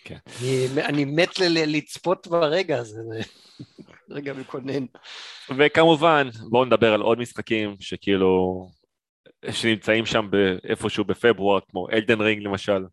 [0.04, 0.16] כן.
[0.40, 3.00] אני, אני מת ל- לצפות ברגע הזה,
[4.10, 4.84] רגע מקונן.
[5.58, 8.66] וכמובן, בואו נדבר על עוד משחקים שכאילו,
[9.50, 10.30] שנמצאים שם
[10.68, 12.84] איפשהו בפברואר, כמו אלדן רינג למשל.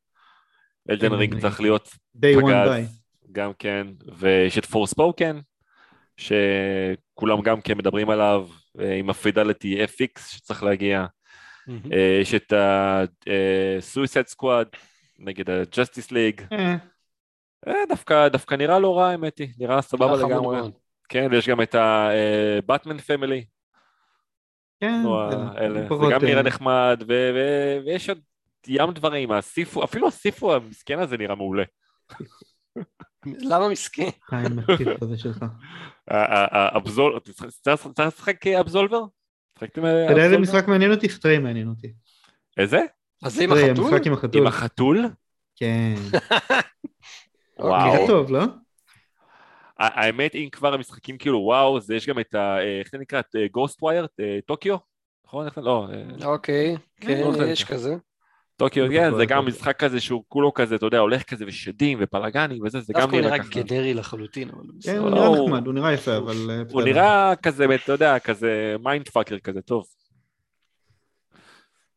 [0.90, 1.90] אלדן רינג צריך להיות
[2.22, 3.01] פגז,
[3.32, 3.88] גם כן,
[4.18, 5.40] ויש את פור ספוקן,
[6.18, 8.48] שכולם גם כן מדברים עליו,
[8.80, 11.06] אה, עם הפידליטי FX שצריך להגיע.
[11.70, 14.78] אה, יש את ה-Suicide Squad
[15.20, 16.42] נגד ה-Justice League.
[16.54, 16.76] אה.
[17.90, 20.58] דווקא, דווקא נראה לא רע האמת היא, נראה סבבה לגמרי.
[21.10, 23.46] כן, ויש גם את ה-Batman Family.
[24.80, 25.04] כן,
[26.02, 28.20] זה גם נראה נחמד, ויש עוד
[28.68, 29.30] ים דברים,
[29.84, 31.64] אפילו הסיפו המסכן הזה נראה מעולה.
[33.26, 34.10] למה מסכן?
[34.26, 35.46] חיים מטיף כזה שלך.
[37.56, 39.04] צריך לשחק אבזולבר?
[39.64, 39.80] אתה
[40.10, 41.10] יודע איזה משחק מעניין אותי?
[41.10, 41.94] סטריי מעניין אותי.
[42.58, 42.82] איזה?
[43.24, 43.86] אז זה עם החתול?
[43.86, 44.42] המשחק עם החתול.
[44.42, 45.06] עם החתול?
[45.56, 45.96] כן.
[47.60, 47.92] וואו.
[47.92, 48.44] זה טוב, לא?
[49.78, 52.58] האמת, אם כבר המשחקים כאילו וואו, זה יש גם את ה...
[52.80, 53.22] איך זה נקרא?
[53.52, 54.08] Ghostwire?
[54.46, 54.78] טוקיו?
[55.26, 55.48] נכון?
[55.58, 55.88] לא.
[56.26, 57.96] אוקיי, כן, יש כזה.
[58.62, 62.64] טוקיו, כן, זה גם משחק כזה שהוא כולו כזה, אתה יודע, הולך כזה ושדים ובלאגנים
[62.64, 63.38] וזה, זה גם נראה ככה.
[63.38, 64.50] דווקא הוא נראה גנרי לחלוטין.
[64.84, 66.36] כן, הוא נראה נחמד, הוא נראה יפה, אבל...
[66.72, 69.86] הוא נראה כזה, אתה יודע, כזה mind fucker כזה, טוב.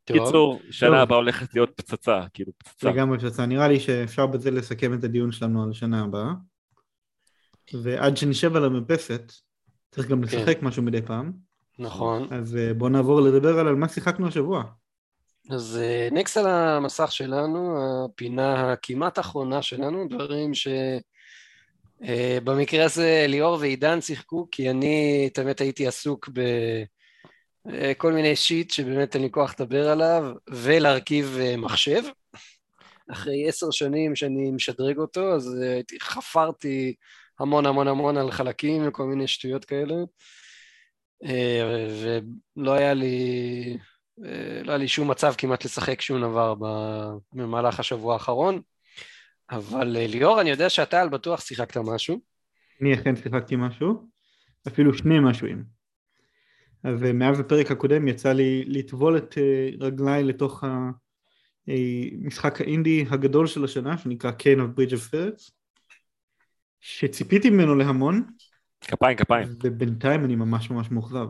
[0.04, 2.90] קיצור, שנה הבאה הולכת להיות פצצה, כאילו פצצה.
[2.90, 6.32] לגמרי פצצה, נראה לי שאפשר בזה לסכם את הדיון שלנו על שנה הבאה.
[7.82, 9.32] ועד שנשב על המרפסת,
[9.90, 10.38] צריך גם כן.
[10.38, 11.32] לשחק משהו מדי פעם.
[11.78, 12.26] נכון.
[12.30, 14.64] אז אה, בואו נעבור לדבר על מה שיחקנו השבוע.
[15.50, 15.80] אז
[16.12, 20.50] נקסט על המסך שלנו, הפינה הכמעט אחרונה שלנו, דברים
[22.00, 26.28] שבמקרה הזה ליאור ועידן שיחקו, כי אני באמת הייתי עסוק
[27.66, 32.02] בכל מיני שיט שבאמת אין לי כוח לדבר עליו, ולהרכיב מחשב.
[33.12, 35.56] אחרי עשר שנים שאני משדרג אותו, אז
[36.00, 36.94] חפרתי
[37.40, 39.94] המון המון המון על חלקים וכל מיני שטויות כאלה,
[42.56, 43.78] ולא היה לי...
[44.18, 46.54] לא היה לי שום מצב כמעט לשחק שום דבר
[47.32, 48.60] במהלך השבוע האחרון,
[49.50, 52.20] אבל אה, ליאור, אני יודע שאתה על בטוח שיחקת משהו.
[52.80, 54.08] אני אכן שיחקתי משהו,
[54.68, 55.64] אפילו שני משהוים.
[56.84, 60.64] אז אה, מאז הפרק הקודם יצא לי לטבול את אה, רגליי לתוך
[61.66, 65.50] המשחק האינדי הגדול של השנה, שנקרא Kane of Bridge of Spirits,
[66.80, 68.24] שציפיתי ממנו להמון.
[68.80, 69.48] כפיים, כפיים.
[69.62, 71.26] ובינתיים אני ממש ממש מאוכזב.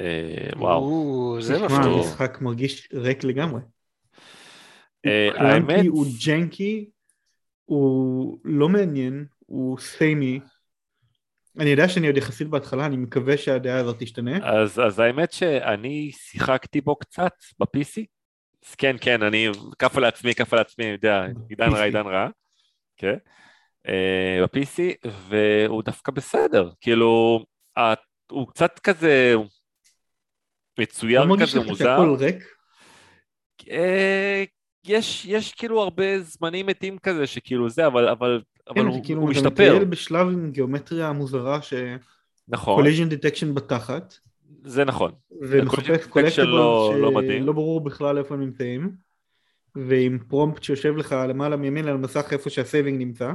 [0.00, 1.36] אה, וואו.
[1.40, 1.78] זה מפתיע.
[1.78, 3.60] המשחק מרגיש ריק לגמרי.
[5.06, 5.84] אה, האמת...
[5.88, 6.90] הוא ג'נקי,
[7.64, 10.40] הוא לא מעניין, הוא סיימי.
[11.58, 14.38] אני יודע שאני עוד יחסית בהתחלה, אני מקווה שהדעה הזאת תשתנה.
[14.42, 18.04] אז, אז האמת שאני שיחקתי בו קצת ב-PC.
[18.68, 19.48] אז כן, כן, אני
[19.78, 22.28] כף על עצמי, כף על עצמי, אני יודע, עידן רע, עידן רע.
[22.96, 23.16] כן.
[23.86, 23.90] Uh,
[24.42, 26.70] ב-PC, והוא דווקא בסדר.
[26.80, 27.44] כאילו,
[28.30, 29.34] הוא קצת כזה,
[30.82, 31.84] מצויר לא כזה מוזר.
[31.84, 32.44] שהכל ריק?
[33.70, 34.44] אה,
[34.86, 39.20] יש, יש כאילו הרבה זמנים מתים כזה שכאילו זה, אבל, אבל, כן, אבל הוא, כאילו
[39.20, 39.50] הוא משתפר.
[39.50, 41.74] מטייל בשלב עם גיאומטריה מוזרה ש...
[42.48, 44.14] נכון, קוליז'ן דטקשן בתחת.
[44.64, 45.12] זה נכון.
[45.40, 47.22] ומחפש collision detection קולקטיבול לא- לא.
[47.22, 48.90] שלא ברור בכלל איפה הם נמצאים.
[49.74, 53.32] ועם פרומפט שיושב לך למעלה מימין על המסך איפה שהסייבינג נמצא.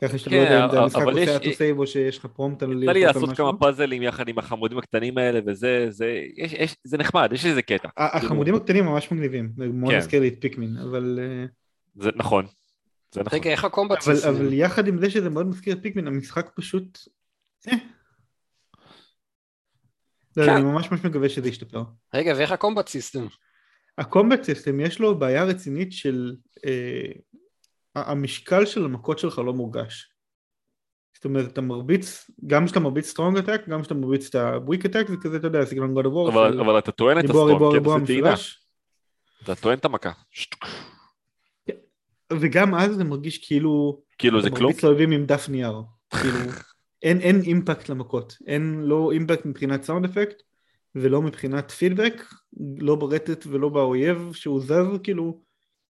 [0.00, 2.18] ככה שאתה לא כן, יודע אם זה המשחק אבל עושה יש- אטו סייב או שיש
[2.18, 3.44] לך פרומפט על יצא לי ללחוץ על לעשות משהו.
[3.46, 7.62] כמה פאזלים יחד עם החמודים הקטנים האלה וזה, זה, יש, יש, זה נחמד, יש איזה
[7.62, 7.88] קטע.
[7.96, 9.98] החמודים הקטנים ממש מגניבים, זה מאוד כן.
[9.98, 11.44] מזכיר לי את פיקמין, אבל אה,
[12.02, 12.46] זה נכון.
[13.14, 13.38] זה נכון.
[13.38, 14.28] רגע, איך ה combat אבל?
[14.28, 16.98] אבל יחד עם זה שזה מאוד מזכיר את פיקמין, המשחק פשוט...
[17.68, 17.72] אה.
[20.36, 20.52] לא, כן.
[20.52, 21.82] אני ממש ממש מקווה שזה ישתפר.
[22.14, 23.26] רגע, ואיך ה combat system?
[23.98, 26.34] ה combat system יש לו בעיה רצינית של
[26.66, 27.12] אה,
[27.96, 30.12] המשקל של המכות שלך לא מורגש.
[31.14, 34.86] זאת אומרת, אתה מרביץ, גם כשאתה מרביץ strong attack, גם כשאתה מרביץ את ה weak
[34.86, 36.28] attack, זה כזה, אתה יודע, סגנון God of War.
[36.28, 38.62] אבל, אבל אתה טוען את ה strong, ריבוע כי אתה משולש.
[39.42, 40.12] אתה טוען את המכה.
[42.32, 44.02] וגם אז זה מרגיש כאילו...
[44.18, 44.70] כאילו זה אתה כלום?
[44.70, 45.82] מרביץ לאויבים עם דף נייר.
[46.10, 46.38] כאילו,
[47.02, 48.36] אין, אין אימפקט למכות.
[48.46, 50.42] אין לא אימפקט מבחינת סאונד אפקט,
[50.94, 52.22] ולא מבחינת פידבק,
[52.78, 55.42] לא ברטט ולא באויב שהוא זז, כאילו,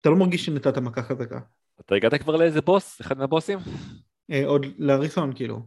[0.02, 1.40] אתה לא מרגיש שנתת מכה חזקה.
[1.86, 3.02] אתה הגעת כבר לאיזה בוס?
[3.02, 3.60] אחד מהבוסים?
[4.32, 5.60] אה, עוד להריסון, כאילו.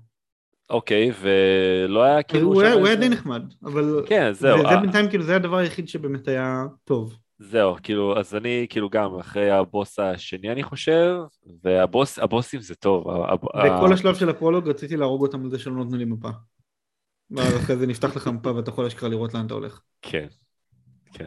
[0.71, 2.47] אוקיי, ולא היה כאילו...
[2.53, 4.03] הוא היה- הוא היה די נחמד, אבל...
[4.07, 4.57] כן, זהו.
[4.59, 7.17] זה, זה אה, בינתיים כאילו זה הדבר היחיד שבאמת היה טוב.
[7.39, 11.17] זהו, כאילו, אז אני כאילו גם אחרי הבוס השני אני חושב,
[11.65, 13.09] והבוס, הבוסים זה טוב.
[13.09, 16.29] ה- השלב של הפרולוג רציתי להרוג אותם על זה שלא נותנו לי מפה.
[17.31, 19.81] ואז אחרי זה נפתח לך מפה ואתה יכול אשכרה לראות לאן אתה הולך.
[20.03, 20.27] כן,
[21.13, 21.27] כן.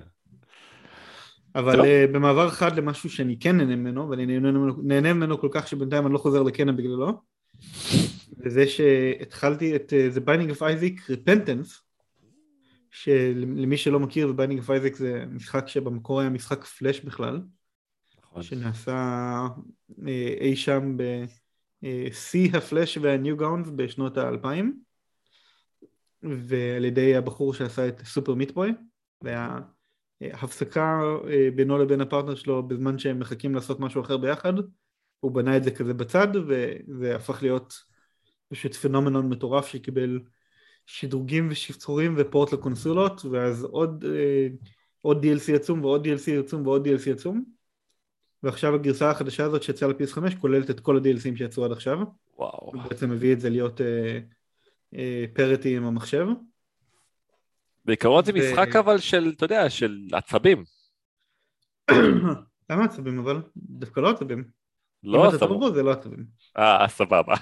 [1.55, 1.85] אבל טוב.
[1.85, 5.67] uh, במעבר חד למשהו שאני כן נהנה ממנו, ואני נהנה ממנו, נהנה ממנו כל כך
[5.67, 7.21] שבינתיים אני לא חוזר לקנא בגללו,
[8.37, 11.81] וזה שהתחלתי את uh, The Binding of Isaac Repentance,
[12.91, 17.41] שלמי שלא מכיר, The Binding of Isaac זה משחק שבמקור היה משחק פלאש בכלל,
[18.31, 18.43] נכון.
[18.43, 19.47] שנעשה
[20.07, 20.97] אה, אי שם
[21.81, 24.79] בשיא הפלאש והניו גאונס בשנות האלפיים
[26.23, 28.73] ועל ידי הבחור שעשה את סופר מיטבוי
[29.21, 29.80] וההפסקה
[30.21, 34.53] אה, בינו לבין הפרטנר שלו בזמן שהם מחכים לעשות משהו אחר ביחד
[35.19, 37.73] הוא בנה את זה כזה בצד וזה הפך להיות
[38.49, 40.19] פשוט פנומנון מטורף שקיבל
[40.85, 44.47] שדרוגים ושפצורים ופורט לקונסולות ואז עוד, אה,
[45.01, 47.43] עוד DLC עצום ועוד DLC עצום ועוד DLC עצום.
[48.43, 51.99] ועכשיו הגרסה החדשה הזאת שיצאה ל-PS5 כוללת את כל ה-DLCים שיצאו עד עכשיו.
[52.37, 52.71] וואו.
[52.73, 54.19] הוא בעצם מביא את זה להיות אה,
[54.95, 56.27] אה, פריטי עם המחשב
[57.85, 60.63] בעיקרון זה משחק אבל של, אתה יודע, של עצבים.
[62.69, 63.41] למה עצבים אבל?
[63.55, 64.43] דווקא לא עצבים
[65.03, 65.49] לא אם אתה עצבים.
[65.49, 66.25] טוב בו זה לא עצבים
[66.57, 67.35] אה, סבבה.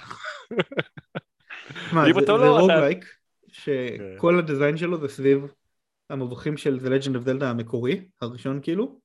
[1.93, 3.05] מה, אם זה, אתה זה לא, אתה- רוגלייק
[3.47, 5.53] שכל הדיזיין שלו זה סביב
[6.09, 8.99] המבוכים של The Legend of Zelda המקורי הראשון כאילו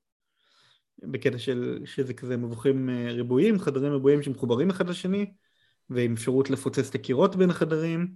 [1.03, 5.33] בקטע של שזה כזה מבוכים אה, ריבועיים, חדרים ריבועיים שמחוברים אחד לשני
[5.89, 8.07] ועם אפשרות לפוצץ את הקירות בין החדרים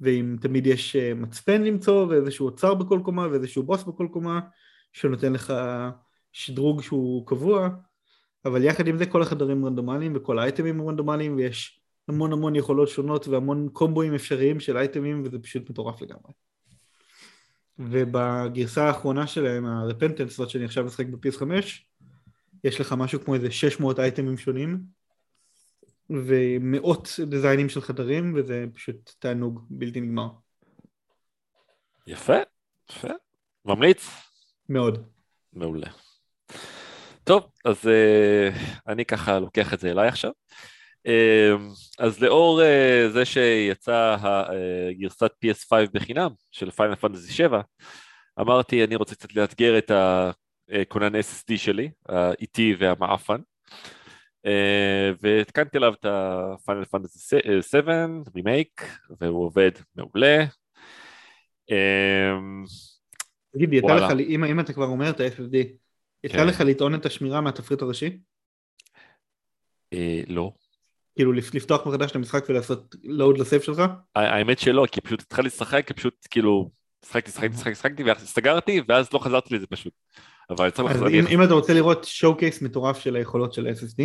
[0.00, 4.40] ואם תמיד יש אה, מצפן למצוא ואיזשהו אוצר בכל קומה ואיזשהו בוס בכל קומה
[4.92, 5.54] שנותן לך
[6.32, 7.68] שדרוג שהוא קבוע
[8.44, 13.28] אבל יחד עם זה כל החדרים רנדומליים וכל האייטמים רנדומליים ויש המון המון יכולות שונות
[13.28, 16.32] והמון קומבואים אפשריים של אייטמים וזה פשוט מטורף לגמרי.
[17.78, 21.86] ובגרסה האחרונה שלהם, הרפנטנס הזאת שאני עכשיו משחק בפיס 5,
[22.64, 24.80] יש לך משהו כמו איזה 600 אייטמים שונים
[26.10, 30.28] ומאות דיזיינים של חדרים וזה פשוט תענוג בלתי נגמר.
[32.06, 32.36] יפה,
[32.90, 33.08] יפה.
[33.64, 34.10] ממליץ?
[34.68, 35.06] מאוד.
[35.52, 35.88] מעולה.
[37.24, 38.58] טוב, אז uh,
[38.88, 40.30] אני ככה לוקח את זה אליי עכשיו.
[41.08, 41.10] Uh,
[41.98, 47.60] אז לאור uh, זה שיצאה הגרסת PS5 בחינם של פיינל פנטזי 7,
[48.40, 49.90] אמרתי אני רוצה קצת לאתגר את
[50.70, 53.55] הכונן SSD שלי, האיטי והמעפן, uh,
[55.20, 58.82] והתקנתי עליו את הפיינל פנטזי 7 רימייק,
[59.20, 60.44] והוא עובד מעולה.
[61.70, 61.74] Uh,
[63.54, 63.94] תגיד, יצא.
[63.94, 65.56] לך, אם, אם אתה כבר אומר את ה-SSD,
[66.24, 66.46] יצא כן.
[66.46, 68.18] לך לטעון את השמירה מהתפריט הראשי?
[70.26, 70.52] לא.
[71.16, 73.82] כאילו לפ- לפתוח מחדש את המשחק ולעשות load ל save שלך?
[74.16, 76.70] האמת שלא, כי פשוט התחלתי לשחק, כי פשוט כאילו,
[77.04, 79.92] שחקתי, שחקתי, שחקתי, שחקתי, ואז סגרתי, ואז לא חזרתי לזה פשוט.
[80.50, 84.02] אבל צריך אז לחזור, אם, אם אתה רוצה לראות showcase מטורף של היכולות של ה-SSD,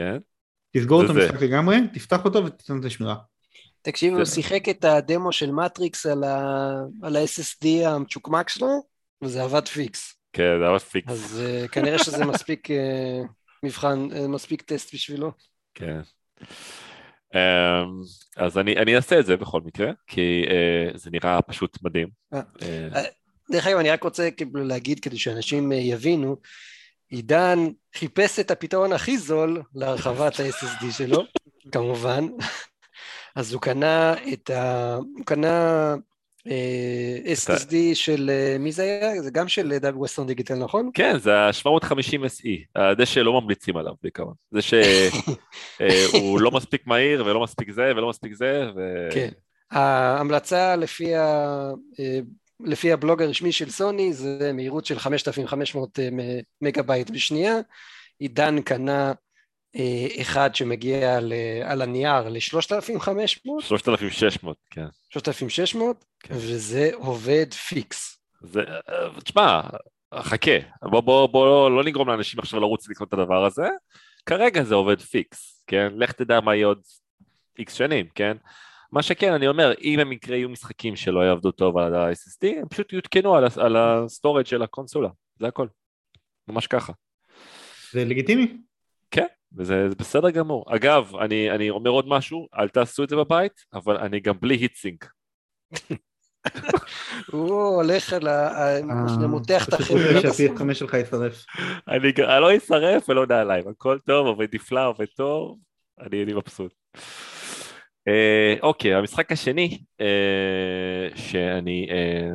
[0.00, 0.16] כן,
[0.76, 1.10] תסגור את.
[1.10, 3.14] המשחק לגמרי, תפתח אותו ותיתן את השמירה.
[3.82, 6.24] תקשיב, הוא זה- שיחק את הדמו של Matrix על
[7.16, 8.68] ה-SSD המצ'וקמק שלו,
[9.22, 10.14] וזה עבד פיקס.
[10.32, 13.20] כן, זה היה פיקס, אז אה, כנראה שזה מספיק אה,
[13.62, 15.32] מבחן, אה, מספיק טסט בשבילו.
[15.74, 16.00] כן.
[17.34, 17.40] אמ,
[18.36, 22.08] אז אני, אני אעשה את זה בכל מקרה, כי אה, זה נראה פשוט מדהים.
[22.34, 22.40] אה.
[22.62, 23.02] אה,
[23.50, 26.36] דרך אגב, אני רק רוצה להגיד כדי שאנשים אה, יבינו,
[27.10, 27.58] עידן
[27.94, 31.22] חיפש את הפתרון הכי זול להרחבת ה-SSD שלו,
[31.72, 32.26] כמובן,
[33.36, 34.96] אז הוא קנה את ה...
[34.96, 35.94] הוא קנה
[36.46, 38.30] אה, SSD של...
[38.32, 39.22] אה, מי זה היה?
[39.22, 40.90] זה גם של דאב ווסטרן דיגיטל, נכון?
[40.94, 44.34] כן, זה ה-750 SE, זה שלא ממליצים עליו בעיקרון.
[44.50, 49.08] זה שהוא לא מספיק מהיר ולא מספיק זה ולא מספיק זה, ו...
[49.12, 49.28] כן.
[49.70, 51.24] ההמלצה לפי, ה...
[52.00, 52.20] אה,
[52.64, 55.98] לפי הבלוג הרשמי של סוני זה מהירות של 5,500
[56.62, 57.54] מגה בייט בשנייה.
[58.18, 59.12] עידן קנה
[59.76, 61.32] אה, אחד שמגיע ל...
[61.64, 64.86] על הנייר ל-3,500, 3,600, כן.
[65.10, 66.34] 3,600, כן.
[66.34, 68.18] וזה עובד פיקס.
[68.42, 69.60] זה, אה, תשמע,
[70.14, 70.50] חכה,
[70.82, 73.68] בוא, בוא, בוא לא נגרום לאנשים עכשיו לרוץ לקנות את הדבר הזה,
[74.26, 75.88] כרגע זה עובד פיקס, כן?
[75.96, 76.80] לך תדע מה יהיה עוד
[77.58, 78.36] איקס שנים, כן?
[78.92, 82.92] מה שכן, אני אומר, אם במקרה יהיו משחקים שלא יעבדו טוב על ה-SSD, הם פשוט
[82.92, 85.08] יותקנו על, על ה storage של הקונסולה,
[85.38, 85.66] זה הכל.
[86.48, 86.92] ממש ככה.
[87.92, 88.56] זה לגיטימי.
[89.10, 89.26] כן,
[89.56, 90.64] וזה בסדר גמור.
[90.68, 94.54] אגב, אני, אני אומר עוד משהו, אל תעשו את זה בבית, אבל אני גם בלי
[94.54, 95.06] heatsink.
[97.32, 98.48] הוא הולך על ה...
[98.48, 100.00] אה, מותח את החבר'ה.
[100.00, 101.44] פשוט שהפי חמש שלך יישרף.
[101.88, 105.58] אני לא אשרף ולא נעליים, הכל טוב, עובד נפלא, עובד טוב,
[106.00, 106.74] אני מבסוט.
[108.10, 111.88] אה, אוקיי, המשחק השני אה, שאני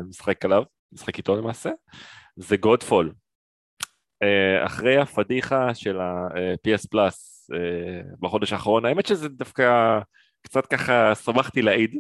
[0.10, 1.70] משחק עליו, משחק איתו למעשה,
[2.36, 3.14] זה גודפול.
[4.66, 7.50] אחרי הפדיחה של ה-PS פלאס
[8.20, 10.00] בחודש האחרון, האמת שזה דווקא
[10.42, 11.96] קצת ככה שמחתי להעיד,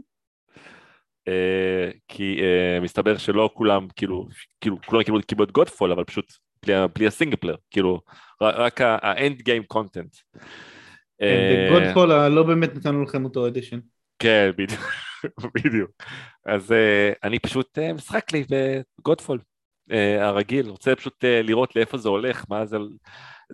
[1.27, 4.27] אה, כי uh, מסתבר שלא כולם כאילו,
[4.61, 6.33] כאילו כולם קיבלו, את גודפול אבל פשוט
[6.65, 7.07] בלי,
[7.39, 8.01] player, כאילו
[8.41, 10.15] רק ה end game content.
[11.71, 13.79] Godfall לא באמת נתנו לכם אותו edition.
[14.19, 14.81] כן, בדיוק,
[15.55, 15.91] בדיוק.
[16.45, 18.43] אז uh, אני פשוט משחק לי
[18.99, 19.39] ב Godfall
[20.19, 22.77] הרגיל, רוצה פשוט לראות לאיפה זה הולך, מה זה...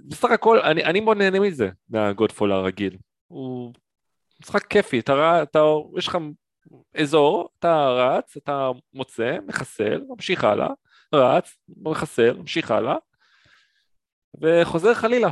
[0.08, 2.98] בסך הכל, אני, אני מאוד נהנה מזה, מה Godfall הרגיל.
[3.28, 3.74] הוא
[4.42, 5.64] משחק כיפי, אתה, אתה,
[5.98, 6.18] יש לך
[6.96, 10.70] אזור, אתה רץ, אתה מוצא, מחסל, ממשיך הלאה,
[11.16, 12.96] רץ, מחסל, ממשיך הלאה,
[14.42, 15.30] וחוזר חלילה.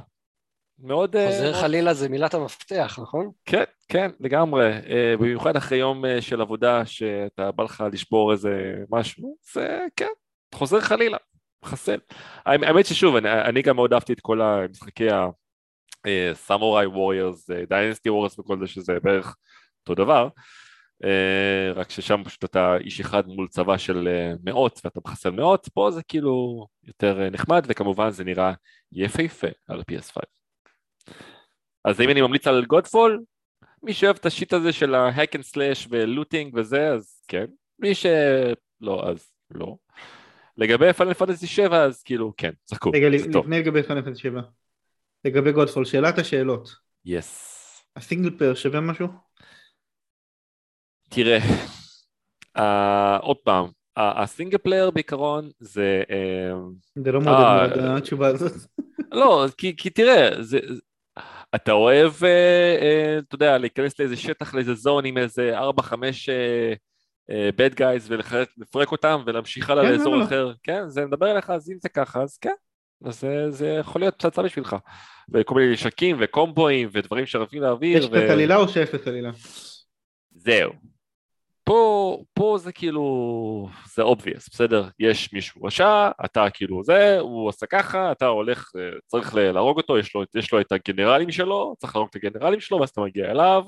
[0.81, 1.15] מאוד...
[1.15, 1.61] אה, חוזר מאוד...
[1.61, 3.31] חלילה זה מילת המפתח, נכון?
[3.45, 4.71] כן, כן, לגמרי.
[4.71, 10.09] אה, במיוחד אחרי יום אה, של עבודה שאתה בא לך לשבור איזה משהו, זה כן,
[10.55, 11.17] חוזר חלילה,
[11.65, 11.99] מחסל.
[12.45, 15.07] האמת ששוב, אני, אני גם מאוד אהבתי את כל המשחקי
[16.05, 19.35] הסמוראי ווריורס, דיינסטי ווריורס וכל זה, שזה בערך
[19.81, 20.27] אותו דבר.
[21.03, 25.69] אה, רק ששם פשוט אתה איש אחד מול צבא של אה, מאות ואתה מחסל מאות,
[25.73, 28.53] פה זה כאילו יותר אה, נחמד וכמובן זה נראה
[28.91, 30.38] יפהפה על ה-PS5.
[31.85, 33.23] אז אם אני ממליץ על גודפול,
[33.83, 37.45] מי שאוהב את השיט הזה של ה-hack and slash ולוטינג וזה, אז כן.
[37.79, 39.75] מי שלא, אז לא.
[40.57, 42.91] לגבי פאנל פנטסי 7, אז כאילו, כן, צחקו.
[42.93, 44.41] רגע, לפני לגבי פאנל פנטסי 7.
[45.25, 46.75] לגבי גודפול, שאלת השאלות.
[47.05, 47.55] Yes.
[47.55, 47.93] Yes.
[47.95, 49.07] ה single player שווה משהו?
[51.09, 51.39] תראה,
[52.57, 53.65] uh, עוד פעם,
[53.97, 56.03] ה single player בעיקרון זה...
[56.07, 58.53] Uh, זה לא מאוד uh, התשובה הזאת.
[59.11, 60.59] לא, כי, כי תראה, זה,
[61.55, 65.61] אתה אוהב, uh, uh, אתה יודע, להיכנס לאיזה שטח, לאיזה zone עם איזה 4-5
[67.29, 70.23] bad guys ולפרק אותם ולהמשיך הלאה כן, לאזור לא.
[70.23, 72.53] אחר, כן, זה מדבר אליך, אז אם זה ככה, אז כן,
[73.05, 74.75] אז זה, זה יכול להיות פצצה בשבילך.
[75.33, 77.97] וכל מיני נשקים וקומבואים ודברים שרבים לאוויר.
[77.97, 79.31] יש קצת עלילה או שאפס עלילה?
[80.31, 80.71] זהו,
[81.69, 84.89] פה, פה זה כאילו, זה obvious, בסדר?
[84.99, 89.97] יש מישהו רשע, אתה כאילו זה, הוא עשה ככה, אתה הולך, אה, צריך להרוג אותו,
[89.97, 93.31] יש לו, יש לו את הגנרלים שלו, צריך להרוג את הגנרלים שלו, ואז אתה מגיע
[93.31, 93.63] אליו,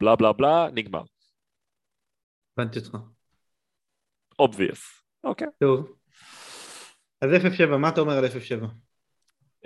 [0.00, 1.02] בלה בלה בלה, נגמר.
[2.58, 2.96] הבנתי אותך.
[4.42, 5.48] obvious, אוקיי.
[5.58, 5.92] טוב.
[7.20, 8.64] אז F7, מה אתה אומר על F7?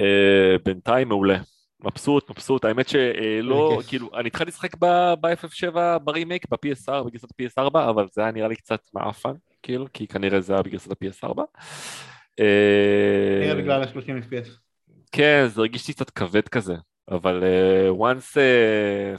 [0.01, 1.39] Uh, בינתיים מעולה.
[1.85, 8.23] מבסוט, מבסוט, האמת שלא, כאילו, אני התחלתי לשחק ב-FF7 ברימייק, ב-PS4, בגרסת ה-PS4, אבל זה
[8.23, 9.33] היה נראה לי קצת מעפן,
[9.63, 11.43] כאילו, כי כנראה זה היה בגרסת ה-PS4.
[13.41, 14.49] נראה בגלל ה-30 FPS.
[15.13, 16.75] כן, זה הרגיש לי קצת כבד כזה,
[17.11, 17.45] אבל
[17.99, 18.39] once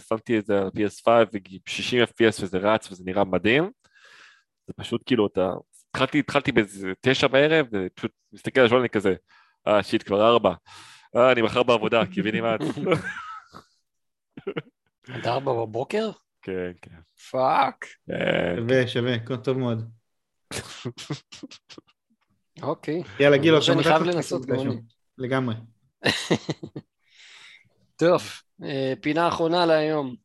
[0.10, 3.72] שמתי את זה על PS5 ו-60 FPS וזה רץ וזה נראה מדהים,
[4.68, 5.50] זה פשוט כאילו, אתה...
[5.90, 9.16] התחלתי, התחלתי באיזה תשע בערב, ופשוט מסתכל על השעון אני כזה,
[9.68, 10.54] אה shit, כבר ארבע.
[11.16, 12.62] אה, אני מחר בעבודה, קיבינימט.
[15.08, 16.12] עד ארבע בבוקר?
[16.42, 16.96] כן, כן.
[17.32, 17.86] fuck.
[18.08, 18.14] כן.
[18.58, 19.90] שווה, שווה, טוב מאוד.
[22.62, 23.04] אוקיי.
[23.20, 24.76] יאללה, גיל, עכשיו אני חייב לנסות גם אני.
[25.18, 25.56] לגמרי.
[28.00, 28.22] טוב,
[28.64, 30.16] אה, פינה אחרונה להיום.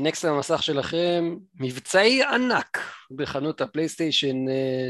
[0.00, 2.78] נקסט על המסך שלכם, מבצעי ענק
[3.10, 4.88] בחנות הפלייסטיישן, אה,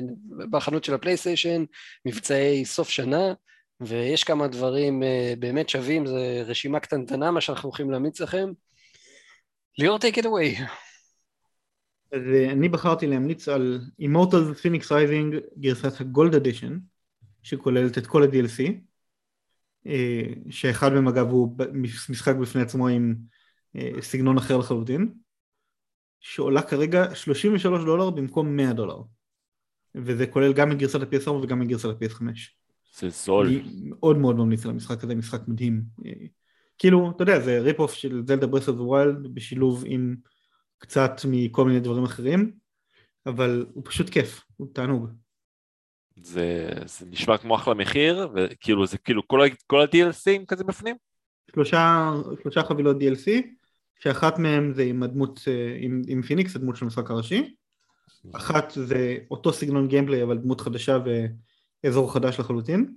[0.50, 1.64] בחנות של הפלייסטיישן,
[2.06, 3.32] מבצעי סוף שנה.
[3.80, 5.06] ויש כמה דברים uh,
[5.38, 8.52] באמת שווים, זו רשימה קטנטנה מה שאנחנו הולכים להמיץ לכם.
[9.78, 10.62] ליאור, take it away.
[12.12, 16.78] אז uh, אני בחרתי להמליץ על Immortals Phoenix Rising גרסת הגולד אדישן,
[17.42, 18.72] שכוללת את כל ה-DLC,
[19.86, 21.56] אה, שאחד מהם אגב הוא
[22.08, 23.14] משחק בפני עצמו עם
[24.00, 25.12] סגנון אחר לחלוטין,
[26.20, 29.02] שעולה כרגע 33 דולר במקום 100 דולר,
[29.94, 32.57] וזה כולל גם את גרסת ה-PS4 וגם את גרסת ה-PS5.
[32.98, 33.46] זה זול.
[33.46, 35.82] אני מאוד מאוד ממליץ על המשחק הזה, משחק מדהים.
[36.78, 40.16] כאילו, אתה יודע, זה rip off של Zelda Breath of Wild בשילוב עם
[40.78, 42.52] קצת מכל מיני דברים אחרים,
[43.26, 45.08] אבל הוא פשוט כיף, הוא תענוג.
[46.16, 50.96] זה, זה נשמע כמו אחלה מחיר, וכאילו זה כאילו כל, כל ה-DLCים כזה בפנים?
[51.50, 52.10] שלושה,
[52.42, 53.30] שלושה חבילות DLC,
[54.00, 55.40] שאחת מהן זה עם הדמות,
[55.80, 57.54] עם, עם Fenyx, הדמות של המשחק הראשי,
[58.32, 60.98] אחת זה אותו סגנון gameplay אבל דמות חדשה
[61.84, 62.94] ואזור חדש לחלוטין,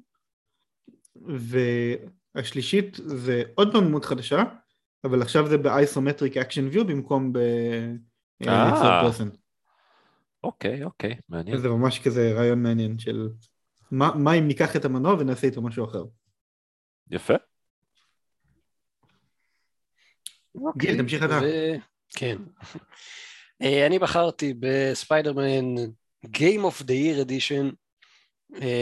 [2.36, 4.44] והשלישית זה עוד פעם דמות חדשה,
[5.03, 7.38] אבל עכשיו זה ב isometric action view במקום ב...
[7.38, 8.72] אה,
[10.44, 11.58] אוקיי, אוקיי, מעניין.
[11.58, 13.30] זה ממש כזה רעיון מעניין של
[13.91, 16.03] מה, מה אם ניקח את המנוע ונעשה איתו משהו אחר.
[17.12, 17.34] יפה.
[20.56, 21.40] אוקיי, גיל, תמשיך אתה.
[22.10, 22.38] כן.
[23.62, 25.76] אה, אני בחרתי בספיידרמן
[26.26, 27.72] Game of the Year Edition אה,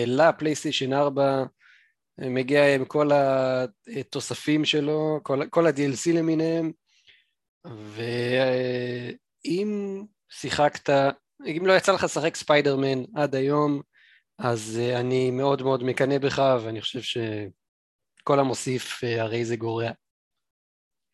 [0.08, 1.44] לפלייסטיישן 4,
[2.18, 3.10] מגיע עם כל
[4.00, 6.72] התוספים שלו, כל, כל ה-DLC למיניהם,
[7.66, 10.90] ואם שיחקת,
[11.46, 13.82] אם לא יצא לך לשחק ספיידרמן עד היום,
[14.38, 19.92] אז אה, אני מאוד מאוד מקנא בך, ואני חושב שכל המוסיף הרי זה גורע.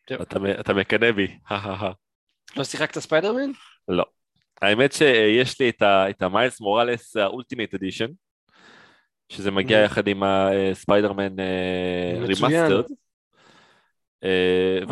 [0.04, 1.38] אתה, אתה מקנא בי,
[2.56, 3.50] לא שיחקת ספיידרמן?
[3.88, 4.04] לא.
[4.62, 8.06] האמת שיש לי את ה Miles Morales ה Ultimate Edition,
[9.28, 11.36] שזה מגיע יחד עם הספיידרמן
[12.20, 12.84] Remastered.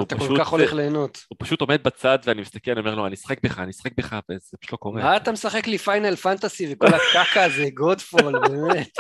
[0.03, 1.25] אתה כל כך הולך ליהנות.
[1.29, 4.19] הוא פשוט עומד בצד ואני מסתכל, אני אומר לו, אני אשחק בך, אני אשחק בך,
[4.31, 5.03] וזה פשוט לא קורה.
[5.03, 8.99] מה אתה משחק לי Final Fantasy וכל הקקה הזה, Godfall, באמת.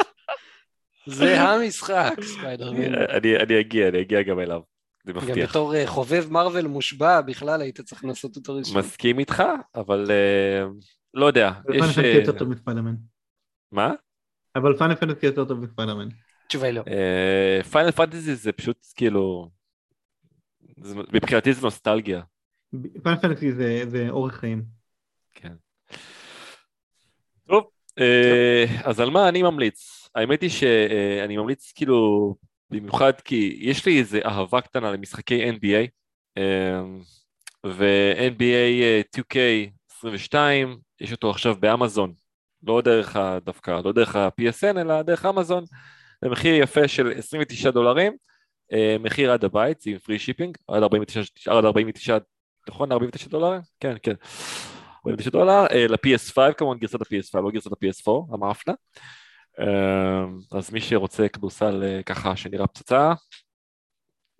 [1.06, 2.94] זה המשחק, ספיידרמן.
[2.94, 4.60] אני אגיע, אני אגיע גם אליו.
[5.06, 5.36] זה מבטיח.
[5.36, 8.78] גם בתור אה, חובב Marvel מושבע, בכלל היית צריך לעשות אותו ראשון.
[8.78, 9.42] מסכים איתך,
[9.74, 10.10] אבל
[11.14, 11.52] לא יודע.
[13.72, 13.92] מה?
[14.56, 16.08] אבל Final Fantasy יותר טוב מספיידרמן.
[16.46, 16.82] התשובה היא לא.
[17.70, 19.50] Final Fantasy זה פשוט כאילו...
[21.12, 22.22] מבחינתי זה נוסטלגיה.
[23.02, 23.52] Final Fantasy
[23.86, 24.64] זה אורך חיים.
[25.34, 25.52] כן.
[27.48, 27.64] טוב,
[27.98, 30.08] אה, אז על מה אני ממליץ?
[30.14, 32.34] האמת היא שאני ממליץ כאילו
[32.70, 35.88] במיוחד כי יש לי איזה אהבה קטנה למשחקי NBA,
[37.66, 40.34] ו-NBA 2K22,
[41.00, 42.14] יש אותו עכשיו באמזון,
[42.66, 45.64] לא דרך דווקא, לא דרך ה-PSN, אלא דרך אמזון,
[46.22, 48.16] במחיר יפה של 29 דולרים,
[48.72, 52.18] אה, מחיר עד הבית, עם free shipping, עד 49, עד 49,
[52.68, 52.92] נכון?
[52.92, 53.58] 49 דולר?
[53.80, 54.14] כן, כן.
[55.06, 58.74] 49 דולר, אה, ל-PS5 כמובן גרסת ה-PS5, לא גרסת ה-PS4, המאפנה.
[59.60, 63.12] אמ, אז מי שרוצה כדורסל אה, ככה שנראה פצצה,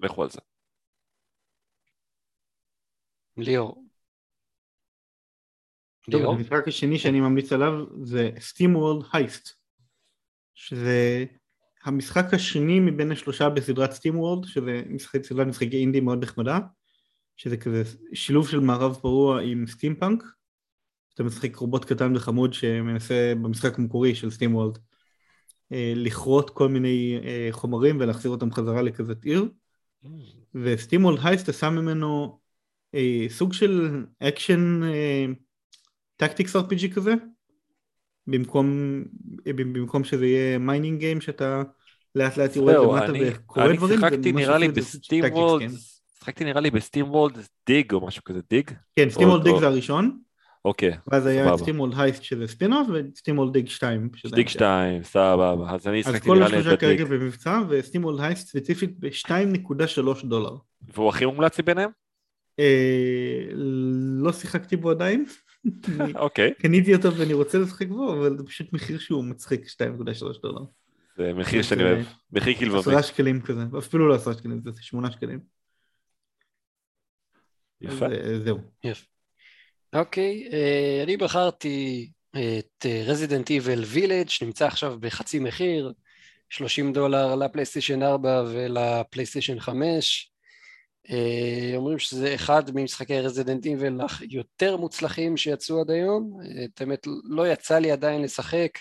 [0.01, 0.41] לכו על זה.
[3.37, 3.84] ליאור.
[6.09, 6.35] ליאור?
[6.35, 9.53] המשחק השני שאני ממליץ עליו זה SteamWorld Heist,
[10.55, 11.25] שזה
[11.85, 16.59] המשחק השני מבין השלושה בסדרת SteamWorld, שזה משחק, סדרת משחקי אינדי מאוד נחמדה,
[17.37, 17.83] שזה כזה
[18.15, 20.23] שילוב של מערב פרוע עם סטימפאנק,
[21.15, 24.79] אתה משחק רובוט קטן וחמוד שמנסה במשחק המקורי של SteamWorld
[25.73, 29.49] אה, לכרות כל מיני אה, חומרים ולהחזיר אותם חזרה לכזאת עיר.
[30.55, 32.39] ו SteamWorld Heist עשה ממנו
[32.95, 34.81] אה, סוג של action
[36.17, 37.15] tactics RPG כזה
[38.27, 38.69] במקום,
[39.45, 41.63] במקום שזה יהיה mining game שאתה
[42.15, 43.85] לאט לאט יורד למטה וכורה דברים.
[43.85, 45.71] אני שיחקתי נראה לי ב SteamWorld,
[46.19, 48.71] שיחקתי נראה לי ב SteamWorld Dig או משהו כזה Dig.
[48.97, 50.19] כן SteamWorld Dig זה הראשון.
[50.65, 54.09] אוקיי, ואז היה SteamWorld Heist שזה spin-off ו SteamWorld Dig 2.
[54.35, 56.59] Dig 2, סבבה, אז אני הסתכלתי נראה לי את ה Dig.
[56.59, 60.57] אז כל השלושה כרגע במבצע וסטימולד הייסט ספציפית ב-2.3 דולר.
[60.95, 61.91] והוא הכי מומלץ מביניהם?
[62.59, 63.45] אה,
[64.23, 65.25] לא שיחקתי בו עדיין.
[66.15, 66.55] אוקיי.
[66.55, 70.61] קניתי אותו ואני רוצה לשחק בו, אבל זה פשוט מחיר שהוא מצחיק 2.3 דולר.
[71.17, 72.79] זה מחיר שאני אוהב, מחיר כלבבי.
[72.79, 75.41] עשרה שקלים כזה, אפילו לא עשרה שקלים, זה שמונה שקלים.
[77.81, 78.07] יפה.
[78.45, 78.59] זהו.
[78.85, 79.07] יפה.
[79.95, 85.93] אוקיי, אה, אני בחרתי את רזידנט איבל וילג' שנמצא עכשיו בחצי מחיר,
[86.51, 90.34] 30 דולר לפלייסטיישן 4 ולפלייסטיישן 5.
[91.11, 97.49] אה, אומרים שזה אחד ממשחקי רזידנט איבל היותר מוצלחים שיצאו עד היום, את האמת לא
[97.49, 98.79] יצא לי עדיין לשחק,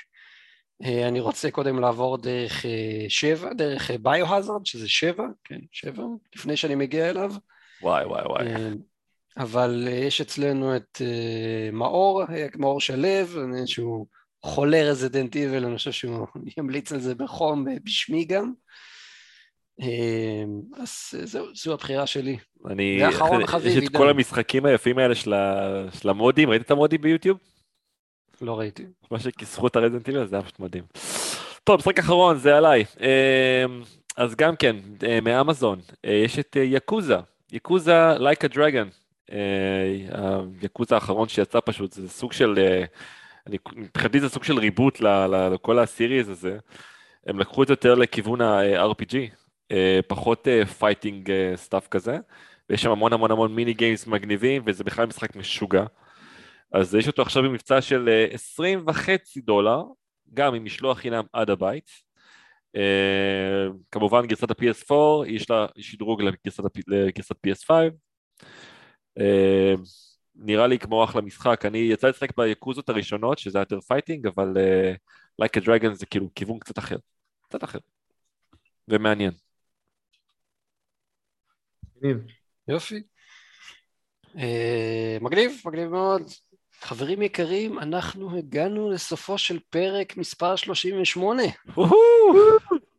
[0.83, 2.65] אה, אני רוצה קודם לעבור דרך
[3.09, 6.03] שבע, דרך ביו-הזרד שזה שבע, כן שבע,
[6.35, 7.33] לפני שאני מגיע אליו.
[7.81, 8.45] וואי וואי וואי.
[9.37, 14.07] אבל אה, יש אצלנו את אה, מאור, אה, מאור שלו, שהוא
[14.43, 16.27] חולה רזידנט איבל, אני חושב שהוא
[16.57, 18.53] ימליץ על זה בחום בשמי גם.
[20.77, 22.37] אז זהו, זו הבחירה שלי.
[22.65, 27.37] אני, ואחרון חביב, יש את כל המשחקים היפים האלה של, המודים, ראית את המודים ביוטיוב?
[28.41, 28.83] לא ראיתי.
[29.11, 30.83] מה שכיסחו את הרזידנט איבל זה היה פשוט מדהים.
[31.63, 32.85] טוב, משחק אחרון, זה עליי.
[34.17, 34.75] אז גם כן,
[35.21, 37.17] מאמזון, יש את יקוזה,
[37.51, 39.03] יקוזה like a dragon.
[39.31, 42.83] אה, היקוץ האחרון שיצא פשוט, זה סוג של, אה,
[43.75, 44.99] מבחינתי זה סוג של reboot
[45.51, 46.57] לכל ה series הזה.
[47.27, 49.42] הם לקחו את זה יותר לכיוון ה-RPG.
[50.07, 50.47] פחות
[50.77, 52.17] fighting stuff כזה,
[52.69, 55.83] ויש שם המון המון המון mini games מגניבים, וזה בכלל משחק משוגע.
[56.71, 59.83] אז יש אותו עכשיו במבצע של 20 וחצי דולר,
[60.33, 61.89] גם עם משלוח חינם עד הבית.
[63.91, 64.93] כמובן גרסת ה-PS4,
[65.27, 67.71] יש לה שדרוג לגרסת, לגרסת PS5.
[70.35, 74.97] נראה לי כמו אחלה משחק, אני יצא לשחק ביאקוזות הראשונות, שזה יותר fighting, אבל אה,
[75.41, 76.97] Like a Dragon זה כאילו כיוון קצת אחר,
[77.41, 77.79] קצת אחר,
[78.87, 79.31] ומעניין.
[82.67, 83.01] יופי.
[84.35, 84.39] אה,
[85.21, 86.21] מגניב, מגניב מאוד.
[86.81, 91.43] חברים יקרים, אנחנו הגענו לסופו של פרק מספר 38.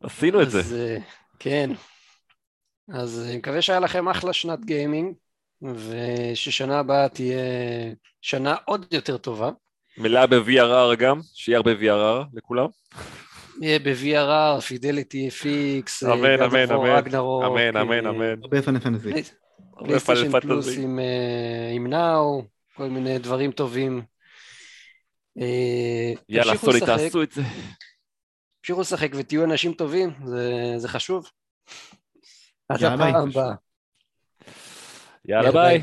[0.00, 0.60] עשינו את זה.
[0.60, 1.02] אה,
[1.38, 1.70] כן.
[2.88, 5.14] אז אני מקווה שהיה לכם אחלה שנת גיימינג.
[5.62, 7.44] וששנה הבאה תהיה
[8.20, 9.50] שנה עוד יותר טובה.
[9.98, 12.66] מלאה ב-VRR גם, שיהיה הרבה VRR לכולם.
[13.60, 18.42] יהיה ב-VRR, fidelity fix, אמן, אמן, אמן, אמן, אמן, אמן.
[18.42, 19.12] הרבה Final Fantasy.
[19.78, 20.68] PlayStation Plus
[21.74, 22.42] עם Now,
[22.74, 24.02] כל מיני דברים טובים.
[26.28, 27.42] יאללה, סוני, תעשו את זה.
[28.60, 30.10] תמשיכו לשחק ותהיו אנשים טובים,
[30.76, 31.30] זה חשוב.
[32.68, 33.54] עד הפעם הבאה.
[35.24, 35.82] יאללה ביי.